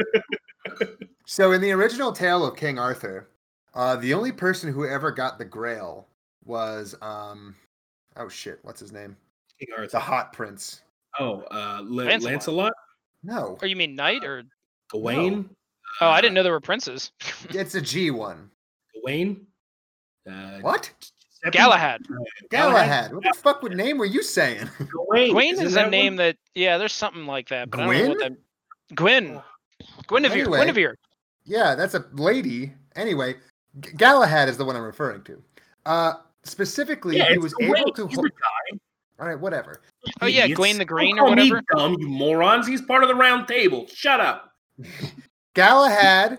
[1.27, 3.29] so in the original tale of King Arthur,
[3.75, 6.07] uh, the only person who ever got the Grail
[6.45, 7.55] was um,
[8.17, 9.17] oh shit, what's his name?
[9.59, 9.91] King Arthur.
[9.93, 10.83] The Hot Prince.
[11.21, 12.33] Oh, uh, La- Lancelot.
[12.33, 12.73] Lancelot,
[13.23, 14.43] No, Or you mean knight or?
[14.91, 15.49] Gawain.
[16.01, 17.13] Oh, I didn't know there were princes.
[17.51, 18.51] it's a G one.
[18.95, 19.47] Gawain.
[20.29, 20.91] Uh, What?
[21.45, 21.59] Seppi?
[21.59, 22.01] Galahad.
[22.51, 23.13] Galahad.
[23.15, 24.69] What the fuck what name were you saying?
[24.79, 25.31] Gawain.
[25.31, 26.17] Gawain Isn't is a name one?
[26.19, 28.33] that yeah, there's something like that, but I don't know what that.
[28.95, 29.41] Gwyn.
[30.09, 30.43] Guinevere.
[30.43, 30.59] Anyway.
[30.61, 30.95] Guinevere.
[31.45, 32.73] yeah, that's a lady.
[32.95, 33.35] Anyway,
[33.81, 35.43] G- Galahad is the one I'm referring to.
[35.85, 36.13] Uh,
[36.45, 37.77] specifically, Yeah, he was Gawain.
[37.79, 38.07] able to.
[38.07, 38.25] He's Ho-
[39.21, 39.83] All right, whatever.
[40.21, 40.57] Oh yeah, Idiots.
[40.59, 41.63] Gawain the Don't Green call or me whatever.
[41.77, 42.67] dumb, you morons.
[42.67, 43.87] He's part of the round table.
[43.93, 44.53] Shut up.
[45.55, 46.39] Galahad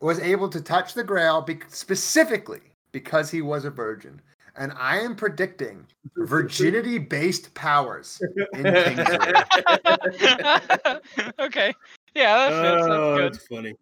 [0.00, 2.60] was able to touch the Grail be- specifically
[2.92, 4.20] because he was a virgin.
[4.56, 5.86] And I am predicting
[6.16, 8.20] virginity based powers
[8.52, 8.98] in King's
[11.40, 11.74] okay.
[12.14, 12.86] Yeah, that fits.
[12.88, 13.74] Oh, That's that's funny.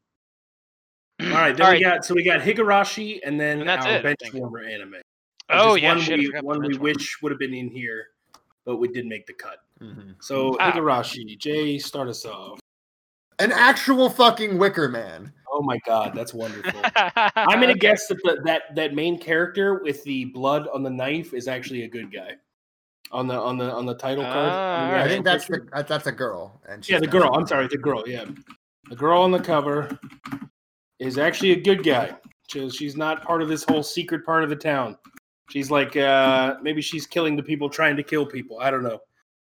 [1.20, 1.82] All right, then All we right.
[1.82, 4.34] got so we got Higurashi and then And that's our it, I think.
[4.34, 4.94] Benchwarmer anime.
[5.52, 7.68] Which Oh is yeah, one shit, I we, one we wish would have been in
[7.68, 8.08] here,
[8.64, 9.58] but we did make the cut.
[9.80, 10.14] Mhm.
[10.20, 10.72] So Ah.
[10.72, 12.60] Higurashi, Jay, start us off.
[13.38, 15.32] An actual fucking Wicker Man.
[15.52, 16.80] Oh my god, that's wonderful.
[17.36, 21.34] I'm gonna guess that the, that that main character with the blood on the knife
[21.34, 22.36] is actually a good guy.
[23.10, 24.36] On the on the on the title card.
[24.52, 25.68] Ah, on the I think that's picture.
[25.74, 26.60] the that's a girl.
[26.68, 27.34] And yeah she's the girl.
[27.34, 28.02] I'm sorry, the girl.
[28.06, 28.24] Yeah,
[28.88, 29.98] the girl on the cover
[30.98, 32.14] is actually a good guy.
[32.48, 34.96] She, she's not part of this whole secret part of the town.
[35.52, 38.58] She's like uh maybe she's killing the people trying to kill people.
[38.58, 39.00] I don't know,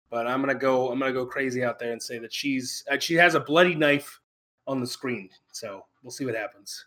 [0.09, 0.91] but I'm gonna go.
[0.93, 3.74] I'm gonna go crazy out there and say that she's uh, she has a bloody
[3.74, 4.20] knife
[4.69, 5.28] on the screen.
[5.53, 6.85] So we'll see what happens.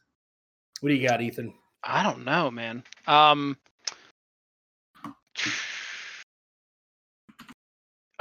[0.79, 1.53] What do you got, Ethan?
[1.83, 2.83] I don't know, man.
[3.07, 3.57] Um.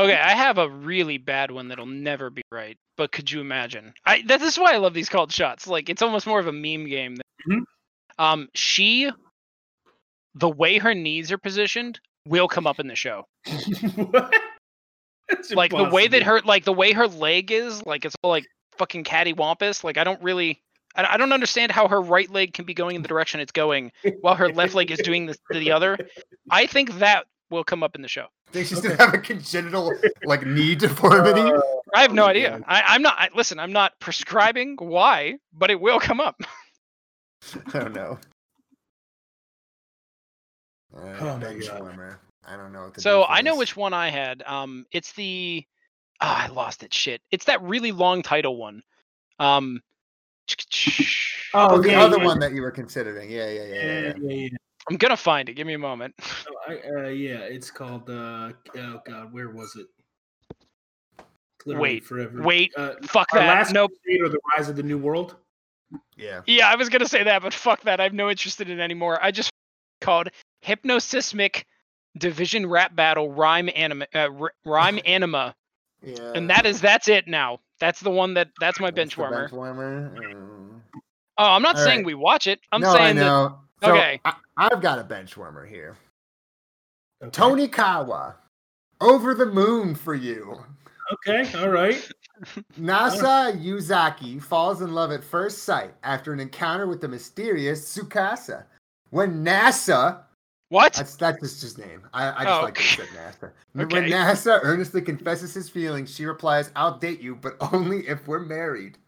[0.00, 2.76] Okay, I have a really bad one that'll never be right.
[2.96, 3.92] But could you imagine?
[4.04, 5.66] I that is why I love these called shots.
[5.66, 7.16] Like it's almost more of a meme game.
[7.16, 7.24] Than,
[7.60, 7.62] Mhm.
[8.20, 9.10] Um, she,
[10.38, 13.26] the way her knees are positioned, will come up in the show.
[13.94, 14.34] What?
[15.28, 18.30] That's Like the way that her, like the way her leg is, like it's all
[18.30, 18.46] like
[18.78, 19.84] fucking cattywampus.
[19.84, 20.62] Like I don't really.
[20.96, 23.52] I I don't understand how her right leg can be going in the direction it's
[23.52, 23.92] going
[24.22, 25.98] while her left leg is doing this to the other.
[26.50, 28.26] I think that will come up in the show.
[28.52, 29.92] Think she's gonna have a congenital
[30.24, 31.42] like knee deformity.
[31.42, 31.60] Uh,
[31.94, 32.50] I have no Oh, idea.
[32.52, 32.64] God.
[32.66, 33.16] I, I'm not.
[33.18, 36.40] I, listen, I'm not prescribing why, but it will come up.
[37.74, 37.92] I don't
[41.00, 41.06] know.
[41.06, 41.80] Alright, Oh my bench God.
[41.80, 42.20] warmer.
[42.46, 43.58] I don't know what to So I know this.
[43.58, 44.42] which one I had.
[44.46, 45.64] Um, it's the.
[46.20, 46.92] Ah, I lost it.
[46.94, 47.20] Shit.
[47.30, 48.82] It's that really long title one.
[49.38, 49.80] Um.
[51.54, 52.26] Oh, Oh, the yeah, other yeah.
[52.26, 53.30] one that you were considering.
[53.30, 53.74] Yeah, yeah, yeah.
[53.74, 54.14] yeah, Yeah, yeah.
[54.20, 54.48] yeah, yeah.
[54.90, 55.54] I'm gonna find it.
[55.54, 56.14] Give me a moment.
[56.20, 56.74] Oh, I,
[57.06, 58.10] uh, yeah, it's called.
[58.10, 59.86] Uh, oh God, where was it?
[61.64, 62.42] Literally Wait, forever.
[62.42, 62.72] Wait.
[62.76, 63.46] Uh, Fuck that.
[63.46, 63.92] last Nope.
[64.22, 65.36] Or the Rise of the New World.
[66.18, 66.42] Yeah.
[66.46, 67.98] Yeah, I was gonna say that, but fuck that.
[67.98, 69.18] I have no interest in it anymore.
[69.22, 69.50] I just
[70.08, 70.28] called
[70.62, 71.66] Hypnosis Mic
[72.16, 74.28] Division Rap Battle Rhyme Anima uh,
[74.64, 75.54] Rhyme Anima,
[76.02, 76.32] Yeah.
[76.34, 77.60] and that is that's it now.
[77.78, 79.40] That's the one that that's my That's bench warmer.
[79.42, 80.10] bench warmer.
[80.18, 80.80] Mm.
[81.36, 82.06] Oh, I'm not All saying right.
[82.06, 82.58] we watch it.
[82.72, 83.24] I'm no, I saying that.
[83.82, 84.20] So Okay.
[84.24, 85.96] I, I've got a bench warmer here.
[87.22, 87.30] Okay.
[87.30, 88.34] Tonikawa,
[89.00, 90.58] over the moon for you.
[91.12, 92.10] Okay, all right.
[92.80, 98.64] Nasa Yuzaki falls in love at first sight after an encounter with the mysterious Tsukasa.
[99.10, 100.20] When NASA,
[100.70, 100.92] What?
[100.94, 102.02] that's that's just his name.
[102.12, 103.52] I, I just Oh, like say NASA.
[103.72, 104.10] When okay.
[104.10, 108.98] NASA earnestly confesses his feelings, she replies, "I'll date you, but only if we're married."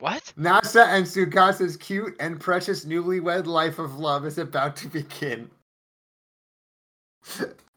[0.00, 0.32] What?
[0.38, 5.50] NASA and Tsukasa's cute and precious newlywed life of love is about to begin.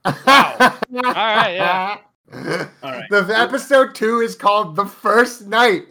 [0.03, 0.55] Wow.
[0.65, 1.97] All right, yeah.
[2.83, 3.09] All right.
[3.09, 5.85] The episode two is called "The First Night."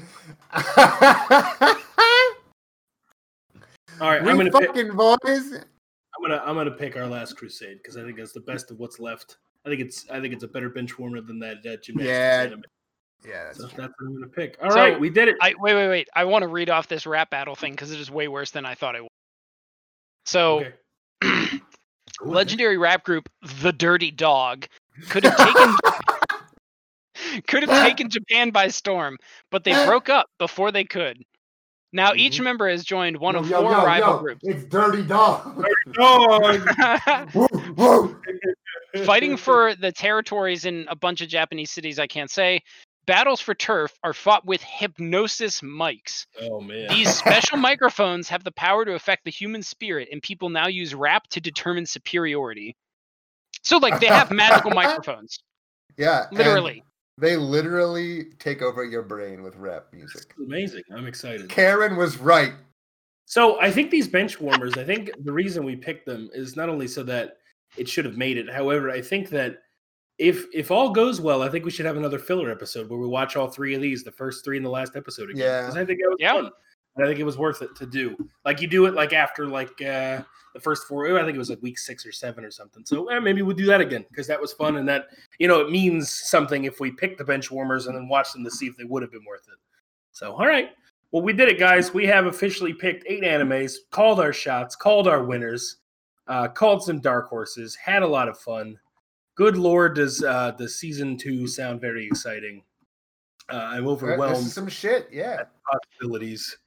[4.00, 5.52] All right, we I'm gonna pick, fucking boys.
[5.54, 8.78] I'm gonna I'm gonna pick our last crusade because I think that's the best of
[8.78, 9.38] what's left.
[9.66, 12.42] I think it's I think it's a better bench warmer than that uh, gymnastics Yeah,
[12.44, 12.62] anime.
[13.26, 14.56] Yeah, that's So that's what I'm gonna pick.
[14.62, 15.36] All right, So, we did it.
[15.40, 16.08] I wait, wait, wait.
[16.14, 18.64] I want to read off this rap battle thing because it is way worse than
[18.64, 19.10] I thought it was.
[20.26, 20.64] So,
[21.22, 21.60] Okay.
[22.20, 23.28] Legendary rap group
[23.62, 24.66] The Dirty Dog
[25.08, 25.76] could have taken
[27.46, 29.16] could have taken Japan by storm,
[29.50, 31.22] but they broke up before they could.
[31.92, 32.44] Now each Mhm.
[32.44, 34.40] member has joined one Yo, of four yo, rival yo, groups.
[34.44, 35.64] It's Dirty Dog.
[35.92, 37.34] Dog.
[37.34, 38.22] Woo, woo.
[39.06, 42.60] Fighting for the territories in a bunch of Japanese cities I can't say.
[43.06, 46.26] Battles for turf are fought with hypnosis mics.
[46.42, 46.88] Oh man.
[46.90, 50.94] These special microphones have the power to affect the human spirit, and people now use
[50.94, 52.76] rap to determine superiority.
[53.62, 55.38] So, like, they have magical microphones,
[55.96, 56.84] Yeah, and literally.
[57.20, 60.34] They literally take over your brain with rap music.
[60.38, 60.82] amazing.
[60.94, 61.48] I'm excited.
[61.48, 62.52] Karen was right.
[63.24, 66.68] So I think these bench warmers, I think the reason we picked them is not
[66.68, 67.38] only so that
[67.76, 68.48] it should have made it.
[68.50, 69.58] However, I think that
[70.18, 73.06] if if all goes well, I think we should have another filler episode where we
[73.06, 75.42] watch all three of these, the first three and the last episode again.
[75.44, 75.80] Yeah.
[75.80, 76.32] I think that was Yeah.
[76.34, 76.50] fun.
[76.96, 78.16] And I think it was worth it to do.
[78.44, 80.22] Like you do it like after like uh
[80.58, 82.84] the first four, I think it was like week six or seven or something.
[82.84, 85.06] So eh, maybe we'll do that again because that was fun and that
[85.38, 88.44] you know it means something if we pick the bench warmers and then watch them
[88.44, 89.58] to see if they would have been worth it.
[90.12, 90.70] So all right.
[91.10, 91.94] Well, we did it, guys.
[91.94, 95.76] We have officially picked eight animes, called our shots, called our winners,
[96.26, 98.78] uh, called some dark horses, had a lot of fun.
[99.34, 102.62] Good lord, does uh, the season two sound very exciting?
[103.50, 105.08] Uh, I'm overwhelmed some shit.
[105.10, 105.44] Yeah.
[105.70, 106.58] possibilities.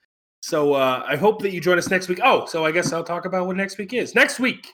[0.42, 2.20] So uh, I hope that you join us next week.
[2.24, 4.16] Oh, so I guess I'll talk about what next week is.
[4.16, 4.74] Next week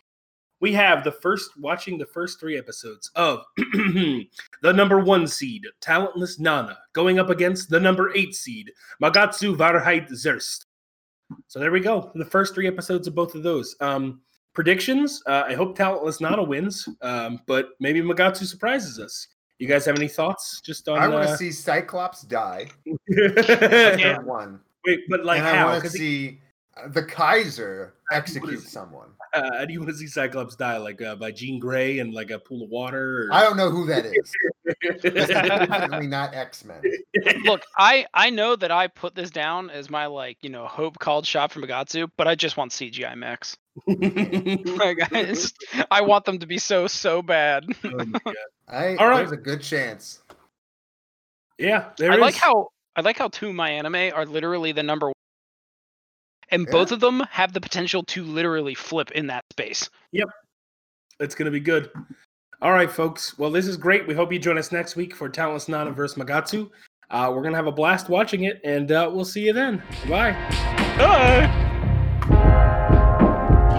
[0.60, 4.28] we have the first watching the first three episodes of the
[4.64, 8.72] number one seed, talentless Nana, going up against the number eight seed,
[9.02, 10.66] Magatsu Wahrheit Zuerst.
[11.48, 12.12] So there we go.
[12.16, 13.76] The first three episodes of both of those.
[13.82, 14.22] Um,
[14.54, 15.22] predictions.
[15.28, 19.28] Uh, I hope talentless Nana wins, um, but maybe Magatsu surprises us.
[19.60, 20.62] You guys have any thoughts?
[20.62, 22.70] Just on I want to uh, see Cyclops die.
[23.10, 24.20] Yeah.
[24.20, 24.60] One.
[24.88, 25.66] Wait, but like and I how?
[25.68, 26.42] want to 'Cause he- see
[26.78, 29.10] uh, the Kaiser execute is- someone.
[29.34, 30.78] uh, how do you want to see Cyclops die?
[30.78, 33.28] Like uh, by Jean Grey and like a pool of water?
[33.28, 33.34] Or...
[33.34, 34.32] I don't know who that is.
[34.82, 36.82] It's definitely not X Men.
[37.46, 40.98] Look, I I know that I put this down as my like you know hope
[41.00, 43.56] called shot from Magatsu, but I just want CGI Max.
[43.88, 45.56] Like I, just,
[45.92, 47.66] I want them to be so so bad.
[47.84, 48.36] Oh my God.
[48.68, 49.18] I, All right.
[49.18, 50.22] There's a good chance.
[51.58, 52.22] Yeah, there I is.
[52.22, 55.14] like how I like how two of my anime are literally the number one,
[56.50, 59.88] and both of them have the potential to literally flip in that space.
[60.14, 60.28] Yep.
[61.20, 61.92] It's going to be good.
[62.60, 63.38] All right, folks.
[63.38, 64.08] Well, this is great.
[64.08, 66.72] We hope you join us next week for Talentless Nana versus Magatsu.
[67.12, 69.84] Uh, we're going to have a blast watching it, and uh, we'll see you then.
[70.10, 70.32] Bye.
[70.98, 71.54] Bye.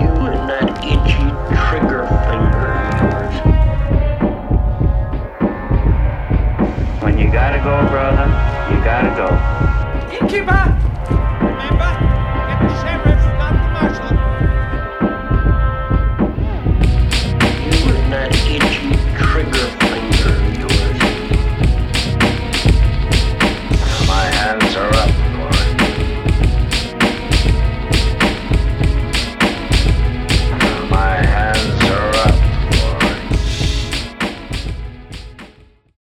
[0.01, 1.27] You and that itchy
[1.67, 3.59] trigger finger of yours.
[7.03, 10.19] When you gotta go, brother, you gotta go.
[10.21, 10.88] Innkeeper!